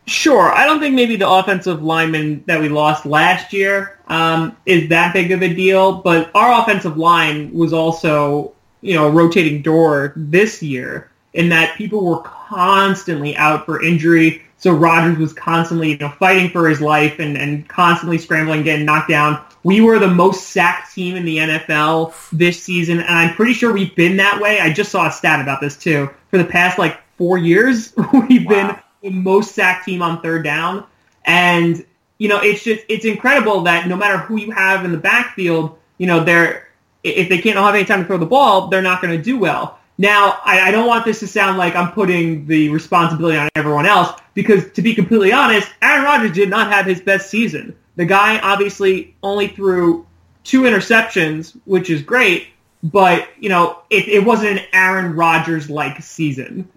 Sure. 0.09 0.51
I 0.51 0.67
don't 0.67 0.81
think 0.81 0.97
maybe 0.97 1.15
the 1.15 1.31
offensive 1.31 1.85
lineman 1.85 2.43
that 2.49 2.61
we 2.61 2.69
lost 2.69 3.07
last 3.07 3.53
year 3.53 4.01
um, 4.09 4.57
is 4.67 4.88
that 4.88 5.12
big 5.12 5.31
of 5.31 5.41
a 5.41 5.55
deal, 5.55 5.93
but 5.93 6.33
our 6.35 6.61
offensive 6.61 6.97
line 6.97 7.53
was 7.53 7.73
also, 7.73 8.53
you 8.81 8.95
know, 8.95 9.07
a 9.07 9.11
rotating 9.11 9.62
door 9.62 10.12
this 10.17 10.65
year 10.65 11.12
in 11.35 11.49
that 11.51 11.77
people 11.77 12.05
were 12.05 12.23
constantly 12.23 13.37
out 13.37 13.65
for 13.65 13.81
injury. 13.81 14.43
So 14.62 14.72
Rodgers 14.72 15.18
was 15.18 15.33
constantly, 15.33 15.90
you 15.90 15.98
know, 15.98 16.11
fighting 16.20 16.48
for 16.48 16.68
his 16.68 16.81
life 16.81 17.18
and, 17.18 17.37
and 17.37 17.68
constantly 17.68 18.16
scrambling, 18.16 18.62
getting 18.62 18.87
knocked 18.87 19.09
down. 19.09 19.44
We 19.64 19.81
were 19.81 19.98
the 19.98 20.07
most 20.07 20.51
sacked 20.51 20.94
team 20.94 21.16
in 21.16 21.25
the 21.25 21.38
NFL 21.38 22.14
this 22.31 22.62
season, 22.62 23.01
and 23.01 23.09
I'm 23.09 23.35
pretty 23.35 23.55
sure 23.55 23.72
we've 23.72 23.94
been 23.96 24.18
that 24.18 24.40
way. 24.40 24.61
I 24.61 24.72
just 24.72 24.92
saw 24.92 25.09
a 25.09 25.11
stat 25.11 25.40
about 25.40 25.61
this 25.61 25.77
too. 25.77 26.09
For 26.31 26.38
the 26.38 26.44
past 26.44 26.79
like 26.79 27.01
four 27.18 27.38
years, 27.38 27.92
we've 28.12 28.48
been 28.48 28.77
the 29.03 29.11
most 29.11 29.57
sacked 29.57 29.85
team 29.85 30.01
on 30.01 30.22
third 30.22 30.44
down. 30.44 30.87
And, 31.25 31.85
you 32.18 32.29
know, 32.29 32.40
it's 32.40 32.62
just, 32.62 32.85
it's 32.88 33.05
incredible 33.05 33.62
that 33.62 33.88
no 33.88 33.96
matter 33.96 34.18
who 34.18 34.38
you 34.38 34.53
have 34.53 34.85
in 34.85 34.92
the 34.92 34.98
backfield, 34.98 35.77
you 35.98 36.07
know, 36.07 36.22
they're, 36.22 36.68
if 37.03 37.29
they 37.29 37.38
can't 37.38 37.57
have 37.59 37.75
any 37.75 37.85
time 37.85 38.03
to 38.03 38.07
throw 38.07 38.16
the 38.16 38.27
ball, 38.27 38.68
they're 38.68 38.81
not 38.81 39.03
going 39.03 39.16
to 39.16 39.22
do 39.22 39.38
well. 39.40 39.81
Now, 40.03 40.41
I, 40.45 40.62
I 40.62 40.71
don't 40.73 40.88
want 40.88 41.05
this 41.05 41.21
to 41.21 41.29
sound 41.29 41.59
like 41.59 41.77
I'm 41.77 41.93
putting 41.93 42.45
the 42.49 42.71
responsibility 42.71 43.38
on 43.38 43.49
everyone 43.55 43.87
else 43.87 44.21
because, 44.35 44.69
to 44.73 44.83
be 44.83 44.97
completely 44.97 45.33
honest, 45.33 45.71
Aaron 45.81 46.03
Rodgers 46.03 46.33
did 46.33 46.51
not 46.51 46.73
have 46.73 46.87
his 46.87 47.01
best 47.01 47.31
season. 47.31 47.77
The 47.95 48.05
guy 48.05 48.41
obviously 48.41 49.15
only 49.23 49.47
threw 49.47 50.05
two 50.43 50.62
interceptions, 50.62 51.57
which 51.67 51.88
is 51.88 52.03
great, 52.03 52.49
but 52.83 53.29
you 53.38 53.49
know 53.49 53.79
it, 53.91 54.09
it 54.09 54.25
wasn't 54.25 54.59
an 54.59 54.65
Aaron 54.73 55.15
Rodgers 55.15 55.71
like 55.71 56.03
season, 56.03 56.69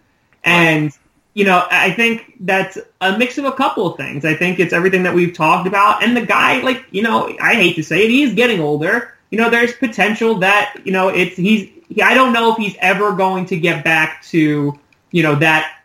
and 0.43 0.91
you 1.33 1.45
know 1.45 1.65
I 1.71 1.93
think 1.93 2.35
that's 2.41 2.77
a 3.01 3.17
mix 3.17 3.39
of 3.39 3.45
a 3.45 3.53
couple 3.53 3.87
of 3.87 3.97
things. 3.97 4.23
I 4.23 4.35
think 4.35 4.59
it's 4.59 4.71
everything 4.71 5.01
that 5.01 5.15
we've 5.15 5.33
talked 5.33 5.67
about, 5.67 6.03
and 6.03 6.15
the 6.15 6.27
guy, 6.27 6.61
like 6.61 6.85
you 6.91 7.01
know, 7.01 7.35
I 7.41 7.55
hate 7.55 7.75
to 7.77 7.83
say 7.83 8.03
it, 8.05 8.11
he's 8.11 8.35
getting 8.35 8.59
older. 8.59 9.14
You 9.31 9.37
know, 9.39 9.49
there's 9.49 9.73
potential 9.73 10.35
that 10.35 10.75
you 10.83 10.91
know 10.91 11.09
it's 11.09 11.35
he's 11.35 11.69
he, 11.89 12.01
I 12.01 12.13
don't 12.13 12.33
know 12.33 12.51
if 12.51 12.57
he's 12.57 12.75
ever 12.79 13.13
going 13.13 13.45
to 13.47 13.57
get 13.57 13.83
back 13.83 14.23
to, 14.25 14.77
you 15.11 15.23
know, 15.23 15.35
that, 15.35 15.79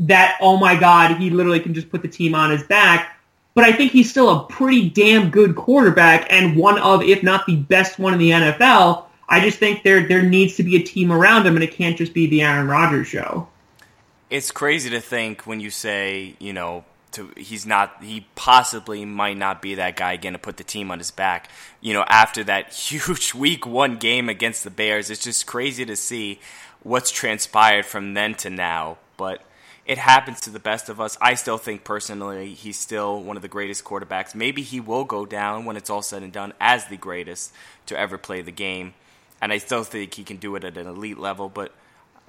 that, 0.00 0.38
oh 0.40 0.56
my 0.56 0.76
God, 0.78 1.16
he 1.18 1.30
literally 1.30 1.60
can 1.60 1.74
just 1.74 1.90
put 1.90 2.02
the 2.02 2.08
team 2.08 2.34
on 2.34 2.50
his 2.50 2.62
back. 2.64 3.16
But 3.54 3.64
I 3.64 3.72
think 3.72 3.92
he's 3.92 4.10
still 4.10 4.30
a 4.30 4.46
pretty 4.46 4.88
damn 4.90 5.30
good 5.30 5.54
quarterback 5.54 6.26
and 6.30 6.56
one 6.56 6.78
of, 6.78 7.02
if 7.02 7.22
not 7.22 7.46
the 7.46 7.56
best 7.56 7.98
one 7.98 8.12
in 8.12 8.18
the 8.18 8.30
NFL. 8.30 9.04
I 9.28 9.40
just 9.40 9.58
think 9.58 9.84
there, 9.84 10.06
there 10.06 10.22
needs 10.22 10.56
to 10.56 10.64
be 10.64 10.76
a 10.76 10.82
team 10.82 11.12
around 11.12 11.46
him 11.46 11.54
and 11.54 11.62
it 11.62 11.72
can't 11.72 11.96
just 11.96 12.12
be 12.12 12.26
the 12.26 12.42
Aaron 12.42 12.66
Rodgers 12.66 13.06
show. 13.06 13.48
It's 14.28 14.50
crazy 14.50 14.90
to 14.90 15.00
think 15.00 15.46
when 15.46 15.60
you 15.60 15.70
say, 15.70 16.34
you 16.40 16.52
know, 16.52 16.84
to, 17.14 17.32
he's 17.36 17.66
not 17.66 18.02
he 18.02 18.26
possibly 18.34 19.04
might 19.04 19.36
not 19.36 19.62
be 19.62 19.74
that 19.76 19.96
guy 19.96 20.12
again 20.12 20.32
to 20.34 20.38
put 20.38 20.56
the 20.56 20.64
team 20.64 20.90
on 20.90 20.98
his 20.98 21.10
back. 21.10 21.48
You 21.80 21.94
know, 21.94 22.04
after 22.08 22.44
that 22.44 22.72
huge 22.74 23.34
week 23.34 23.66
one 23.66 23.96
game 23.96 24.28
against 24.28 24.64
the 24.64 24.70
Bears, 24.70 25.10
it's 25.10 25.24
just 25.24 25.46
crazy 25.46 25.84
to 25.84 25.96
see 25.96 26.40
what's 26.82 27.10
transpired 27.10 27.86
from 27.86 28.14
then 28.14 28.34
to 28.36 28.50
now. 28.50 28.98
But 29.16 29.42
it 29.86 29.98
happens 29.98 30.40
to 30.42 30.50
the 30.50 30.58
best 30.58 30.88
of 30.88 31.00
us. 31.00 31.18
I 31.20 31.34
still 31.34 31.58
think 31.58 31.84
personally 31.84 32.54
he's 32.54 32.78
still 32.78 33.22
one 33.22 33.36
of 33.36 33.42
the 33.42 33.48
greatest 33.48 33.84
quarterbacks. 33.84 34.34
Maybe 34.34 34.62
he 34.62 34.80
will 34.80 35.04
go 35.04 35.26
down 35.26 35.64
when 35.64 35.76
it's 35.76 35.90
all 35.90 36.02
said 36.02 36.22
and 36.22 36.32
done 36.32 36.54
as 36.60 36.86
the 36.86 36.96
greatest 36.96 37.52
to 37.86 37.98
ever 37.98 38.16
play 38.16 38.40
the 38.40 38.52
game. 38.52 38.94
And 39.42 39.52
I 39.52 39.58
still 39.58 39.84
think 39.84 40.14
he 40.14 40.24
can 40.24 40.38
do 40.38 40.56
it 40.56 40.64
at 40.64 40.78
an 40.78 40.86
elite 40.86 41.18
level, 41.18 41.50
but 41.50 41.72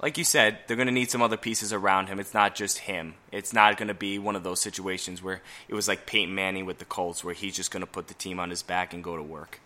like 0.00 0.18
you 0.18 0.24
said, 0.24 0.58
they're 0.66 0.76
going 0.76 0.88
to 0.88 0.92
need 0.92 1.10
some 1.10 1.22
other 1.22 1.36
pieces 1.36 1.72
around 1.72 2.08
him. 2.08 2.20
It's 2.20 2.34
not 2.34 2.54
just 2.54 2.78
him. 2.78 3.14
It's 3.32 3.52
not 3.52 3.76
going 3.76 3.88
to 3.88 3.94
be 3.94 4.18
one 4.18 4.36
of 4.36 4.42
those 4.42 4.60
situations 4.60 5.22
where 5.22 5.40
it 5.68 5.74
was 5.74 5.88
like 5.88 6.06
Peyton 6.06 6.34
Manning 6.34 6.66
with 6.66 6.78
the 6.78 6.84
Colts, 6.84 7.24
where 7.24 7.34
he's 7.34 7.56
just 7.56 7.70
going 7.70 7.80
to 7.80 7.86
put 7.86 8.08
the 8.08 8.14
team 8.14 8.38
on 8.38 8.50
his 8.50 8.62
back 8.62 8.92
and 8.92 9.02
go 9.02 9.16
to 9.16 9.22
work. 9.22 9.60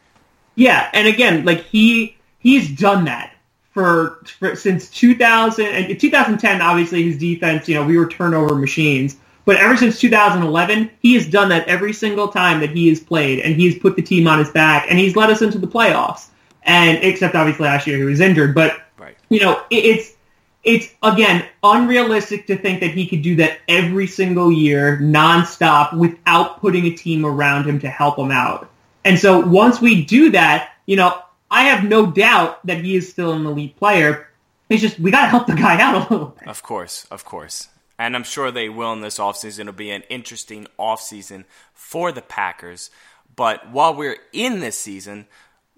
Yeah, 0.54 0.88
and 0.92 1.08
again, 1.08 1.44
like 1.44 1.62
he 1.64 2.16
he's 2.38 2.70
done 2.70 3.04
that 3.06 3.34
for, 3.72 4.22
for 4.38 4.54
since 4.56 4.90
2000 4.90 5.66
and 5.66 5.98
2010. 6.00 6.60
Obviously, 6.60 7.02
his 7.04 7.18
defense, 7.18 7.68
you 7.68 7.74
know, 7.74 7.84
we 7.84 7.98
were 7.98 8.08
turnover 8.08 8.54
machines. 8.54 9.16
But 9.46 9.56
ever 9.56 9.76
since 9.76 9.98
2011, 9.98 10.90
he 11.00 11.14
has 11.14 11.26
done 11.26 11.48
that 11.48 11.66
every 11.66 11.92
single 11.92 12.28
time 12.28 12.60
that 12.60 12.70
he 12.70 12.88
has 12.88 13.00
played, 13.00 13.40
and 13.40 13.56
he's 13.56 13.78
put 13.78 13.96
the 13.96 14.02
team 14.02 14.28
on 14.28 14.38
his 14.38 14.50
back, 14.50 14.86
and 14.88 14.98
he's 14.98 15.16
led 15.16 15.30
us 15.30 15.42
into 15.42 15.58
the 15.58 15.66
playoffs. 15.66 16.28
And 16.62 17.02
except 17.02 17.34
obviously 17.34 17.64
last 17.64 17.86
year 17.86 17.96
he 17.96 18.04
was 18.04 18.20
injured, 18.20 18.54
but 18.54 18.82
Right. 18.98 19.16
you 19.30 19.40
know, 19.40 19.62
it, 19.70 19.84
it's 19.84 20.12
it's 20.62 20.88
again 21.02 21.44
unrealistic 21.62 22.46
to 22.48 22.56
think 22.56 22.80
that 22.80 22.90
he 22.90 23.06
could 23.06 23.22
do 23.22 23.36
that 23.36 23.58
every 23.68 24.06
single 24.06 24.52
year, 24.52 24.98
nonstop, 24.98 25.96
without 25.96 26.60
putting 26.60 26.86
a 26.86 26.94
team 26.94 27.24
around 27.24 27.64
him 27.64 27.80
to 27.80 27.88
help 27.88 28.18
him 28.18 28.30
out. 28.30 28.70
And 29.04 29.18
so 29.18 29.40
once 29.40 29.80
we 29.80 30.04
do 30.04 30.30
that, 30.32 30.72
you 30.86 30.96
know, 30.96 31.20
I 31.50 31.64
have 31.64 31.84
no 31.84 32.06
doubt 32.06 32.64
that 32.66 32.84
he 32.84 32.94
is 32.94 33.10
still 33.10 33.32
an 33.32 33.46
elite 33.46 33.76
player. 33.76 34.28
It's 34.68 34.82
just 34.82 35.00
we 35.00 35.10
got 35.10 35.22
to 35.22 35.28
help 35.28 35.46
the 35.46 35.54
guy 35.54 35.80
out 35.80 36.10
a 36.10 36.12
little 36.12 36.28
bit. 36.38 36.46
Of 36.46 36.62
course, 36.62 37.06
of 37.10 37.24
course. 37.24 37.68
And 37.98 38.14
I'm 38.14 38.24
sure 38.24 38.50
they 38.50 38.68
will 38.68 38.92
in 38.92 39.00
this 39.00 39.18
offseason. 39.18 39.60
It'll 39.60 39.72
be 39.72 39.90
an 39.90 40.04
interesting 40.08 40.66
offseason 40.78 41.44
for 41.74 42.12
the 42.12 42.22
Packers. 42.22 42.90
But 43.36 43.70
while 43.70 43.94
we're 43.94 44.18
in 44.32 44.60
this 44.60 44.76
season, 44.76 45.26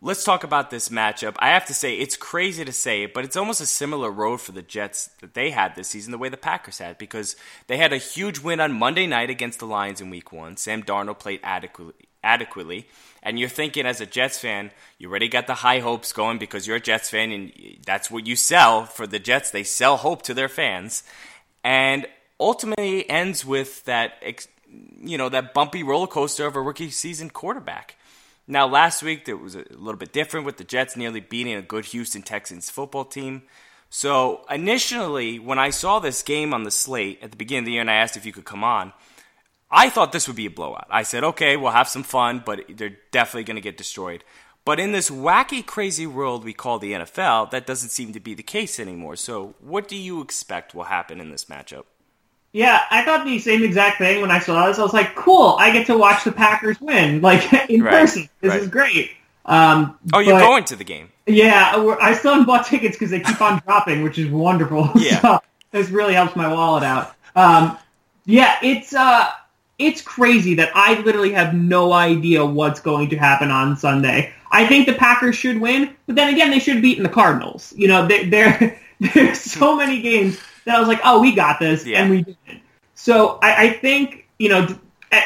let's 0.03 0.25
talk 0.25 0.43
about 0.43 0.71
this 0.71 0.89
matchup. 0.89 1.37
I 1.39 1.51
have 1.51 1.65
to 1.67 1.75
say, 1.75 1.95
it's 1.95 2.17
crazy 2.17 2.65
to 2.65 2.73
say 2.73 3.05
it, 3.05 3.15
but 3.15 3.25
it's 3.25 3.37
almost 3.37 3.61
a 3.61 3.67
similar 3.67 4.11
road 4.11 4.41
for 4.41 4.53
the 4.53 4.61
Jets 4.61 5.07
that 5.21 5.35
they 5.35 5.51
had 5.51 5.75
this 5.75 5.89
season, 5.89 6.11
the 6.11 6.19
way 6.19 6.29
the 6.29 6.37
Packers 6.37 6.79
had, 6.79 6.99
because 6.99 7.37
they 7.69 7.77
had 7.77 7.93
a 7.93 7.99
huge 7.99 8.41
win 8.41 8.61
on 8.61 8.73
Monday 8.73 9.07
night 9.07 9.31
against 9.31 9.61
the 9.61 9.67
Lions 9.67 10.01
in 10.01 10.11
week 10.11 10.33
one. 10.33 10.57
Sam 10.57 10.83
Darnold 10.83 11.21
played 11.21 11.41
adequately. 11.45 11.95
adequately. 12.23 12.89
And 13.23 13.39
you're 13.39 13.49
thinking, 13.49 13.87
as 13.87 14.01
a 14.01 14.07
Jets 14.07 14.39
fan, 14.39 14.73
you 14.99 15.09
already 15.09 15.29
got 15.29 15.47
the 15.47 15.55
high 15.55 15.79
hopes 15.79 16.13
going 16.13 16.39
because 16.39 16.67
you're 16.67 16.77
a 16.77 16.81
Jets 16.81 17.09
fan, 17.09 17.31
and 17.31 17.53
that's 17.87 18.11
what 18.11 18.27
you 18.27 18.35
sell 18.35 18.85
for 18.85 19.07
the 19.07 19.21
Jets. 19.21 19.53
They 19.53 19.63
sell 19.63 19.97
hope 19.97 20.23
to 20.23 20.35
their 20.35 20.49
fans 20.49 21.05
and 21.63 22.07
ultimately 22.41 23.09
ends 23.09 23.47
with 23.47 23.85
that 23.85 24.15
you 25.01 25.19
know 25.19 25.29
that 25.29 25.55
bumpy 25.55 25.83
roller 25.83 26.07
coaster 26.07 26.47
of 26.47 26.57
a 26.57 26.61
rookie 26.61 26.91
season 26.91 27.31
quarterback. 27.31 27.97
Now 28.47 28.67
last 28.67 29.03
week 29.03 29.29
it 29.29 29.35
was 29.35 29.55
a 29.55 29.65
little 29.71 29.97
bit 29.97 30.13
different 30.13 30.47
with 30.47 30.57
the 30.57 30.65
Jets 30.65 30.97
nearly 30.97 31.21
beating 31.21 31.55
a 31.55 31.63
good 31.63 31.87
Houston 31.87 32.23
Texans 32.23 32.71
football 32.71 33.05
team. 33.05 33.43
So 33.89 34.45
initially 34.51 35.39
when 35.39 35.59
I 35.59 35.71
saw 35.71 35.99
this 35.99 36.23
game 36.23 36.53
on 36.53 36.65
the 36.65 36.71
slate 36.71 37.21
at 37.23 37.31
the 37.31 37.37
beginning 37.37 37.63
of 37.63 37.67
the 37.67 37.73
year 37.73 37.81
and 37.81 37.91
I 37.91 37.95
asked 37.95 38.17
if 38.17 38.27
you 38.27 38.33
could 38.33 38.45
come 38.45 38.65
on, 38.65 38.93
I 39.71 39.89
thought 39.89 40.13
this 40.13 40.27
would 40.27 40.37
be 40.37 40.47
a 40.47 40.51
blowout. 40.51 40.87
I 40.91 41.03
said, 41.03 41.25
"Okay, 41.25 41.57
we'll 41.57 41.73
have 41.73 41.89
some 41.89 42.03
fun, 42.03 42.43
but 42.45 42.65
they're 42.69 42.99
definitely 43.11 43.45
going 43.45 43.57
to 43.57 43.63
get 43.63 43.79
destroyed." 43.79 44.23
But 44.65 44.79
in 44.79 44.93
this 44.93 45.11
wacky, 45.11 45.65
crazy 45.65 46.07
world 46.07 46.45
we 46.45 46.53
call 46.53 46.79
the 46.79 46.93
NFL, 46.93 47.51
that 47.51 47.67
doesn't 47.67 47.89
seem 47.89 48.13
to 48.13 48.21
be 48.21 48.35
the 48.35 48.43
case 48.43 48.79
anymore. 48.79 49.17
So, 49.17 49.55
what 49.61 49.89
do 49.89 49.97
you 49.97 50.21
expect 50.21 50.75
will 50.75 50.85
happen 50.85 51.21
in 51.21 51.31
this 51.31 51.47
matchup? 51.47 51.85
Yeah, 52.53 52.81
I 52.91 53.03
thought 53.05 53.25
the 53.25 53.39
same 53.39 53.63
exact 53.65 53.99
thing 53.99 54.21
when 54.21 54.31
I 54.31 54.39
saw 54.39 54.67
this. 54.67 54.79
I 54.79 54.83
was 54.83 54.93
like, 54.93 55.15
cool, 55.15 55.57
I 55.59 55.71
get 55.71 55.87
to 55.87 55.97
watch 55.97 56.25
the 56.25 56.33
Packers 56.33 56.81
win, 56.81 57.21
like 57.23 57.51
in 57.71 57.83
Right, 57.83 57.91
person. 57.93 58.29
This 58.41 58.51
right. 58.51 58.61
is 58.61 58.69
great. 58.69 59.11
Um, 59.47 59.99
Oh, 60.13 60.19
you're 60.19 60.39
but- 60.39 60.47
going 60.47 60.65
to 60.65 60.77
the 60.77 60.85
game. 60.85 61.09
Yeah, 61.27 61.73
I 62.01 62.15
still 62.15 62.33
haven't 62.33 62.47
bought 62.47 62.67
tickets 62.73 62.97
because 62.97 63.11
they 63.11 63.21
keep 63.21 63.41
on 63.41 63.61
dropping, 63.67 64.03
which 64.03 64.19
is 64.19 64.29
wonderful. 64.29 64.91
Yeah. 64.97 65.21
so 65.21 65.41
this 65.71 65.89
really 65.89 66.15
helps 66.15 66.35
my 66.37 66.49
wallet 66.53 66.83
out. 66.83 67.15
Um, 67.37 67.79
yeah, 68.27 68.57
it's 68.63 68.93
uh, 68.93 69.29
it's 69.79 70.03
crazy 70.03 70.55
that 70.57 70.71
I 70.75 71.01
literally 71.01 71.33
have 71.33 71.55
no 71.55 71.93
idea 71.93 72.45
what's 72.45 72.81
going 72.81 73.09
to 73.11 73.17
happen 73.17 73.51
on 73.53 73.77
Sunday. 73.77 74.33
I 74.51 74.67
think 74.67 74.87
the 74.87 74.95
Packers 74.95 75.37
should 75.37 75.61
win, 75.61 75.95
but 76.07 76.17
then 76.17 76.35
again, 76.35 76.51
they 76.51 76.59
should 76.59 76.75
have 76.75 76.83
beaten 76.83 77.05
the 77.05 77.09
Cardinals. 77.09 77.73
You 77.77 77.87
know, 77.89 78.07
there 78.07 78.27
there 78.27 78.81
there's 79.01 79.41
so 79.41 79.77
many 79.77 80.03
games 80.03 80.39
that 80.65 80.77
I 80.77 80.79
was 80.79 80.89
like, 80.89 81.01
oh, 81.05 81.21
we 81.21 81.35
got 81.35 81.59
this, 81.61 81.87
Yeah. 81.87 82.03
and 82.03 82.11
we 82.11 82.23
didn't. 82.23 82.63
So 82.95 83.39
I, 83.43 83.67
I 83.67 83.73
think 83.75 84.29
you 84.39 84.49
know. 84.49 84.67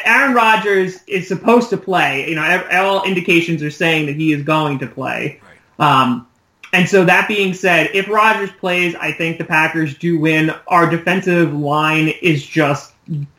Aaron 0.04 0.34
Rodgers 0.34 1.00
is 1.06 1.28
supposed 1.28 1.70
to 1.70 1.76
play. 1.76 2.28
You 2.28 2.34
know, 2.34 2.68
all 2.72 3.04
indications 3.04 3.62
are 3.62 3.70
saying 3.70 4.06
that 4.06 4.16
he 4.16 4.32
is 4.32 4.42
going 4.42 4.80
to 4.80 4.88
play. 4.88 5.40
Um, 5.78 6.26
and 6.72 6.88
so 6.88 7.04
that 7.04 7.28
being 7.28 7.54
said, 7.54 7.90
if 7.94 8.08
Rodgers 8.08 8.50
plays, 8.58 8.96
I 8.96 9.12
think 9.12 9.38
the 9.38 9.44
Packers 9.44 9.96
do 9.96 10.18
win. 10.18 10.52
Our 10.66 10.90
defensive 10.90 11.54
line 11.54 12.08
is 12.20 12.44
just 12.44 12.94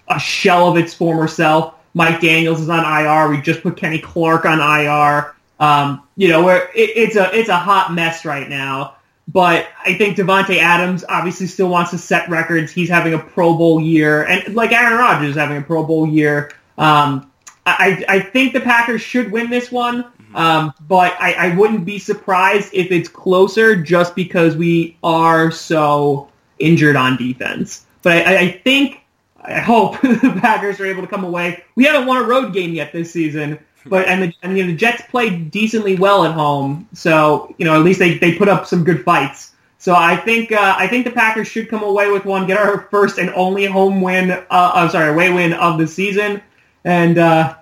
a 0.08 0.18
shell 0.20 0.70
of 0.70 0.78
its 0.78 0.94
former 0.94 1.28
self. 1.28 1.74
Mike 1.94 2.22
Daniels 2.22 2.62
is 2.62 2.70
on 2.70 2.80
IR. 2.86 3.30
We 3.30 3.42
just 3.42 3.62
put 3.62 3.76
Kenny 3.76 4.00
Clark 4.00 4.46
on 4.46 4.60
IR. 4.60 5.36
Um, 5.60 6.04
you 6.16 6.30
know, 6.30 6.44
where 6.46 6.70
it, 6.76 6.92
it's 6.96 7.16
a 7.18 7.36
it's 7.36 7.50
a 7.50 7.58
hot 7.58 7.94
mess 7.94 8.24
right 8.24 8.48
now. 8.48 8.96
But 9.30 9.68
I 9.86 9.94
think 9.96 10.18
Davante 10.18 10.58
Adams 10.58 11.04
obviously 11.10 11.48
still 11.48 11.68
wants 11.68 11.92
to 11.92 11.98
set 11.98 12.30
records. 12.30 12.72
He's 12.72 12.90
having 12.90 13.14
a 13.14 13.20
Pro 13.20 13.58
Bowl 13.58 13.82
year, 13.82 14.24
and 14.24 14.56
like 14.56 14.72
Aaron 14.72 14.98
Rodgers 14.98 15.32
is 15.32 15.36
having 15.36 15.58
a 15.58 15.62
Pro 15.62 15.84
Bowl 15.84 16.08
year. 16.08 16.52
Um, 16.78 17.30
I, 17.66 18.06
I 18.08 18.20
think 18.22 18.54
the 18.54 18.62
Packers 18.62 19.02
should 19.02 19.30
win 19.32 19.50
this 19.50 19.72
one, 19.72 20.06
um, 20.36 20.74
but 20.88 21.14
I, 21.20 21.34
I 21.34 21.56
wouldn't 21.56 21.84
be 21.84 22.00
surprised 22.00 22.74
if 22.74 22.92
it's 22.92 23.10
closer 23.10 23.76
just 23.76 24.16
because 24.16 24.56
we 24.56 24.98
are 25.04 25.52
so 25.52 26.30
injured 26.60 26.96
on 26.96 27.18
defense. 27.18 27.86
But 28.04 28.26
I, 28.26 28.38
I 28.38 28.52
think, 28.64 29.02
I 29.42 29.60
hope 29.60 30.00
the 30.02 30.38
Packers 30.42 30.80
are 30.80 30.86
able 30.86 31.02
to 31.02 31.08
come 31.08 31.26
away. 31.26 31.64
We 31.76 31.84
haven't 31.84 32.08
won 32.08 32.24
a 32.24 32.26
road 32.26 32.54
game 32.54 32.74
yet 32.74 32.94
this 32.94 33.12
season, 33.12 33.60
but 33.90 34.08
and 34.08 34.24
the, 34.24 34.34
and, 34.44 34.58
you 34.58 34.64
know, 34.64 34.72
the 34.72 34.78
Jets 34.78 35.02
played 35.10 35.52
decently 35.52 35.96
well 35.96 36.26
at 36.26 36.34
home, 36.34 36.88
so 36.94 37.54
you 37.58 37.66
know 37.66 37.76
at 37.76 37.84
least 37.84 38.00
they, 38.00 38.18
they 38.18 38.36
put 38.36 38.48
up 38.48 38.66
some 38.66 38.84
good 38.84 39.04
fights. 39.04 39.54
So 39.80 39.94
I 39.94 40.16
think 40.18 40.52
uh, 40.52 40.76
I 40.78 40.88
think 40.88 41.06
the 41.06 41.12
Packers 41.12 41.48
should 41.48 41.70
come 41.70 41.84
away 41.84 42.10
with 42.12 42.26
one, 42.26 42.48
get 42.48 42.58
our 42.58 42.88
first 42.92 43.18
and 43.20 43.30
only 43.32 43.66
home 43.66 44.02
win. 44.02 44.32
Uh, 44.32 44.46
I'm 44.50 44.90
sorry, 44.90 45.10
away 45.10 45.32
win 45.32 45.54
of 45.54 45.78
the 45.78 45.88
season, 45.88 46.42
and 46.84 47.18
uh, 47.18 47.56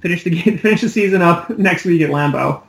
finish 0.00 0.24
the 0.24 0.30
game, 0.42 0.58
finish 0.58 0.80
the 0.80 0.88
season 0.88 1.22
up 1.22 1.50
next 1.50 1.84
week 1.84 2.02
at 2.02 2.10
Lambeau. 2.10 2.62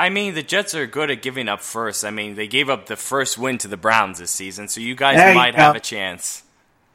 I 0.00 0.10
mean, 0.10 0.34
the 0.34 0.44
Jets 0.44 0.74
are 0.76 0.86
good 0.86 1.10
at 1.10 1.22
giving 1.22 1.48
up 1.48 1.60
first. 1.60 2.04
I 2.04 2.10
mean, 2.10 2.36
they 2.36 2.46
gave 2.46 2.70
up 2.70 2.86
the 2.86 2.94
first 2.96 3.36
win 3.36 3.58
to 3.58 3.68
the 3.68 3.76
Browns 3.76 4.18
this 4.20 4.30
season, 4.30 4.68
so 4.68 4.80
you 4.80 4.94
guys 4.94 5.16
There 5.16 5.34
might 5.34 5.56
go. 5.56 5.62
have 5.62 5.76
a 5.76 5.80
chance. 5.80 6.44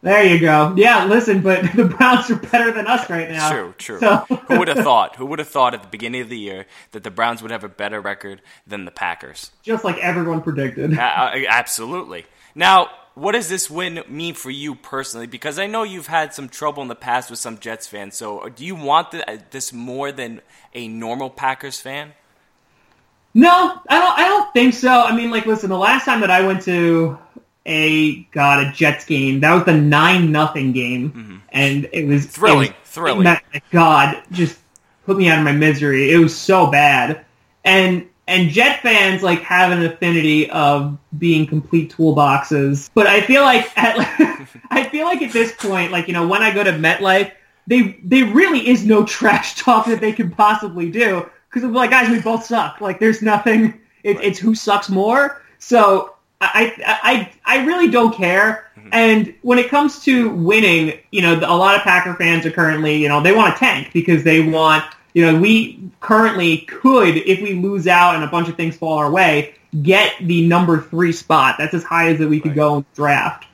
There 0.03 0.23
you 0.25 0.37
go. 0.39 0.73
Yeah, 0.75 1.05
listen, 1.05 1.41
but 1.41 1.63
the 1.75 1.85
Browns 1.85 2.29
are 2.29 2.35
better 2.35 2.71
than 2.71 2.87
us 2.87 3.09
right 3.09 3.31
now. 3.31 3.49
True, 3.49 3.73
true. 3.77 3.99
So- 3.99 4.17
Who 4.49 4.59
would 4.59 4.67
have 4.67 4.77
thought? 4.83 5.15
Who 5.15 5.25
would 5.27 5.39
have 5.39 5.47
thought 5.47 5.73
at 5.73 5.81
the 5.81 5.87
beginning 5.87 6.21
of 6.21 6.27
the 6.29 6.37
year 6.37 6.65
that 6.91 7.03
the 7.03 7.09
Browns 7.09 7.41
would 7.41 7.51
have 7.51 7.63
a 7.63 7.69
better 7.69 8.01
record 8.01 8.41
than 8.67 8.83
the 8.83 8.91
Packers? 8.91 9.51
Just 9.63 9.83
like 9.85 9.97
everyone 9.99 10.41
predicted. 10.41 10.93
A- 10.93 11.45
absolutely. 11.47 12.25
Now, 12.53 12.89
what 13.15 13.31
does 13.31 13.47
this 13.47 13.69
win 13.69 14.03
mean 14.09 14.33
for 14.33 14.49
you 14.51 14.75
personally? 14.75 15.25
Because 15.27 15.57
I 15.57 15.67
know 15.67 15.83
you've 15.83 16.07
had 16.07 16.33
some 16.33 16.49
trouble 16.49 16.81
in 16.83 16.89
the 16.89 16.95
past 16.95 17.29
with 17.29 17.39
some 17.39 17.57
Jets 17.57 17.87
fans. 17.87 18.15
So, 18.17 18.39
uh, 18.39 18.49
do 18.49 18.65
you 18.65 18.75
want 18.75 19.11
th- 19.11 19.23
uh, 19.27 19.37
this 19.51 19.71
more 19.71 20.11
than 20.11 20.41
a 20.73 20.87
normal 20.89 21.29
Packers 21.29 21.79
fan? 21.79 22.11
No, 23.35 23.79
I 23.89 23.99
don't. 23.99 24.19
I 24.19 24.27
don't 24.27 24.53
think 24.53 24.73
so. 24.75 24.89
I 24.89 25.15
mean, 25.15 25.31
like, 25.31 25.45
listen, 25.47 25.69
the 25.69 25.77
last 25.77 26.05
time 26.05 26.21
that 26.21 26.29
I 26.29 26.45
went 26.45 26.61
to 26.63 27.17
a 27.65 28.23
God 28.31 28.65
a 28.67 28.71
Jets 28.71 29.05
game, 29.05 29.39
that 29.41 29.53
was 29.53 29.63
the 29.65 29.73
nine 29.73 30.31
nothing 30.31 30.71
game, 30.73 31.41
and 31.49 31.87
it 31.93 32.05
was 32.07 32.25
Mm-hmm. 32.25 32.31
Thrilling, 32.41 32.67
it 32.69 32.75
was- 32.81 32.89
thrilling. 32.89 33.23
my- 33.23 33.41
God, 33.71 34.21
just 34.31 34.59
put 35.05 35.17
me 35.17 35.29
out 35.29 35.37
of 35.39 35.45
my 35.45 35.51
misery. 35.53 36.11
It 36.11 36.17
was 36.17 36.35
so 36.35 36.67
bad, 36.67 37.25
and 37.63 38.05
and 38.27 38.49
Jet 38.49 38.81
fans 38.81 39.21
like 39.23 39.41
have 39.41 39.71
an 39.71 39.83
affinity 39.85 40.49
of 40.49 40.97
being 41.17 41.45
complete 41.45 41.93
toolboxes. 41.95 42.89
But 42.93 43.07
I 43.07 43.21
feel 43.21 43.41
like 43.43 43.71
at 43.77 43.95
I 44.69 44.83
feel 44.89 45.05
like 45.05 45.21
at 45.21 45.31
this 45.33 45.51
point, 45.53 45.91
like 45.91 46.07
you 46.07 46.13
know, 46.13 46.27
when 46.27 46.41
I 46.41 46.53
go 46.53 46.63
to 46.63 46.71
MetLife, 46.71 47.31
they 47.67 47.97
there 48.03 48.25
really 48.25 48.67
is 48.67 48.85
no 48.85 49.03
trash 49.05 49.55
talk 49.57 49.85
that 49.87 49.99
they 50.01 50.11
could 50.13 50.35
possibly 50.35 50.89
do 50.91 51.29
because 51.49 51.63
like 51.69 51.89
guys, 51.91 52.09
we 52.09 52.19
both 52.21 52.45
suck. 52.45 52.81
Like 52.81 52.99
there's 52.99 53.21
nothing. 53.21 53.79
It, 54.03 54.19
It's 54.21 54.37
who 54.39 54.53
sucks 54.53 54.89
more. 54.89 55.41
So 55.59 56.15
I 56.53 56.75
I 56.85 57.31
I, 57.45 57.57
I 57.57 57.65
really 57.65 57.89
don't 57.89 58.13
care. 58.13 58.69
And 58.91 59.33
when 59.41 59.57
it 59.57 59.69
comes 59.69 60.03
to 60.03 60.29
winning, 60.29 60.99
you 61.09 61.23
know, 61.23 61.33
a 61.35 61.57
lot 61.57 61.75
of 61.75 61.81
Packer 61.81 62.13
fans 62.13 62.45
are 62.45 62.51
currently, 62.51 62.97
you 62.97 63.09
know, 63.09 63.21
they 63.21 63.31
want 63.31 63.55
to 63.55 63.59
tank 63.59 63.91
because 63.91 64.23
they 64.23 64.47
want, 64.47 64.85
you 65.13 65.25
know, 65.25 65.39
we 65.39 65.89
currently 65.99 66.59
could, 66.59 67.17
if 67.17 67.41
we 67.41 67.53
lose 67.53 67.87
out 67.87 68.13
and 68.13 68.23
a 68.23 68.27
bunch 68.27 68.49
of 68.49 68.55
things 68.55 68.75
fall 68.75 68.99
our 68.99 69.09
way, 69.09 69.55
get 69.81 70.13
the 70.21 70.45
number 70.47 70.79
three 70.79 71.11
spot. 71.11 71.55
That's 71.57 71.73
as 71.73 71.83
high 71.83 72.09
as 72.09 72.19
that 72.19 72.29
we 72.29 72.39
could 72.39 72.53
go 72.53 72.77
in 72.77 72.81
the 72.81 72.95
draft, 72.95 73.45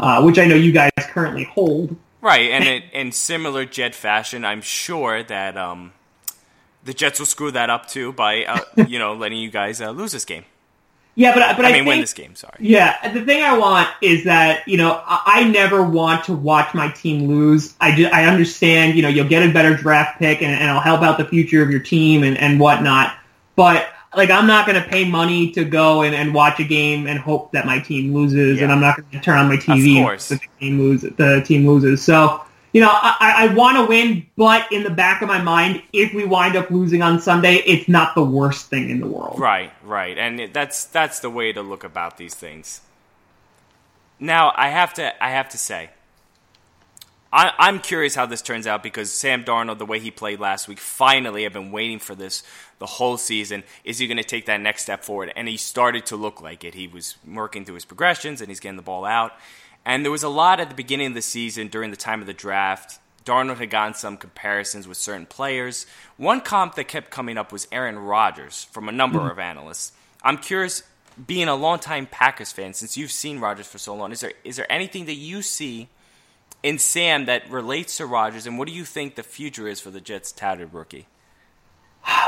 uh, 0.00 0.22
which 0.22 0.38
I 0.38 0.46
know 0.46 0.56
you 0.56 0.72
guys 0.72 0.90
currently 0.98 1.44
hold. 1.44 1.96
Right, 2.20 2.50
and 2.50 2.64
it, 2.64 2.84
in 2.92 3.12
similar 3.12 3.64
Jet 3.64 3.94
fashion, 3.94 4.44
I'm 4.44 4.62
sure 4.62 5.22
that 5.22 5.56
um, 5.56 5.92
the 6.82 6.92
Jets 6.92 7.20
will 7.20 7.26
screw 7.26 7.52
that 7.52 7.70
up 7.70 7.86
too 7.86 8.12
by 8.12 8.44
uh, 8.44 8.60
you 8.88 8.98
know 8.98 9.14
letting 9.14 9.38
you 9.38 9.50
guys 9.50 9.80
uh, 9.80 9.90
lose 9.90 10.10
this 10.10 10.24
game. 10.24 10.44
Yeah, 11.18 11.34
but 11.34 11.56
but 11.56 11.64
I 11.64 11.70
I, 11.70 11.72
mean, 11.72 11.80
think, 11.80 11.88
win 11.88 12.00
this 12.00 12.14
game. 12.14 12.36
Sorry. 12.36 12.54
Yeah, 12.60 13.12
the 13.12 13.24
thing 13.24 13.42
I 13.42 13.58
want 13.58 13.88
is 14.00 14.22
that 14.24 14.66
you 14.68 14.76
know 14.76 15.02
I, 15.04 15.20
I 15.40 15.48
never 15.48 15.82
want 15.82 16.22
to 16.26 16.32
watch 16.32 16.72
my 16.74 16.90
team 16.92 17.26
lose. 17.26 17.74
I 17.80 17.92
just, 17.96 18.14
I 18.14 18.26
understand 18.26 18.94
you 18.94 19.02
know 19.02 19.08
you'll 19.08 19.28
get 19.28 19.42
a 19.42 19.52
better 19.52 19.76
draft 19.76 20.20
pick 20.20 20.42
and, 20.42 20.52
and 20.52 20.62
it'll 20.70 20.80
help 20.80 21.02
out 21.02 21.18
the 21.18 21.24
future 21.24 21.60
of 21.60 21.70
your 21.70 21.80
team 21.80 22.22
and 22.22 22.38
and 22.38 22.60
whatnot. 22.60 23.16
But 23.56 23.88
like 24.16 24.30
I'm 24.30 24.46
not 24.46 24.64
going 24.64 24.80
to 24.80 24.88
pay 24.88 25.04
money 25.10 25.50
to 25.52 25.64
go 25.64 26.02
and, 26.02 26.14
and 26.14 26.32
watch 26.32 26.60
a 26.60 26.64
game 26.64 27.08
and 27.08 27.18
hope 27.18 27.50
that 27.50 27.66
my 27.66 27.80
team 27.80 28.14
loses, 28.14 28.58
Yeah. 28.58 28.64
and 28.64 28.72
I'm 28.72 28.80
not 28.80 28.96
going 28.96 29.10
to 29.10 29.20
turn 29.20 29.38
on 29.38 29.48
my 29.48 29.56
TV 29.56 29.98
Of 30.00 30.04
course. 30.04 30.30
if 30.30 30.40
the 30.40 30.46
team 30.60 30.78
loses. 30.78 31.12
The 31.16 31.42
team 31.44 31.66
loses. 31.66 32.00
So 32.00 32.42
you 32.78 32.84
know 32.84 32.92
I, 32.92 33.48
I 33.48 33.54
want 33.54 33.76
to 33.76 33.86
win, 33.86 34.24
but 34.36 34.70
in 34.70 34.84
the 34.84 34.90
back 34.90 35.20
of 35.20 35.26
my 35.26 35.42
mind, 35.42 35.82
if 35.92 36.14
we 36.14 36.24
wind 36.24 36.54
up 36.54 36.70
losing 36.70 37.02
on 37.02 37.20
Sunday, 37.20 37.54
it's 37.66 37.88
not 37.88 38.14
the 38.14 38.22
worst 38.22 38.70
thing 38.70 38.88
in 38.88 39.00
the 39.00 39.06
world. 39.08 39.40
Right, 39.40 39.72
right, 39.82 40.16
and 40.16 40.54
that's 40.54 40.84
that's 40.84 41.18
the 41.18 41.28
way 41.28 41.52
to 41.52 41.60
look 41.60 41.82
about 41.82 42.18
these 42.18 42.36
things. 42.36 42.82
Now, 44.20 44.52
I 44.54 44.68
have 44.68 44.94
to 44.94 45.24
I 45.24 45.30
have 45.30 45.48
to 45.48 45.58
say, 45.58 45.90
I, 47.32 47.52
I'm 47.58 47.80
curious 47.80 48.14
how 48.14 48.26
this 48.26 48.42
turns 48.42 48.68
out 48.68 48.84
because 48.84 49.12
Sam 49.12 49.42
Darnold, 49.42 49.78
the 49.78 49.86
way 49.86 49.98
he 49.98 50.12
played 50.12 50.38
last 50.38 50.68
week, 50.68 50.78
finally, 50.78 51.44
I've 51.44 51.52
been 51.52 51.72
waiting 51.72 51.98
for 51.98 52.14
this 52.14 52.44
the 52.78 52.86
whole 52.86 53.18
season. 53.18 53.64
Is 53.82 53.98
he 53.98 54.06
going 54.06 54.18
to 54.18 54.22
take 54.22 54.46
that 54.46 54.60
next 54.60 54.82
step 54.82 55.02
forward? 55.02 55.32
And 55.34 55.48
he 55.48 55.56
started 55.56 56.06
to 56.06 56.16
look 56.16 56.40
like 56.40 56.62
it. 56.62 56.74
He 56.74 56.86
was 56.86 57.16
working 57.26 57.64
through 57.64 57.74
his 57.74 57.84
progressions 57.84 58.40
and 58.40 58.48
he's 58.48 58.60
getting 58.60 58.76
the 58.76 58.82
ball 58.84 59.04
out. 59.04 59.32
And 59.88 60.04
there 60.04 60.12
was 60.12 60.22
a 60.22 60.28
lot 60.28 60.60
at 60.60 60.68
the 60.68 60.74
beginning 60.74 61.06
of 61.06 61.14
the 61.14 61.22
season 61.22 61.68
during 61.68 61.90
the 61.90 61.96
time 61.96 62.20
of 62.20 62.26
the 62.26 62.34
draft. 62.34 63.00
Darnold 63.24 63.56
had 63.56 63.70
gotten 63.70 63.94
some 63.94 64.18
comparisons 64.18 64.86
with 64.86 64.98
certain 64.98 65.24
players. 65.24 65.86
One 66.18 66.42
comp 66.42 66.74
that 66.74 66.88
kept 66.88 67.10
coming 67.10 67.38
up 67.38 67.50
was 67.50 67.66
Aaron 67.72 67.98
Rodgers 67.98 68.64
from 68.64 68.90
a 68.90 68.92
number 68.92 69.18
mm-hmm. 69.18 69.30
of 69.30 69.38
analysts. 69.38 69.92
I'm 70.22 70.36
curious, 70.36 70.82
being 71.26 71.48
a 71.48 71.54
longtime 71.54 72.06
Packers 72.06 72.52
fan, 72.52 72.74
since 72.74 72.98
you've 72.98 73.10
seen 73.10 73.40
Rodgers 73.40 73.66
for 73.66 73.78
so 73.78 73.94
long, 73.94 74.12
is 74.12 74.20
there 74.20 74.32
is 74.44 74.56
there 74.56 74.70
anything 74.70 75.06
that 75.06 75.14
you 75.14 75.40
see 75.40 75.88
in 76.62 76.78
Sam 76.78 77.24
that 77.24 77.50
relates 77.50 77.96
to 77.96 78.04
Rodgers, 78.04 78.46
and 78.46 78.58
what 78.58 78.68
do 78.68 78.74
you 78.74 78.84
think 78.84 79.14
the 79.14 79.22
future 79.22 79.66
is 79.68 79.80
for 79.80 79.90
the 79.90 80.02
Jets' 80.02 80.32
touted 80.32 80.74
rookie? 80.74 81.06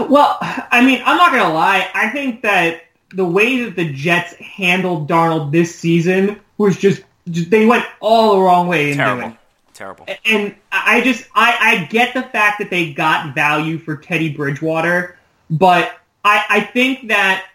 Well, 0.08 0.38
I 0.40 0.82
mean, 0.84 1.02
I'm 1.04 1.18
not 1.18 1.30
gonna 1.32 1.52
lie. 1.52 1.90
I 1.92 2.08
think 2.08 2.42
that 2.42 2.84
the 3.14 3.24
way 3.24 3.64
that 3.64 3.76
the 3.76 3.92
Jets 3.92 4.34
handled 4.34 5.10
Darnold 5.10 5.52
this 5.52 5.74
season 5.74 6.40
was 6.56 6.76
just, 6.76 7.02
just 7.02 7.09
they 7.26 7.66
went 7.66 7.84
all 8.00 8.34
the 8.34 8.40
wrong 8.40 8.68
way 8.68 8.90
in 8.92 8.96
Terrible, 8.96 9.22
doing. 9.22 9.38
terrible. 9.74 10.06
And 10.24 10.54
I 10.72 11.00
just 11.02 11.26
I, 11.34 11.56
I 11.60 11.84
get 11.86 12.14
the 12.14 12.22
fact 12.22 12.58
that 12.58 12.70
they 12.70 12.92
got 12.92 13.34
value 13.34 13.78
for 13.78 13.96
Teddy 13.96 14.30
Bridgewater, 14.34 15.16
but 15.50 15.94
I, 16.24 16.44
I 16.48 16.60
think 16.60 17.08
that 17.08 17.46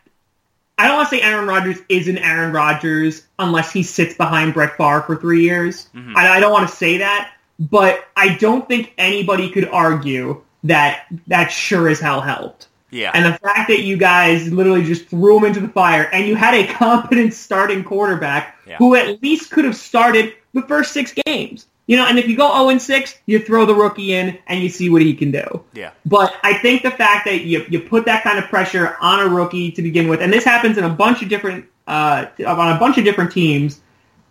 I 0.78 0.88
don't 0.88 0.98
want 0.98 1.10
to 1.10 1.16
say 1.16 1.22
Aaron 1.22 1.48
Rodgers 1.48 1.78
isn't 1.88 2.18
Aaron 2.18 2.52
Rodgers 2.52 3.26
unless 3.40 3.72
he 3.72 3.84
sits 3.84 4.16
behind 4.16 4.54
Brett 4.54 4.76
Favre 4.78 5.04
for 5.04 5.16
three 5.16 5.44
years. 5.44 5.88
Mm-hmm. 5.96 6.18
I, 6.18 6.30
I 6.30 6.40
don't 6.40 6.52
want 6.52 6.70
to 6.70 6.76
say 6.76 6.98
that, 6.98 7.34
but 7.60 8.06
I 8.16 8.36
don't 8.36 8.68
think 8.68 8.94
anybody 8.98 9.50
could 9.50 9.68
argue 9.70 10.42
that 10.64 11.06
that 11.28 11.52
sure 11.52 11.88
as 11.88 12.00
hell 12.00 12.22
helped. 12.22 12.68
Yeah, 12.96 13.12
And 13.14 13.26
the 13.26 13.38
fact 13.40 13.68
that 13.68 13.82
you 13.82 13.98
guys 13.98 14.52
literally 14.52 14.84
just 14.84 15.08
threw 15.08 15.38
him 15.38 15.44
into 15.46 15.60
the 15.60 15.68
fire 15.68 16.04
and 16.14 16.26
you 16.26 16.36
had 16.36 16.54
a 16.54 16.66
competent 16.74 17.34
starting 17.34 17.84
quarterback 17.84 18.58
Yeah. 18.66 18.78
who 18.78 18.96
at 18.96 19.22
least 19.22 19.52
could 19.52 19.66
have 19.66 19.76
started 19.76 20.34
the 20.54 20.62
first 20.62 20.94
six 20.94 21.14
games. 21.26 21.68
You 21.88 21.98
know, 21.98 22.08
and 22.08 22.18
if 22.18 22.28
you 22.28 22.36
go 22.36 22.52
0 22.52 22.70
and 22.70 22.82
6, 22.82 23.16
you 23.28 23.38
throw 23.40 23.66
the 23.66 23.76
rookie 23.76 24.14
in 24.14 24.40
and 24.48 24.60
you 24.64 24.70
see 24.70 24.90
what 24.90 25.02
he 25.04 25.14
can 25.14 25.30
do. 25.32 25.62
yeah, 25.74 25.92
But 26.06 26.34
I 26.42 26.54
think 26.56 26.82
the 26.82 26.90
fact 26.90 27.26
that 27.26 27.42
you, 27.42 27.64
you 27.70 27.80
put 27.82 28.06
that 28.06 28.24
kind 28.24 28.40
of 28.40 28.46
pressure 28.46 28.96
on 29.02 29.20
a 29.20 29.28
rookie 29.28 29.72
to 29.74 29.82
begin 29.84 30.08
with, 30.08 30.20
and 30.22 30.34
this 30.34 30.44
happens 30.44 30.78
in 30.80 30.84
a 30.84 30.90
bunch 30.90 31.22
of 31.22 31.30
different 31.30 31.66
uh, 31.88 32.26
on 32.48 32.76
a 32.76 32.80
bunch 32.80 32.98
of 32.98 33.04
different 33.04 33.32
teams, 33.32 33.82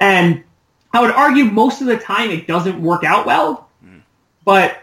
and 0.00 0.42
I 0.92 1.00
would 1.00 1.12
argue 1.12 1.44
most 1.44 1.81
of 1.81 1.87
the 1.87 1.96
time 1.96 2.31
it 2.31 2.48
doesn't 2.48 2.81
work 2.83 3.05
out 3.05 3.24
well. 3.27 3.68
But 4.44 4.77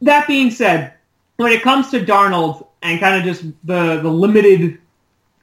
that 0.00 0.26
being 0.26 0.50
said, 0.50 0.94
when 1.36 1.52
it 1.52 1.60
comes 1.62 1.90
to 1.90 2.00
Darnold 2.04 2.66
and 2.82 3.00
kind 3.00 3.16
of 3.16 3.24
just 3.24 3.42
the 3.64 4.00
the 4.02 4.10
limited 4.10 4.78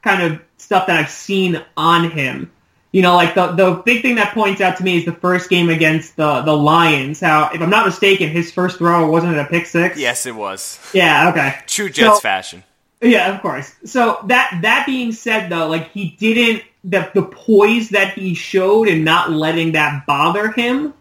kind 0.02 0.22
of 0.32 0.40
stuff 0.56 0.86
that 0.86 0.98
I've 0.98 1.10
seen 1.10 1.62
on 1.76 2.10
him, 2.10 2.50
you 2.92 3.02
know, 3.02 3.14
like 3.16 3.34
the 3.34 3.48
the 3.52 3.82
big 3.84 4.02
thing 4.02 4.16
that 4.16 4.34
points 4.34 4.60
out 4.60 4.76
to 4.78 4.84
me 4.84 4.98
is 4.98 5.04
the 5.04 5.12
first 5.12 5.48
game 5.50 5.68
against 5.70 6.16
the 6.16 6.42
the 6.42 6.56
Lions. 6.56 7.20
How, 7.20 7.50
if 7.52 7.60
I'm 7.60 7.70
not 7.70 7.86
mistaken, 7.86 8.28
his 8.30 8.52
first 8.52 8.78
throw 8.78 9.10
wasn't 9.10 9.34
it 9.36 9.38
a 9.40 9.44
pick 9.46 9.66
six? 9.66 9.98
yes, 9.98 10.26
it 10.26 10.34
was 10.34 10.78
Yeah. 10.92 11.28
Okay. 11.30 11.56
true 11.66 11.88
Jets 11.90 12.16
So- 12.16 12.20
fashion. 12.20 12.64
Yeah, 13.02 13.34
of 13.34 13.40
course. 13.40 13.74
So 13.86 14.18
that 14.26 14.58
that 14.60 14.84
being 14.84 15.12
said, 15.12 15.48
though, 15.50 15.68
like 15.68 15.90
he 15.92 16.10
didn't 16.18 16.62
the 16.84 17.10
the 17.14 17.22
poise 17.22 17.88
that 17.90 18.12
he 18.12 18.34
showed 18.34 18.88
and 18.88 19.04
not 19.06 19.30
letting 19.30 19.72
that 19.72 20.04
bother 20.06 20.50
him. 20.52 20.92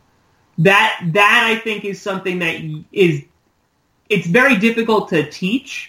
That 0.59 0.97
that 1.13 1.43
I 1.49 1.59
think 1.59 1.83
is 1.83 2.01
something 2.01 2.39
that 2.39 2.55
is 2.93 3.23
it's 4.07 4.27
very 4.27 4.55
difficult 4.57 5.09
to 5.09 5.29
teach. 5.29 5.88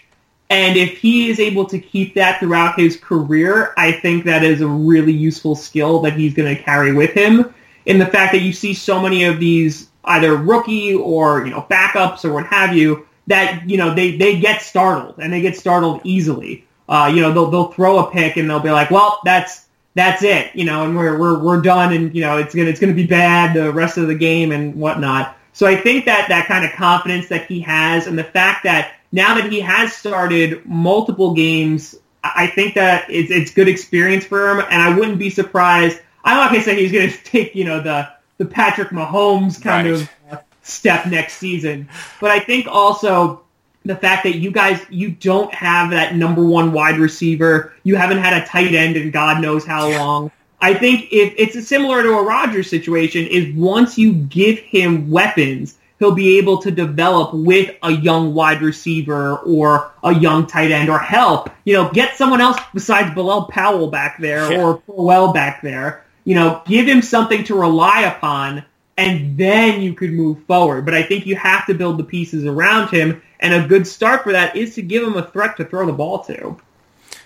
And 0.50 0.76
if 0.76 0.98
he 0.98 1.30
is 1.30 1.38
able 1.38 1.64
to 1.66 1.78
keep 1.78 2.14
that 2.16 2.40
throughout 2.40 2.78
his 2.78 2.96
career, 2.96 3.72
I 3.76 3.92
think 3.92 4.24
that 4.24 4.42
is 4.42 4.60
a 4.60 4.66
really 4.66 5.12
useful 5.12 5.54
skill 5.54 6.00
that 6.00 6.14
he's 6.14 6.34
going 6.34 6.54
to 6.54 6.60
carry 6.60 6.92
with 6.92 7.12
him. 7.12 7.54
In 7.86 7.98
the 7.98 8.06
fact 8.06 8.32
that 8.32 8.42
you 8.42 8.52
see 8.52 8.74
so 8.74 9.00
many 9.00 9.24
of 9.24 9.38
these 9.40 9.88
either 10.04 10.36
rookie 10.36 10.94
or 10.94 11.44
you 11.44 11.50
know 11.50 11.66
backups 11.70 12.24
or 12.24 12.32
what 12.32 12.46
have 12.46 12.76
you 12.76 13.06
that 13.26 13.68
you 13.68 13.76
know 13.76 13.94
they 13.94 14.16
they 14.16 14.38
get 14.38 14.60
startled 14.60 15.14
and 15.18 15.32
they 15.32 15.40
get 15.40 15.56
startled 15.56 16.00
easily. 16.04 16.66
Uh, 16.88 17.10
you 17.14 17.22
know 17.22 17.32
they'll 17.32 17.50
they'll 17.50 17.72
throw 17.72 17.98
a 17.98 18.10
pick 18.10 18.36
and 18.36 18.50
they'll 18.50 18.60
be 18.60 18.70
like, 18.70 18.90
well 18.90 19.20
that's 19.24 19.66
that's 19.94 20.22
it, 20.22 20.54
you 20.54 20.64
know, 20.64 20.84
and 20.84 20.96
we're 20.96 21.18
we're 21.18 21.38
we're 21.42 21.60
done 21.60 21.92
and 21.92 22.14
you 22.14 22.22
know 22.22 22.36
it's 22.36 22.54
gonna 22.54 22.68
it's 22.68 22.80
gonna 22.80 22.92
be 22.92 23.06
bad 23.06 23.54
the 23.54 23.72
rest 23.72 23.96
of 23.96 24.08
the 24.08 24.14
game 24.14 24.52
and 24.52 24.74
whatnot. 24.74 25.36
So 25.52 25.66
I 25.66 25.76
think 25.76 26.04
that 26.04 26.28
that 26.28 26.46
kind 26.46 26.64
of 26.64 26.72
confidence 26.72 27.28
that 27.28 27.46
he 27.46 27.60
has 27.60 28.06
and 28.06 28.18
the 28.18 28.24
fact 28.24 28.64
that 28.64 28.94
now 29.12 29.34
that 29.34 29.50
he 29.50 29.60
has 29.60 29.92
started 29.92 30.64
multiple 30.66 31.34
games, 31.34 31.96
I 32.22 32.46
think 32.48 32.74
that 32.74 33.10
it's 33.10 33.30
it's 33.30 33.52
good 33.52 33.68
experience 33.68 34.24
for 34.24 34.50
him 34.50 34.60
and 34.60 34.82
I 34.82 34.96
wouldn't 34.98 35.18
be 35.18 35.30
surprised. 35.30 36.00
I'm 36.24 36.36
not 36.36 36.50
gonna 36.50 36.62
say 36.62 36.76
he's 36.76 36.92
gonna 36.92 37.10
take 37.24 37.54
you 37.54 37.64
know 37.64 37.80
the 37.80 38.08
the 38.38 38.46
Patrick 38.46 38.88
Mahomes 38.88 39.60
kind 39.60 39.90
Right. 39.90 40.00
of 40.02 40.10
uh, 40.30 40.36
step 40.62 41.06
next 41.06 41.34
season, 41.34 41.88
but 42.20 42.30
I 42.30 42.40
think 42.40 42.66
also 42.68 43.42
the 43.84 43.96
fact 43.96 44.24
that 44.24 44.36
you 44.36 44.50
guys 44.50 44.80
you 44.90 45.10
don't 45.10 45.52
have 45.54 45.90
that 45.90 46.14
number 46.14 46.44
one 46.44 46.72
wide 46.72 46.98
receiver, 46.98 47.72
you 47.82 47.96
haven't 47.96 48.18
had 48.18 48.42
a 48.42 48.46
tight 48.46 48.74
end 48.74 48.96
in 48.96 49.10
God 49.10 49.40
knows 49.42 49.64
how 49.64 49.88
long. 49.90 50.30
I 50.60 50.74
think 50.74 51.08
if 51.10 51.32
it's 51.38 51.66
similar 51.66 52.02
to 52.02 52.10
a 52.10 52.22
Rodgers 52.22 52.68
situation, 52.68 53.26
is 53.26 53.54
once 53.54 53.96
you 53.96 54.12
give 54.12 54.58
him 54.58 55.10
weapons, 55.10 55.78
he'll 56.00 56.10
be 56.10 56.38
able 56.38 56.58
to 56.58 56.72
develop 56.72 57.32
with 57.32 57.72
a 57.84 57.92
young 57.92 58.34
wide 58.34 58.60
receiver 58.62 59.36
or 59.36 59.92
a 60.02 60.12
young 60.12 60.46
tight 60.48 60.72
end, 60.72 60.88
or 60.88 60.98
hell, 60.98 61.46
you 61.64 61.74
know, 61.74 61.88
get 61.92 62.16
someone 62.16 62.40
else 62.40 62.58
besides 62.74 63.14
Bilal 63.14 63.44
Powell 63.44 63.86
back 63.88 64.18
there 64.18 64.50
Yeah. 64.50 64.62
or 64.62 64.78
Powell 64.78 65.32
back 65.32 65.62
there. 65.62 66.04
You 66.24 66.34
know, 66.34 66.62
give 66.66 66.88
him 66.88 67.02
something 67.02 67.44
to 67.44 67.54
rely 67.54 68.00
upon, 68.02 68.64
and 68.96 69.38
then 69.38 69.80
you 69.80 69.94
could 69.94 70.12
move 70.12 70.42
forward. 70.44 70.84
But 70.84 70.94
I 70.94 71.02
think 71.02 71.26
you 71.26 71.36
have 71.36 71.66
to 71.66 71.74
build 71.74 71.98
the 71.98 72.04
pieces 72.04 72.44
around 72.44 72.88
him, 72.88 73.22
and 73.38 73.54
a 73.54 73.66
good 73.66 73.86
start 73.86 74.24
for 74.24 74.32
that 74.32 74.56
is 74.56 74.74
to 74.74 74.82
give 74.82 75.02
him 75.02 75.14
a 75.16 75.22
threat 75.30 75.56
to 75.58 75.64
throw 75.64 75.86
the 75.86 75.92
ball 75.92 76.24
to. 76.24 76.56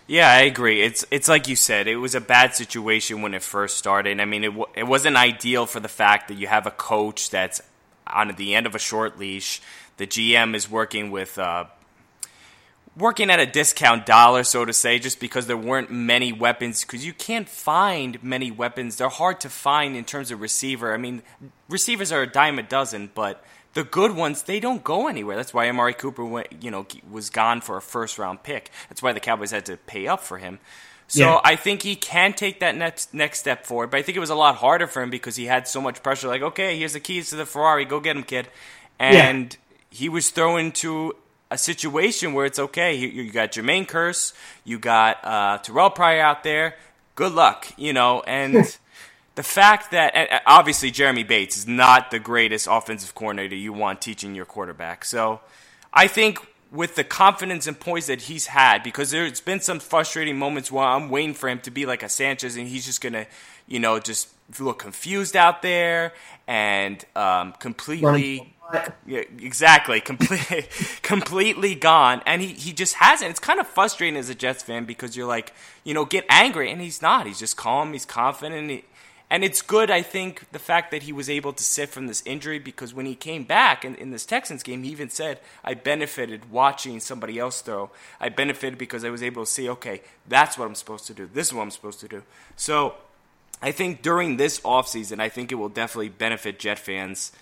Yeah, 0.07 0.31
I 0.31 0.41
agree. 0.41 0.83
It's 0.83 1.05
it's 1.11 1.29
like 1.29 1.49
you 1.49 1.57
said. 1.57 1.87
It 1.89 1.97
was 1.97 2.15
a 2.15 2.21
bad 2.21 2.55
situation 2.55 3.23
when 3.23 3.33
it 3.35 3.43
first 3.43 3.79
started. 3.79 4.21
I 4.21 4.27
mean, 4.27 4.45
it 4.45 4.49
w- 4.49 4.67
it 4.75 4.87
wasn't 4.87 5.17
ideal 5.17 5.65
for 5.65 5.81
the 5.81 5.89
fact 5.89 6.29
that 6.29 6.35
you 6.35 6.47
have 6.47 6.67
a 6.67 6.71
coach 6.71 7.31
that's 7.31 7.63
on 8.15 8.35
the 8.37 8.55
end 8.55 8.67
of 8.67 8.75
a 8.75 8.79
short 8.79 9.19
leash. 9.19 9.61
The 9.97 10.07
GM 10.07 10.55
is 10.55 10.71
working 10.71 11.11
with 11.11 11.39
uh, 11.39 11.65
working 12.97 13.31
at 13.31 13.41
a 13.41 13.47
discount 13.47 14.07
dollar, 14.07 14.45
so 14.45 14.65
to 14.65 14.73
say, 14.73 14.99
just 14.99 15.21
because 15.21 15.47
there 15.47 15.57
weren't 15.57 15.91
many 15.91 16.33
weapons. 16.33 16.83
Because 16.83 17.05
you 17.05 17.13
can't 17.13 17.49
find 17.49 18.23
many 18.23 18.51
weapons. 18.51 18.97
They're 18.97 19.09
hard 19.09 19.41
to 19.41 19.51
find 19.51 19.97
in 19.97 20.05
terms 20.05 20.31
of 20.31 20.41
receiver. 20.41 20.95
I 20.95 20.97
mean, 20.97 21.23
receivers 21.69 22.13
are 22.13 22.23
a 22.23 22.27
dime 22.27 22.59
a 22.59 22.63
dozen, 22.63 23.11
but 23.15 23.45
the 23.75 23.85
good 23.85 24.13
ones 24.13 24.45
they 24.45 24.61
don't 24.61 24.85
go 24.85 25.09
anywhere. 25.09 25.37
That's 25.37 25.53
why 25.53 25.69
Amari 25.69 25.95
Cooper 25.95 26.25
went, 26.25 26.63
you 26.63 26.71
know, 26.71 26.87
was 27.11 27.31
gone 27.31 27.61
for 27.61 27.77
a 27.77 27.83
first 27.83 28.19
round 28.19 28.43
pick. 28.43 28.71
That's 28.89 29.03
why 29.03 29.13
the 29.13 29.21
Cowboys 29.21 29.51
had 29.51 29.67
to 29.67 29.77
pay 29.77 30.07
up 30.07 30.21
for 30.21 30.39
him. 30.39 30.61
So 31.09 31.21
Yeah. 31.21 31.41
I 31.45 31.57
think 31.57 31.83
he 31.83 31.97
can 31.97 32.33
take 32.33 32.61
that 32.61 32.77
next 32.77 33.13
next 33.15 33.41
step 33.41 33.67
forward. 33.67 33.91
But 33.91 33.99
I 33.99 34.03
think 34.03 34.17
it 34.17 34.21
was 34.21 34.31
a 34.31 34.35
lot 34.35 34.57
harder 34.57 34.87
for 34.87 35.03
him 35.03 35.11
because 35.11 35.37
he 35.37 35.47
had 35.47 35.69
so 35.69 35.81
much 35.81 36.03
pressure. 36.03 36.29
Like, 36.29 36.43
okay, 36.43 36.79
here's 36.79 36.95
the 36.95 37.01
keys 37.01 37.31
to 37.31 37.37
the 37.37 37.47
Ferrari. 37.47 37.85
Go 37.85 38.01
get 38.01 38.17
him, 38.17 38.23
kid. 38.23 38.49
And 38.99 39.57
he 39.91 40.09
was 40.09 40.31
thrown 40.31 40.61
into 40.61 41.15
a 41.51 41.59
situation 41.59 42.33
where 42.33 42.47
it's 42.47 42.59
okay. 42.59 42.95
You, 42.95 43.09
you 43.09 43.31
got 43.31 43.53
Jermaine 43.53 43.87
Kearse, 43.87 44.33
you 44.65 44.79
got 44.79 45.19
uh, 45.23 45.59
Terrelle 45.59 45.95
Pryor 45.95 46.21
out 46.21 46.43
there. 46.43 46.77
Good 47.15 47.33
luck, 47.33 47.69
you 47.77 47.93
know. 47.93 48.23
And 48.27 48.55
the 49.35 49.43
fact 49.43 49.91
that 49.93 50.43
obviously 50.47 50.91
Jeremy 50.91 51.23
Bates 51.23 51.57
is 51.57 51.67
not 51.69 52.11
the 52.11 52.19
greatest 52.19 52.67
offensive 52.71 53.15
coordinator 53.15 53.55
you 53.57 53.73
want 53.73 54.01
teaching 54.01 54.35
your 54.35 54.47
quarterback. 54.47 55.05
So 55.05 55.41
I 55.93 56.07
think 56.09 56.39
with 56.75 56.97
the 56.97 57.05
confidence 57.05 57.67
and 57.69 57.79
poise 57.79 58.09
that 58.09 58.23
he's 58.23 58.49
had, 58.49 58.83
because 58.83 59.13
there's 59.13 59.41
been 59.41 59.61
some 59.61 59.79
frustrating 59.79 60.37
moments 60.37 60.73
where 60.73 60.85
I'm 60.85 61.09
waiting 61.09 61.35
for 61.35 61.49
him 61.49 61.61
to 61.61 61.71
be 61.71 61.87
like 61.87 62.03
a 62.03 62.09
Sanchez 62.09 62.57
and 62.57 62.67
he's 62.67 62.85
just 62.85 63.01
going 63.01 63.13
to, 63.13 63.27
you 63.69 63.79
know, 63.79 64.01
just 64.01 64.29
look 64.59 64.81
confused 64.81 65.37
out 65.37 65.63
there 65.63 66.13
and 66.47 67.05
um, 67.15 67.53
completely. 67.59 68.51
Yeah, 69.07 69.23
exactly. 69.39 70.01
Completely, 70.01 70.67
completely 71.03 71.75
gone, 71.75 72.23
and 72.27 72.43
he, 72.43 72.49
he 72.49 72.73
just 72.73 72.95
hasn't. 72.95 73.31
It's 73.31 73.39
kind 73.39 73.61
of 73.61 73.69
frustrating 73.69 74.19
as 74.19 74.31
a 74.31 74.35
Jets 74.35 74.63
fan 74.63 74.85
because 74.85 75.17
you're 75.17 75.29
like, 75.29 75.53
you 75.85 75.95
know, 75.95 76.05
get 76.05 76.25
angry, 76.29 76.73
and 76.73 76.81
he's 76.81 77.01
not. 77.01 77.27
He's 77.27 77.39
just 77.39 77.57
calm. 77.57 77.93
He's 77.93 78.07
confident. 78.07 78.71
He, 78.71 78.85
and 79.35 79.43
it's 79.43 79.63
good, 79.63 79.91
I 79.91 80.03
think, 80.03 80.49
the 80.53 80.61
fact 80.61 80.93
that 80.93 81.03
he 81.03 81.13
was 81.13 81.29
able 81.29 81.53
to 81.55 81.63
sit 81.65 81.89
from 81.89 82.07
this 82.07 82.23
injury 82.25 82.61
because 82.61 82.95
when 82.95 83.05
he 83.05 83.17
came 83.17 83.43
back 83.43 83.85
in, 83.85 83.97
in 83.97 84.13
this 84.13 84.25
Texans 84.25 84.63
game, 84.63 84.85
he 84.85 84.91
even 84.91 85.11
said, 85.11 85.41
I 85.65 85.75
benefited 85.75 86.53
watching 86.53 87.01
somebody 87.01 87.41
else 87.41 87.61
throw. 87.61 87.91
I 88.21 88.29
benefited 88.29 88.79
because 88.79 89.05
I 89.05 89.11
was 89.11 89.25
able 89.25 89.45
to 89.45 89.51
see, 89.51 89.69
okay, 89.69 90.03
that's 90.29 90.57
what 90.57 90.67
I'm 90.67 90.77
supposed 90.77 91.09
to 91.09 91.15
do. 91.15 91.27
This 91.27 91.49
is 91.49 91.53
what 91.53 91.63
I'm 91.63 91.73
supposed 91.73 91.99
to 91.99 92.07
do. 92.07 92.23
So 92.55 92.95
I 93.61 93.73
think 93.73 94.03
during 94.03 94.37
this 94.37 94.61
offseason, 94.61 95.19
I 95.19 95.29
think 95.31 95.51
it 95.51 95.57
will 95.57 95.69
definitely 95.69 96.11
benefit 96.11 96.61
Jet 96.61 96.79
fans 96.79 97.33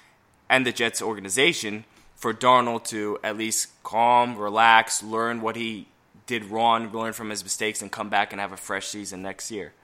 and 0.49 0.65
the 0.65 0.73
Jets 0.73 1.03
organization 1.03 1.85
for 2.17 2.33
Darnold 2.33 2.85
to 2.85 3.19
at 3.23 3.37
least 3.37 3.69
calm, 3.83 4.39
relax, 4.39 5.03
learn 5.03 5.43
what 5.43 5.57
he 5.57 5.89
did 6.27 6.47
wrong, 6.47 6.91
learn 6.91 7.13
from 7.13 7.29
his 7.29 7.45
mistakes, 7.45 7.83
and 7.83 7.93
come 7.93 8.09
back 8.09 8.33
and 8.33 8.41
have 8.41 8.53
a 8.53 8.57
fresh 8.57 8.89
season 8.89 9.21
next 9.21 9.51
year. 9.51 9.75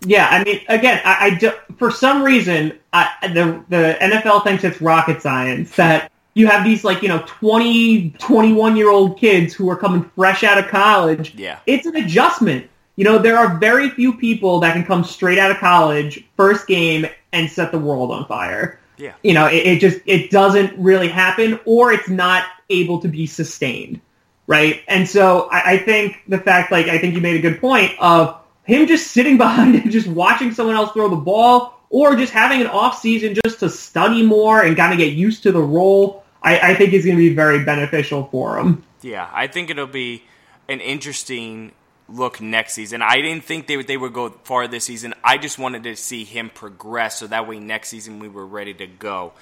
Yeah, 0.00 0.28
I 0.30 0.44
mean, 0.44 0.60
again, 0.68 1.00
I, 1.04 1.26
I 1.26 1.30
do, 1.30 1.52
for 1.78 1.90
some 1.90 2.22
reason, 2.22 2.78
I, 2.92 3.10
the 3.22 3.64
the 3.68 3.96
NFL 4.00 4.44
thinks 4.44 4.64
it's 4.64 4.80
rocket 4.80 5.22
science 5.22 5.74
that 5.76 6.12
you 6.34 6.46
have 6.46 6.64
these 6.64 6.84
like 6.84 7.02
you 7.02 7.08
know 7.08 7.22
20, 7.26 8.10
21 8.10 8.76
year 8.76 8.90
old 8.90 9.18
kids 9.18 9.54
who 9.54 9.70
are 9.70 9.76
coming 9.76 10.08
fresh 10.14 10.44
out 10.44 10.58
of 10.58 10.68
college. 10.68 11.34
Yeah, 11.34 11.58
it's 11.66 11.86
an 11.86 11.96
adjustment. 11.96 12.68
You 12.96 13.04
know, 13.04 13.18
there 13.18 13.36
are 13.36 13.58
very 13.58 13.90
few 13.90 14.14
people 14.14 14.60
that 14.60 14.74
can 14.74 14.84
come 14.84 15.04
straight 15.04 15.38
out 15.38 15.50
of 15.50 15.58
college, 15.58 16.24
first 16.36 16.66
game, 16.66 17.06
and 17.32 17.50
set 17.50 17.72
the 17.72 17.78
world 17.78 18.10
on 18.10 18.26
fire. 18.26 18.78
Yeah, 18.98 19.14
you 19.22 19.32
know, 19.32 19.46
it, 19.46 19.66
it 19.66 19.80
just 19.80 20.00
it 20.04 20.30
doesn't 20.30 20.78
really 20.78 21.08
happen, 21.08 21.58
or 21.64 21.92
it's 21.92 22.08
not 22.08 22.44
able 22.68 23.00
to 23.00 23.08
be 23.08 23.26
sustained, 23.26 24.00
right? 24.46 24.82
And 24.88 25.08
so 25.08 25.48
I, 25.50 25.72
I 25.72 25.78
think 25.78 26.22
the 26.28 26.38
fact, 26.38 26.70
like, 26.70 26.86
I 26.88 26.98
think 26.98 27.14
you 27.14 27.20
made 27.20 27.36
a 27.36 27.42
good 27.42 27.60
point 27.60 27.92
of 27.98 28.38
him 28.66 28.86
just 28.86 29.12
sitting 29.12 29.36
behind 29.38 29.74
and 29.74 29.90
just 29.90 30.06
watching 30.06 30.52
someone 30.52 30.76
else 30.76 30.92
throw 30.92 31.08
the 31.08 31.16
ball 31.16 31.80
or 31.88 32.16
just 32.16 32.32
having 32.32 32.60
an 32.60 32.66
off 32.66 32.98
season 32.98 33.34
just 33.44 33.60
to 33.60 33.70
study 33.70 34.22
more 34.22 34.62
and 34.62 34.76
kind 34.76 34.92
of 34.92 34.98
get 34.98 35.12
used 35.12 35.42
to 35.44 35.52
the 35.52 35.62
role, 35.62 36.24
I, 36.42 36.72
I 36.72 36.74
think 36.74 36.92
is 36.92 37.04
going 37.04 37.16
to 37.16 37.22
be 37.22 37.34
very 37.34 37.64
beneficial 37.64 38.24
for 38.24 38.58
him. 38.58 38.82
Yeah, 39.02 39.30
I 39.32 39.46
think 39.46 39.70
it'll 39.70 39.86
be 39.86 40.24
an 40.68 40.80
interesting 40.80 41.72
look 42.08 42.40
next 42.40 42.74
season. 42.74 43.02
I 43.02 43.16
didn't 43.16 43.44
think 43.44 43.66
they 43.66 43.76
would, 43.76 43.86
they 43.86 43.96
would 43.96 44.12
go 44.12 44.30
far 44.44 44.68
this 44.68 44.84
season. 44.84 45.14
I 45.24 45.38
just 45.38 45.58
wanted 45.58 45.84
to 45.84 45.96
see 45.96 46.24
him 46.24 46.50
progress 46.50 47.18
so 47.18 47.26
that 47.28 47.48
way 47.48 47.58
next 47.58 47.88
season 47.88 48.18
we 48.18 48.28
were 48.28 48.46
ready 48.46 48.74
to 48.74 48.86
go. 48.86 49.32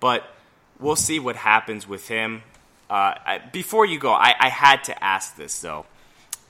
But 0.00 0.24
we'll 0.78 0.96
see 0.96 1.18
what 1.18 1.36
happens 1.36 1.88
with 1.88 2.08
him. 2.08 2.42
Uh, 2.88 3.14
I, 3.24 3.42
before 3.52 3.84
you 3.84 3.98
go, 3.98 4.12
I, 4.12 4.34
I 4.38 4.48
had 4.48 4.84
to 4.84 5.04
ask 5.04 5.36
this 5.36 5.58
though. 5.60 5.86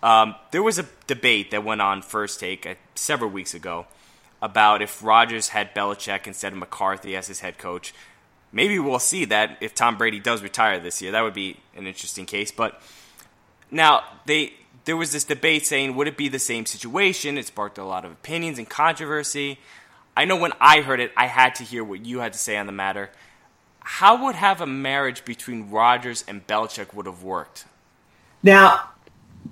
Um, 0.07 0.37
there 0.53 0.63
was 0.63 0.79
a 0.79 0.87
debate 1.09 1.51
that 1.51 1.65
went 1.65 1.81
on 1.81 2.01
First 2.01 2.39
Take 2.39 2.65
uh, 2.65 2.77
several 2.95 3.29
weeks 3.29 3.55
ago 3.55 3.87
about 4.41 4.81
if 4.81 5.03
Rodgers 5.03 5.49
had 5.49 5.75
Belichick 5.75 6.29
instead 6.29 6.53
of 6.53 6.61
McCarthy 6.61 7.17
as 7.17 7.27
his 7.27 7.41
head 7.41 7.59
coach. 7.59 7.93
Maybe 8.53 8.79
we'll 8.79 9.01
see 9.01 9.25
that 9.25 9.59
if 9.61 9.75
Tom 9.75 9.99
Brady 9.99 10.21
does 10.21 10.45
retire 10.45 10.79
this 10.79 11.03
year. 11.03 11.11
That 11.11 11.23
would 11.23 11.35
be 11.35 11.57
an 11.75 11.89
interesting 11.89 12.25
case. 12.25 12.53
But 12.53 12.81
now 13.73 14.05
they 14.27 14.53
there 14.85 14.97
was 14.97 15.11
this 15.11 15.25
debate 15.25 15.67
saying 15.67 15.97
would 15.97 16.07
it 16.07 16.17
be 16.17 16.29
the 16.29 16.39
same 16.39 16.67
situation? 16.67 17.37
It 17.37 17.47
sparked 17.47 17.77
a 17.77 17.85
lot 17.85 18.05
of 18.05 18.13
opinions 18.13 18.59
and 18.59 18.71
controversy. 18.71 19.59
I 20.17 20.25
know 20.25 20.37
when 20.37 20.53
I 20.61 20.83
heard 20.83 21.01
it, 21.01 21.11
I 21.17 21.27
had 21.27 21.57
to 21.57 21.65
hear 21.65 21.83
what 21.83 22.07
you 22.07 22.21
had 22.21 22.33
to 22.33 22.39
say 22.39 22.57
on 22.57 22.67
the 22.67 22.73
matter. 22.73 23.11
How 23.81 24.25
would 24.25 24.37
have 24.37 24.61
a 24.61 24.67
marriage 24.67 25.25
between 25.25 25.69
Rodgers 25.69 26.25
and 26.29 26.47
Belichick 26.47 26.95
would 26.95 27.07
have 27.07 27.25
worked? 27.25 27.65
Now, 28.41 28.91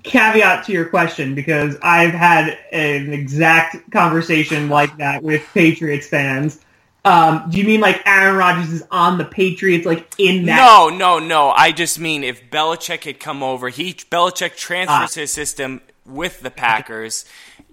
caveat 0.03 0.65
to 0.65 0.71
your 0.71 0.85
question 0.85 1.35
because 1.35 1.77
I've 1.81 2.13
had 2.13 2.57
an 2.71 3.13
exact 3.13 3.91
conversation 3.91 4.69
like 4.69 4.97
that 4.97 5.23
with 5.23 5.47
Patriots 5.53 6.07
fans. 6.07 6.59
Um, 7.03 7.49
do 7.49 7.59
you 7.59 7.65
mean 7.65 7.81
like 7.81 8.01
Aaron 8.07 8.35
Rodgers 8.35 8.71
is 8.71 8.83
on 8.89 9.19
the 9.19 9.25
Patriots, 9.25 9.85
like 9.85 10.11
in 10.17 10.45
that? 10.45 10.57
No, 10.57 10.89
no, 10.89 11.19
no. 11.19 11.51
I 11.51 11.71
just 11.71 11.99
mean 11.99 12.23
if 12.23 12.49
Belichick 12.49 13.03
had 13.03 13.19
come 13.19 13.43
over, 13.43 13.69
he 13.69 13.93
Belichick 13.93 14.55
transfers 14.55 15.15
ah. 15.15 15.19
his 15.21 15.31
system 15.31 15.81
with 16.05 16.41
the 16.41 16.49
Packers. 16.49 17.25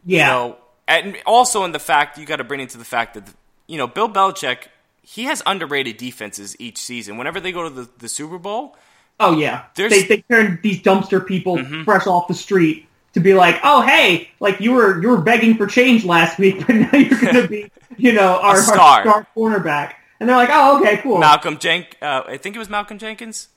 Yeah. 0.04 0.18
You 0.18 0.24
know, 0.50 0.56
and 0.86 1.16
also 1.24 1.64
in 1.64 1.72
the 1.72 1.78
fact 1.78 2.18
you 2.18 2.26
got 2.26 2.36
to 2.36 2.44
bring 2.44 2.60
into 2.60 2.76
the 2.76 2.84
fact 2.84 3.14
that 3.14 3.24
you 3.66 3.78
know 3.78 3.86
Bill 3.86 4.08
Belichick 4.08 4.68
he 5.02 5.24
has 5.24 5.42
underrated 5.46 5.96
defenses 5.96 6.54
each 6.58 6.78
season. 6.78 7.16
Whenever 7.16 7.40
they 7.40 7.52
go 7.52 7.64
to 7.64 7.70
the, 7.70 7.88
the 7.98 8.08
Super 8.08 8.38
Bowl, 8.38 8.76
Oh 9.20 9.38
yeah, 9.38 9.64
they 9.74 10.02
they 10.02 10.24
turn 10.28 10.58
these 10.62 10.80
dumpster 10.82 11.24
people 11.24 11.56
mm-hmm. 11.56 11.84
fresh 11.84 12.06
off 12.06 12.28
the 12.28 12.34
street 12.34 12.86
to 13.14 13.20
be 13.20 13.34
like, 13.34 13.60
oh 13.62 13.82
hey, 13.82 14.30
like 14.40 14.60
you 14.60 14.72
were 14.72 15.00
you 15.00 15.08
were 15.08 15.20
begging 15.20 15.56
for 15.56 15.66
change 15.66 16.04
last 16.04 16.38
week, 16.38 16.58
but 16.66 16.74
now 16.74 16.98
you're 16.98 17.20
gonna 17.20 17.46
be 17.48 17.70
you 17.96 18.12
know 18.12 18.40
our, 18.40 18.56
star. 18.56 18.76
our 18.76 19.02
star 19.02 19.26
cornerback, 19.36 19.94
and 20.18 20.28
they're 20.28 20.36
like, 20.36 20.50
oh 20.52 20.80
okay, 20.80 20.98
cool. 20.98 21.18
Malcolm 21.18 21.58
Jenk, 21.58 21.96
uh, 22.02 22.22
I 22.26 22.36
think 22.36 22.56
it 22.56 22.58
was 22.58 22.68
Malcolm 22.68 22.98
Jenkins, 22.98 23.48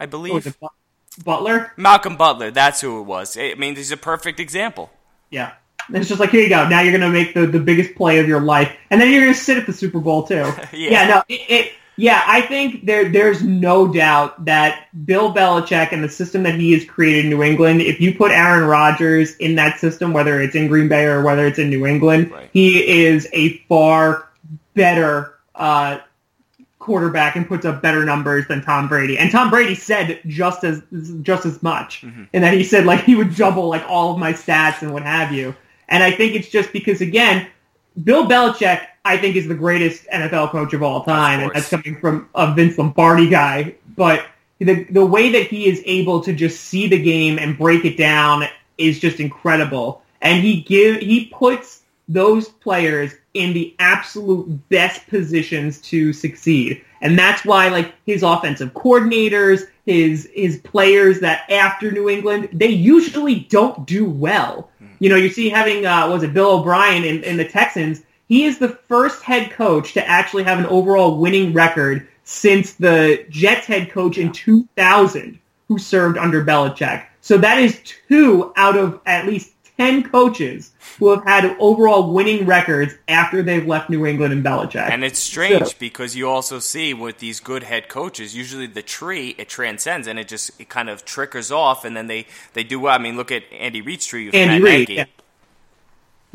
I 0.00 0.06
believe. 0.06 0.56
Butler. 1.24 1.72
Malcolm 1.78 2.16
Butler, 2.16 2.50
that's 2.50 2.82
who 2.82 3.00
it 3.00 3.04
was. 3.04 3.38
I 3.38 3.54
mean, 3.54 3.74
he's 3.74 3.90
a 3.90 3.96
perfect 3.96 4.38
example. 4.38 4.90
Yeah. 5.30 5.52
It's 5.90 6.08
just 6.08 6.20
like 6.20 6.30
here 6.30 6.42
you 6.42 6.48
go. 6.48 6.68
Now 6.68 6.80
you're 6.80 6.92
gonna 6.92 7.12
make 7.12 7.34
the, 7.34 7.46
the 7.46 7.60
biggest 7.60 7.94
play 7.94 8.18
of 8.18 8.26
your 8.26 8.40
life, 8.40 8.76
and 8.90 9.00
then 9.00 9.10
you're 9.10 9.20
gonna 9.20 9.34
sit 9.34 9.56
at 9.56 9.66
the 9.66 9.72
Super 9.72 10.00
Bowl 10.00 10.26
too. 10.26 10.34
yeah. 10.72 10.90
yeah. 10.90 11.06
no, 11.06 11.22
it, 11.28 11.40
it 11.48 11.72
yeah, 11.96 12.22
I 12.26 12.42
think 12.42 12.84
there 12.84 13.08
there's 13.08 13.42
no 13.42 13.90
doubt 13.90 14.44
that 14.44 14.88
Bill 15.06 15.32
Belichick 15.32 15.92
and 15.92 16.04
the 16.04 16.08
system 16.08 16.42
that 16.42 16.54
he 16.54 16.72
has 16.72 16.84
created 16.84 17.24
in 17.24 17.30
New 17.30 17.42
England, 17.42 17.80
if 17.80 18.00
you 18.00 18.14
put 18.14 18.32
Aaron 18.32 18.68
Rodgers 18.68 19.34
in 19.36 19.54
that 19.54 19.78
system, 19.78 20.12
whether 20.12 20.40
it's 20.40 20.54
in 20.54 20.68
Green 20.68 20.88
Bay 20.88 21.04
or 21.06 21.22
whether 21.22 21.46
it's 21.46 21.58
in 21.58 21.70
New 21.70 21.86
England, 21.86 22.30
right. 22.30 22.50
he 22.52 22.86
is 22.86 23.26
a 23.32 23.58
far 23.68 24.28
better 24.74 25.38
uh, 25.54 25.98
quarterback 26.78 27.34
and 27.34 27.48
puts 27.48 27.64
up 27.64 27.80
better 27.80 28.04
numbers 28.04 28.46
than 28.46 28.62
Tom 28.62 28.88
Brady. 28.88 29.18
And 29.18 29.30
Tom 29.30 29.48
Brady 29.48 29.74
said 29.74 30.20
just 30.26 30.64
as 30.64 30.82
just 31.22 31.46
as 31.46 31.62
much, 31.62 32.02
mm-hmm. 32.02 32.24
and 32.34 32.44
that 32.44 32.52
he 32.52 32.62
said 32.62 32.84
like 32.84 33.04
he 33.04 33.14
would 33.14 33.34
double 33.34 33.68
like 33.68 33.84
all 33.88 34.12
of 34.12 34.18
my 34.18 34.34
stats 34.34 34.82
and 34.82 34.92
what 34.92 35.02
have 35.02 35.32
you. 35.32 35.54
And 35.88 36.02
I 36.02 36.10
think 36.10 36.34
it's 36.34 36.48
just 36.48 36.72
because 36.72 37.00
again, 37.00 37.48
Bill 38.04 38.26
Belichick 38.26 38.86
I 39.06 39.16
think 39.16 39.36
is 39.36 39.46
the 39.46 39.54
greatest 39.54 40.06
NFL 40.12 40.50
coach 40.50 40.74
of 40.74 40.82
all 40.82 41.04
time, 41.04 41.40
of 41.40 41.46
and 41.46 41.54
that's 41.54 41.70
coming 41.70 41.96
from 41.98 42.28
a 42.34 42.52
Vince 42.54 42.76
Lombardi 42.76 43.28
guy. 43.28 43.76
But 43.96 44.26
the 44.58 44.84
the 44.84 45.06
way 45.06 45.30
that 45.32 45.46
he 45.46 45.68
is 45.68 45.82
able 45.84 46.20
to 46.22 46.32
just 46.32 46.64
see 46.64 46.86
the 46.88 47.00
game 47.00 47.38
and 47.38 47.56
break 47.56 47.84
it 47.84 47.96
down 47.96 48.44
is 48.78 48.98
just 48.98 49.20
incredible. 49.20 50.02
And 50.20 50.42
he 50.42 50.62
give 50.62 51.00
he 51.00 51.26
puts 51.26 51.82
those 52.08 52.48
players 52.48 53.12
in 53.34 53.52
the 53.52 53.74
absolute 53.78 54.46
best 54.68 55.06
positions 55.08 55.80
to 55.82 56.12
succeed. 56.12 56.82
And 57.00 57.18
that's 57.18 57.44
why 57.44 57.68
like 57.68 57.94
his 58.06 58.22
offensive 58.22 58.72
coordinators, 58.72 59.64
his 59.84 60.28
his 60.34 60.58
players 60.58 61.20
that 61.20 61.50
after 61.50 61.90
New 61.90 62.08
England, 62.08 62.48
they 62.52 62.68
usually 62.68 63.40
don't 63.40 63.86
do 63.86 64.08
well. 64.08 64.70
Hmm. 64.78 64.86
You 64.98 65.10
know, 65.10 65.16
you 65.16 65.28
see 65.28 65.48
having 65.48 65.84
uh 65.84 66.08
was 66.08 66.22
it 66.22 66.32
Bill 66.32 66.60
O'Brien 66.60 67.04
in, 67.04 67.22
in 67.24 67.36
the 67.36 67.44
Texans, 67.44 68.02
he 68.28 68.44
is 68.44 68.58
the 68.58 68.68
first 68.68 69.22
head 69.22 69.50
coach 69.50 69.92
to 69.94 70.06
actually 70.06 70.42
have 70.44 70.58
an 70.58 70.66
overall 70.66 71.18
winning 71.18 71.52
record 71.52 72.08
since 72.24 72.74
the 72.74 73.24
Jets 73.30 73.66
head 73.66 73.90
coach 73.90 74.18
in 74.18 74.32
2000 74.32 75.38
who 75.68 75.78
served 75.78 76.18
under 76.18 76.44
Belichick. 76.44 77.04
So 77.20 77.38
that 77.38 77.58
is 77.58 77.80
two 78.08 78.52
out 78.56 78.76
of 78.76 79.00
at 79.06 79.26
least 79.26 79.52
10 79.78 80.04
coaches 80.04 80.72
who 80.98 81.10
have 81.10 81.24
had 81.24 81.56
overall 81.58 82.12
winning 82.12 82.46
records 82.46 82.94
after 83.08 83.42
they've 83.42 83.66
left 83.66 83.90
New 83.90 84.06
England 84.06 84.32
and 84.32 84.44
Belichick. 84.44 84.90
And 84.90 85.04
it's 85.04 85.18
strange 85.18 85.66
so, 85.66 85.74
because 85.78 86.16
you 86.16 86.28
also 86.28 86.58
see 86.58 86.94
with 86.94 87.18
these 87.18 87.40
good 87.40 87.62
head 87.62 87.88
coaches, 87.88 88.34
usually 88.34 88.66
the 88.66 88.82
tree 88.82 89.34
it 89.38 89.48
transcends 89.48 90.06
and 90.06 90.18
it 90.18 90.28
just 90.28 90.58
it 90.60 90.68
kind 90.68 90.88
of 90.88 91.04
trickers 91.04 91.50
off, 91.50 91.84
and 91.84 91.96
then 91.96 92.06
they 92.06 92.26
they 92.54 92.64
do 92.64 92.80
well. 92.80 92.94
I 92.94 92.98
mean, 92.98 93.16
look 93.16 93.30
at 93.30 93.42
Andy 93.52 93.82
Reid's 93.82 94.06
tree. 94.06 94.30
Andy 94.32 94.62
Reid. 94.62 94.88
Yeah. 94.88 95.04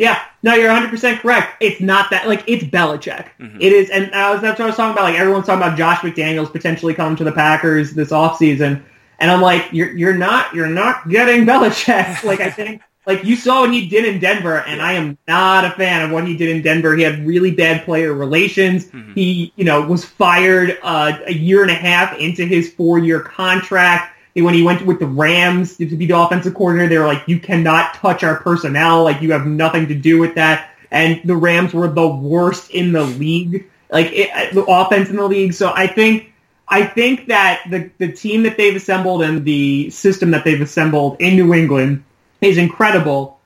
Yeah, 0.01 0.19
no, 0.41 0.55
you're 0.55 0.71
100 0.71 0.89
percent 0.89 1.19
correct. 1.19 1.57
It's 1.61 1.79
not 1.79 2.09
that 2.09 2.27
like 2.27 2.43
it's 2.47 2.63
Belichick. 2.63 3.27
Mm-hmm. 3.39 3.61
It 3.61 3.71
is, 3.71 3.91
and 3.91 4.11
I 4.15 4.31
was, 4.31 4.41
that's 4.41 4.57
what 4.57 4.65
I 4.65 4.67
was 4.69 4.75
talking 4.75 4.93
about. 4.93 5.03
Like 5.03 5.19
everyone's 5.19 5.45
talking 5.45 5.61
about 5.61 5.77
Josh 5.77 5.99
McDaniels 5.99 6.51
potentially 6.51 6.95
coming 6.95 7.15
to 7.17 7.23
the 7.23 7.31
Packers 7.31 7.93
this 7.93 8.09
offseason. 8.09 8.81
and 9.19 9.29
I'm 9.29 9.41
like, 9.41 9.67
you're 9.71 9.95
you're 9.95 10.17
not 10.17 10.55
you're 10.55 10.65
not 10.65 11.07
getting 11.07 11.45
Belichick. 11.45 12.23
like 12.23 12.39
I 12.39 12.49
think 12.49 12.81
like 13.05 13.23
you 13.23 13.35
saw 13.35 13.61
what 13.61 13.71
he 13.71 13.87
did 13.87 14.05
in 14.05 14.19
Denver, 14.19 14.61
and 14.61 14.81
I 14.81 14.93
am 14.93 15.19
not 15.27 15.65
a 15.65 15.69
fan 15.69 16.01
of 16.01 16.09
what 16.09 16.27
he 16.27 16.35
did 16.35 16.49
in 16.49 16.63
Denver. 16.63 16.95
He 16.95 17.03
had 17.03 17.23
really 17.23 17.51
bad 17.51 17.85
player 17.85 18.11
relations. 18.11 18.85
Mm-hmm. 18.85 19.13
He, 19.13 19.53
you 19.55 19.65
know, 19.65 19.81
was 19.81 20.03
fired 20.03 20.79
uh, 20.81 21.19
a 21.27 21.33
year 21.33 21.61
and 21.61 21.69
a 21.69 21.75
half 21.75 22.17
into 22.17 22.43
his 22.43 22.73
four-year 22.73 23.19
contract. 23.19 24.10
When 24.33 24.53
he 24.53 24.63
went 24.63 24.85
with 24.85 24.99
the 24.99 25.07
Rams 25.07 25.77
to 25.77 25.85
be 25.85 26.05
the 26.05 26.17
offensive 26.17 26.53
coordinator, 26.53 26.89
they 26.89 26.97
were 26.97 27.05
like, 27.05 27.23
"You 27.27 27.39
cannot 27.39 27.95
touch 27.95 28.23
our 28.23 28.37
personnel. 28.37 29.03
Like 29.03 29.21
you 29.21 29.31
have 29.33 29.45
nothing 29.45 29.87
to 29.87 29.95
do 29.95 30.19
with 30.19 30.35
that." 30.35 30.69
And 30.89 31.21
the 31.25 31.35
Rams 31.35 31.73
were 31.73 31.87
the 31.87 32.07
worst 32.07 32.71
in 32.71 32.91
the 32.91 33.03
league, 33.03 33.65
like 33.91 34.07
it, 34.13 34.29
uh, 34.33 34.53
the 34.53 34.63
offense 34.63 35.09
in 35.09 35.15
the 35.15 35.25
league. 35.27 35.53
So 35.53 35.71
I 35.73 35.87
think 35.87 36.31
I 36.71 36.85
think 36.85 37.27
that 37.27 37.63
the, 37.69 37.91
the 37.97 38.11
team 38.11 38.43
that 38.43 38.55
they've 38.55 38.75
assembled 38.75 39.21
and 39.21 39.43
the 39.43 39.89
system 39.89 40.31
that 40.31 40.45
they've 40.45 40.61
assembled 40.61 41.17
in 41.19 41.35
New 41.35 41.53
England 41.53 42.03
is 42.39 42.57
incredible, 42.57 43.39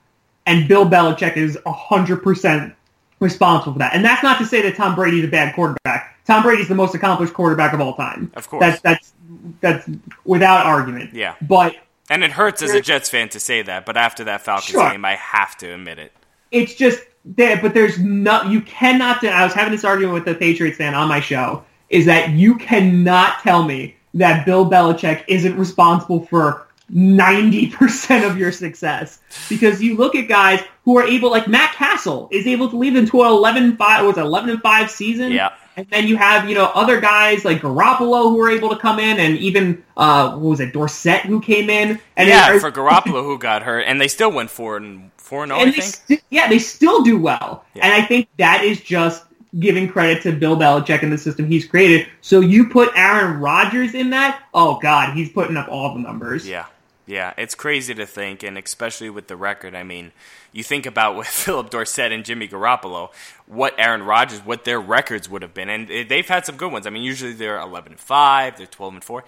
and 0.46 0.68
Bill 0.68 0.88
Belichick 0.88 1.36
is 1.36 1.58
100% 1.66 2.74
responsible 3.18 3.72
for 3.72 3.78
that. 3.80 3.94
And 3.94 4.04
that's 4.04 4.22
not 4.22 4.38
to 4.38 4.46
say 4.46 4.62
that 4.62 4.76
Tom 4.76 4.94
Brady's 4.94 5.24
a 5.24 5.28
bad 5.28 5.54
quarterback. 5.56 6.15
Tom 6.26 6.42
Brady's 6.42 6.68
the 6.68 6.74
most 6.74 6.94
accomplished 6.94 7.34
quarterback 7.34 7.72
of 7.72 7.80
all 7.80 7.94
time. 7.94 8.32
Of 8.34 8.48
course. 8.48 8.60
That's, 8.60 8.80
that's, 8.82 9.12
that's 9.60 9.88
without 10.24 10.66
argument. 10.66 11.14
Yeah. 11.14 11.34
But 11.40 11.76
And 12.10 12.24
it 12.24 12.32
hurts 12.32 12.62
as 12.62 12.72
a 12.72 12.80
Jets 12.80 13.08
fan 13.08 13.28
to 13.30 13.40
say 13.40 13.62
that, 13.62 13.86
but 13.86 13.96
after 13.96 14.24
that 14.24 14.42
Falcons 14.42 14.70
Sure. 14.70 14.90
game, 14.90 15.04
I 15.04 15.14
have 15.14 15.56
to 15.58 15.72
admit 15.72 15.98
it. 15.98 16.12
it's 16.50 16.74
just 16.74 17.02
there, 17.24 17.60
but 17.60 17.74
there's 17.74 17.98
no, 17.98 18.42
you 18.44 18.60
cannot, 18.60 19.24
I 19.24 19.44
was 19.44 19.52
having 19.54 19.72
this 19.72 19.84
argument 19.84 20.14
with 20.14 20.24
the 20.24 20.34
Patriots 20.34 20.78
fan 20.78 20.94
on 20.94 21.08
my 21.08 21.20
show, 21.20 21.64
is 21.90 22.06
that 22.06 22.30
you 22.30 22.56
cannot 22.56 23.40
tell 23.40 23.64
me 23.64 23.96
that 24.14 24.46
Bill 24.46 24.68
Belichick 24.68 25.24
isn't 25.28 25.56
responsible 25.56 26.24
for 26.26 26.66
90% 26.92 28.28
of 28.28 28.38
your 28.38 28.52
success. 28.52 29.18
Because 29.48 29.82
you 29.82 29.96
look 29.96 30.14
at 30.14 30.28
guys 30.28 30.62
who 30.84 30.96
are 30.98 31.04
able, 31.04 31.30
like 31.30 31.48
Matt 31.48 31.74
Cassel 31.74 32.28
is 32.30 32.46
able 32.46 32.70
to 32.70 32.76
lead 32.76 32.96
into 32.96 33.22
an 33.22 33.28
11 33.28 33.76
5, 33.76 34.06
was 34.06 34.18
11 34.18 34.50
and 34.50 34.62
5 34.62 34.90
season? 34.90 35.32
Yeah. 35.32 35.50
And 35.76 35.86
then 35.90 36.08
you 36.08 36.16
have, 36.16 36.48
you 36.48 36.54
know, 36.54 36.70
other 36.74 37.00
guys 37.00 37.44
like 37.44 37.60
Garoppolo 37.60 38.30
who 38.30 38.36
were 38.36 38.50
able 38.50 38.70
to 38.70 38.76
come 38.76 38.98
in 38.98 39.18
and 39.20 39.36
even, 39.38 39.84
uh, 39.96 40.30
what 40.32 40.50
was 40.50 40.60
it, 40.60 40.72
Dorsett 40.72 41.20
who 41.22 41.40
came 41.40 41.68
in. 41.68 42.00
And 42.16 42.28
yeah, 42.28 42.52
they- 42.52 42.58
for 42.58 42.72
Garoppolo 42.72 43.22
who 43.22 43.38
got 43.38 43.62
hurt, 43.62 43.82
and 43.82 44.00
they 44.00 44.08
still 44.08 44.32
went 44.32 44.50
four 44.50 44.78
and 44.78 45.10
four 45.18 45.42
and 45.42 45.50
zero. 45.50 45.60
I 45.60 45.62
and 45.64 45.72
they 45.74 45.80
think. 45.80 45.94
sti- 45.94 46.22
yeah, 46.30 46.48
they 46.48 46.58
still 46.58 47.02
do 47.02 47.18
well. 47.18 47.64
Yeah. 47.74 47.84
And 47.84 47.92
I 47.92 48.06
think 48.06 48.28
that 48.38 48.64
is 48.64 48.80
just 48.80 49.24
giving 49.58 49.88
credit 49.88 50.22
to 50.22 50.32
Bill 50.32 50.56
Belichick 50.56 51.02
and 51.02 51.12
the 51.12 51.18
system 51.18 51.46
he's 51.46 51.66
created. 51.66 52.06
So 52.20 52.40
you 52.40 52.68
put 52.68 52.90
Aaron 52.96 53.38
Rodgers 53.40 53.94
in 53.94 54.10
that, 54.10 54.40
oh 54.54 54.78
god, 54.82 55.14
he's 55.16 55.28
putting 55.30 55.56
up 55.56 55.68
all 55.68 55.94
the 55.94 56.00
numbers. 56.00 56.48
Yeah, 56.48 56.66
yeah, 57.06 57.32
it's 57.36 57.54
crazy 57.54 57.94
to 57.94 58.06
think, 58.06 58.42
and 58.42 58.56
especially 58.58 59.10
with 59.10 59.28
the 59.28 59.36
record. 59.36 59.74
I 59.74 59.82
mean, 59.82 60.12
you 60.56 60.62
think 60.62 60.86
about 60.86 61.16
with 61.16 61.26
Philip 61.44 61.70
Dorsett 61.70 62.12
and 62.12 62.24
Jimmy 62.24 62.48
Garoppolo, 62.48 63.12
what 63.46 63.74
Aaron 63.78 64.02
Rodgers, 64.02 64.40
what 64.40 64.64
their 64.64 64.80
records 64.80 65.28
would 65.28 65.42
have 65.42 65.54
been, 65.54 65.68
and 65.68 66.08
they've 66.08 66.26
had 66.26 66.46
some 66.46 66.56
good 66.56 66.72
ones. 66.72 66.86
I 66.86 66.90
mean, 66.90 67.02
usually 67.02 67.32
they're 67.32 67.58
eleven 67.58 67.92
and 67.92 68.00
five, 68.00 68.56
they're 68.56 68.66
twelve 68.66 68.94
and 68.94 69.04
four. 69.04 69.24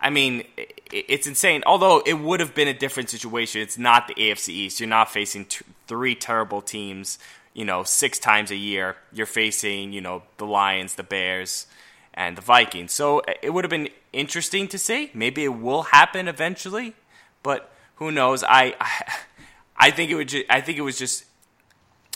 I 0.00 0.10
mean, 0.10 0.42
it's 0.90 1.28
insane. 1.28 1.62
Although 1.64 2.02
it 2.04 2.14
would 2.14 2.40
have 2.40 2.56
been 2.56 2.66
a 2.66 2.74
different 2.74 3.08
situation. 3.08 3.60
It's 3.60 3.78
not 3.78 4.08
the 4.08 4.14
AFC 4.14 4.48
East. 4.48 4.80
You're 4.80 4.88
not 4.88 5.12
facing 5.12 5.46
three 5.86 6.16
terrible 6.16 6.60
teams. 6.60 7.18
You 7.54 7.64
know, 7.64 7.84
six 7.84 8.18
times 8.18 8.50
a 8.50 8.56
year. 8.56 8.96
You're 9.12 9.26
facing, 9.26 9.92
you 9.92 10.00
know, 10.00 10.22
the 10.38 10.46
Lions, 10.46 10.94
the 10.94 11.02
Bears, 11.02 11.66
and 12.14 12.36
the 12.36 12.42
Vikings. 12.42 12.92
So 12.92 13.20
uh, 13.20 13.34
it 13.42 13.50
would 13.50 13.62
have 13.62 13.70
been 13.70 13.90
interesting 14.12 14.68
to 14.68 14.78
see. 14.78 15.10
Maybe 15.14 15.44
it 15.44 15.60
will 15.60 15.82
happen 15.82 16.28
eventually, 16.28 16.94
but 17.42 17.70
who 17.96 18.10
knows? 18.10 18.42
I, 18.42 18.74
I, 18.80 19.14
I 19.82 19.90
think 19.90 20.12
it 20.12 20.14
would. 20.14 20.28
Ju- 20.28 20.44
I 20.48 20.60
think 20.60 20.78
it 20.78 20.82
was 20.82 20.96
just 20.96 21.24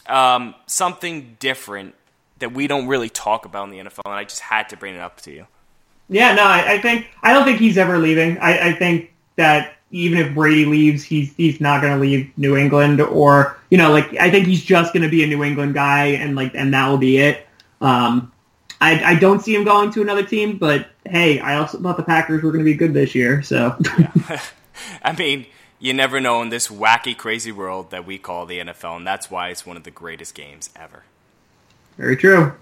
um, 0.07 0.55
something 0.67 1.37
different 1.41 1.95
that 2.39 2.53
we 2.53 2.69
don't 2.69 2.87
really 2.87 3.09
talk 3.09 3.45
about 3.45 3.65
in 3.65 3.71
the 3.71 3.79
NFL, 3.79 4.03
and 4.05 4.15
I 4.15 4.23
just 4.23 4.41
had 4.41 4.69
to 4.69 4.77
bring 4.77 4.95
it 4.95 5.01
up 5.01 5.21
to 5.23 5.33
you. 5.33 5.47
Yeah, 6.09 6.35
no, 6.37 6.45
I, 6.45 6.75
I 6.75 6.81
think 6.81 7.09
I 7.23 7.33
don't 7.33 7.45
think 7.45 7.59
he's 7.59 7.77
ever 7.77 7.99
leaving. 7.99 8.39
I, 8.39 8.69
I 8.69 8.73
think 8.73 9.13
that 9.35 9.75
even 9.91 10.19
if 10.19 10.33
Brady 10.33 10.65
leaves, 10.65 11.03
he's 11.03 11.35
he's 11.35 11.61
not 11.61 11.83
going 11.83 11.93
to 11.93 11.99
leave 11.99 12.31
New 12.37 12.57
England, 12.57 13.01
or 13.01 13.59
you 13.71 13.79
know, 13.79 13.91
like 13.91 14.15
I 14.15 14.31
think 14.31 14.47
he's 14.47 14.63
just 14.63 14.93
going 14.93 15.03
to 15.03 15.09
be 15.09 15.25
a 15.25 15.27
New 15.27 15.43
England 15.43 15.75
guy, 15.75 16.07
and 16.07 16.37
like 16.37 16.55
and 16.55 16.73
that 16.73 16.89
will 16.89 16.99
be 16.99 17.19
it. 17.19 17.49
Um, 17.81 18.33
I, 18.81 19.03
I 19.03 19.15
don't 19.17 19.41
see 19.41 19.55
him 19.55 19.65
going 19.65 19.91
to 19.93 20.03
another 20.03 20.23
team, 20.23 20.59
but 20.59 20.87
hey, 21.05 21.41
I 21.41 21.57
also 21.57 21.81
thought 21.81 21.97
the 21.97 22.05
Packers 22.05 22.43
were 22.43 22.53
going 22.53 22.65
to 22.65 22.71
be 22.71 22.75
good 22.75 22.95
this 22.95 23.15
year, 23.15 23.43
so 23.43 23.77
I 25.03 25.13
mean, 25.19 25.47
you 25.79 25.93
never 25.93 26.21
know 26.21 26.43
in 26.43 26.49
this 26.49 26.69
wacky, 26.69 27.17
crazy 27.17 27.53
world 27.53 27.91
that 27.91 28.07
we 28.07 28.19
call 28.19 28.47
the 28.47 28.59
NFL, 28.61 28.97
and 28.97 29.07
that's 29.07 29.31
why 29.31 29.49
it's 29.49 29.67
one 29.67 29.77
of 29.77 29.85
the 29.85 29.91
greatest 29.91 30.35
games 30.35 30.71
ever. 30.77 31.05
very 31.97 32.17
true. 32.17 32.55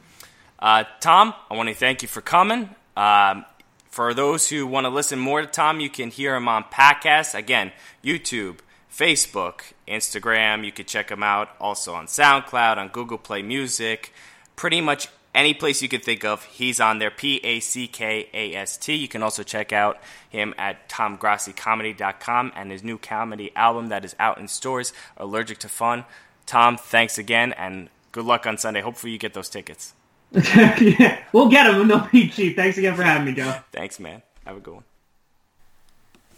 Uh, 0.59 0.85
Tom, 1.01 1.35
I 1.51 1.55
want 1.55 1.69
to 1.69 1.75
thank 1.75 2.03
you 2.03 2.09
for 2.09 2.21
coming. 2.21 2.71
Um, 2.97 3.45
for 3.91 4.15
those 4.15 4.49
who 4.49 4.67
want 4.67 4.87
to 4.87 4.89
listen 4.89 5.19
more 5.19 5.41
to 5.41 5.47
Tom, 5.47 5.79
you 5.79 5.91
can 5.91 6.11
hear 6.11 6.35
him 6.35 6.49
on 6.49 6.65
podcasts. 6.65 7.35
Again, 7.35 7.71
YouTube, 8.03 8.59
Facebook, 8.91 9.61
Instagram. 9.87 10.65
You 10.65 10.73
can 10.73 10.87
check 10.87 11.11
him 11.11 11.23
out 11.23 11.51
also 11.61 11.95
on 11.95 12.07
SoundCloud, 12.07 12.77
on 12.77 12.89
Google 12.89 13.19
Play 13.19 13.43
Music. 13.43 14.13
Pretty 14.57 14.81
much 14.81 15.09
any 15.35 15.53
place 15.53 15.83
you 15.83 15.89
can 15.89 16.01
think 16.01 16.25
of, 16.25 16.45
he's 16.45 16.81
on 16.81 16.99
there. 16.99 17.11
P 17.11 17.41
A 17.43 17.61
C 17.61 17.87
K 17.89 18.29
A 18.33 18.55
S 18.55 18.77
T. 18.77 18.95
You 18.95 19.09
can 19.09 19.23
also 19.23 19.43
check 19.43 19.73
out 19.73 19.99
him 20.29 20.55
at 20.57 20.89
tomgrassicomedy.com 20.89 22.53
and 22.55 22.71
his 22.71 22.85
new 22.85 22.99
comedy 22.99 23.51
album 23.57 23.89
that 23.89 24.05
is 24.05 24.15
out 24.19 24.39
in 24.39 24.49
stores, 24.49 24.93
Allergic 25.17 25.59
to 25.59 25.69
Fun. 25.69 26.05
Tom, 26.47 26.77
thanks 26.77 27.19
again, 27.19 27.53
and 27.55 27.89
good 28.13 28.25
luck 28.25 28.47
on 28.47 28.59
Sunday. 28.59 28.81
Hopefully, 28.81 29.13
you 29.13 29.19
get 29.19 29.35
those 29.35 29.49
tickets. 29.49 29.95
yeah, 30.33 31.21
we'll 31.33 31.49
get 31.49 31.71
them. 31.71 31.89
they'll 31.89 32.09
be 32.13 32.29
cheap. 32.29 32.57
Thanks 32.57 32.79
again 32.79 32.95
for 32.95 33.03
having 33.03 33.27
me, 33.27 33.33
Joe. 33.33 33.57
Thanks, 33.73 33.99
man. 33.99 34.23
Have 34.45 34.57
a 34.57 34.61
good 34.61 34.75
one. 34.75 34.85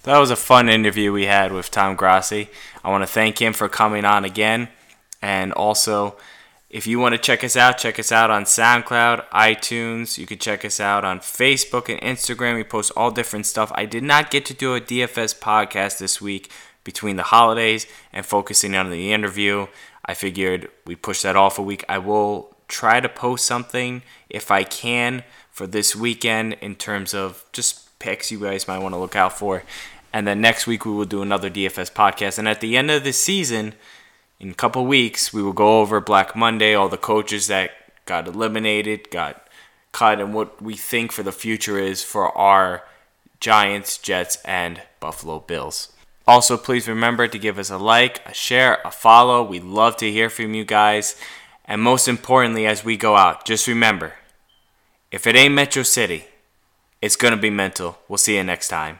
That 0.05 0.19
was 0.19 0.31
a 0.31 0.37
fun 0.37 0.69
interview 0.69 1.13
we 1.13 1.27
had 1.27 1.53
with 1.53 1.71
Tom 1.71 1.97
Grassi. 1.97 2.49
I 2.85 2.91
want 2.91 3.03
to 3.03 3.09
thank 3.09 3.43
him 3.43 3.53
for 3.53 3.69
coming 3.69 4.05
on 4.05 4.25
again. 4.25 4.69
And 5.21 5.53
also, 5.53 6.17
if 6.69 6.87
you 6.87 6.99
want 6.99 7.15
to 7.15 7.19
check 7.19 7.45
us 7.45 7.57
out, 7.57 7.79
check 7.79 7.99
us 7.99 8.11
out 8.11 8.31
on 8.31 8.45
SoundCloud, 8.45 9.29
iTunes. 9.31 10.19
You 10.19 10.27
can 10.27 10.39
check 10.39 10.65
us 10.65 10.81
out 10.81 11.05
on 11.05 11.21
Facebook 11.21 11.89
and 11.89 12.01
Instagram. 12.01 12.57
We 12.57 12.65
post 12.65 12.93
all 12.97 13.11
different 13.13 13.47
stuff. 13.47 13.71
I 13.75 13.87
did 13.87 14.03
not 14.03 14.31
get 14.31 14.45
to 14.47 14.55
do 14.55 14.75
a 14.75 14.81
DFS 14.81 15.39
podcast 15.39 15.99
this 15.99 16.21
week 16.21 16.51
between 16.83 17.17
the 17.17 17.23
holidays 17.25 17.87
and 18.13 18.27
focusing 18.27 18.75
on 18.75 18.91
the 18.91 19.13
interview. 19.13 19.69
I 20.05 20.15
figured 20.15 20.69
we 20.85 20.97
push 20.97 21.23
that 21.23 21.37
off 21.37 21.59
a 21.59 21.63
week. 21.63 21.85
I 21.89 21.99
will 21.99 22.57
try 22.69 22.99
to 22.99 23.09
post 23.09 23.47
something 23.47 24.03
if 24.29 24.51
I 24.51 24.65
can 24.65 25.23
for 25.53 25.67
this 25.67 25.95
weekend 25.95 26.55
in 26.55 26.75
terms 26.75 27.15
of 27.15 27.45
just 27.53 27.97
picks 28.01 28.33
you 28.33 28.41
guys 28.41 28.67
might 28.67 28.79
want 28.79 28.95
to 28.95 28.99
look 28.99 29.17
out 29.17 29.39
for. 29.39 29.63
And 30.13 30.27
then 30.27 30.41
next 30.41 30.67
week 30.67 30.85
we 30.85 30.93
will 30.93 31.05
do 31.05 31.23
another 31.23 31.51
DFS 31.51 31.93
podcast. 31.93 32.39
And 32.39 32.49
at 32.49 32.61
the 32.61 32.77
end 32.77 32.91
of 32.91 33.05
the 33.05 33.13
season, 33.13 33.75
in 34.39 34.51
a 34.51 34.55
couple 34.55 34.87
weeks, 34.87 35.33
we 35.33 35.43
will 35.43 35.53
go 35.53 35.81
over 35.81 36.01
Black 36.01 36.37
Monday, 36.37 36.75
all 36.75 36.89
the 36.89 36.97
coaches 36.97 37.47
that 37.47 37.71
got 38.05 38.29
eliminated, 38.29 39.11
got 39.11 39.47
cut, 39.93 40.21
and 40.21 40.35
what 40.35 40.61
we 40.61 40.75
think 40.75 41.13
for 41.13 41.23
the 41.23 41.33
future 41.33 41.79
is 41.79 42.03
for 42.03 42.37
our 42.37 42.85
Giants, 43.41 43.99
Jets, 43.99 44.39
and 44.45 44.83
Buffalo 45.01 45.41
Bills. 45.41 45.93
Also, 46.27 46.57
please 46.57 46.89
remember 46.89 47.29
to 47.29 47.39
give 47.39 47.59
us 47.59 47.71
a 47.71 47.79
like, 47.79 48.27
a 48.27 48.35
share, 48.35 48.81
a 48.85 48.91
follow. 48.91 49.43
We 49.43 49.61
love 49.61 49.97
to 49.99 50.11
hear 50.11 50.29
from 50.29 50.55
you 50.55 50.65
guys. 50.65 51.17
And 51.65 51.81
most 51.81 52.09
importantly, 52.09 52.67
as 52.67 52.85
we 52.85 52.97
go 52.97 53.17
out, 53.17 53.45
just 53.45 53.67
remember 53.67 54.15
if 55.11 55.27
it 55.27 55.37
ain't 55.37 55.55
Metro 55.55 55.83
City, 55.83 56.25
it's 57.01 57.17
going 57.17 57.33
to 57.33 57.41
be 57.41 57.51
mental. 57.51 57.99
We'll 58.09 58.19
see 58.19 58.37
you 58.37 58.45
next 58.45 58.69
time. 58.69 58.99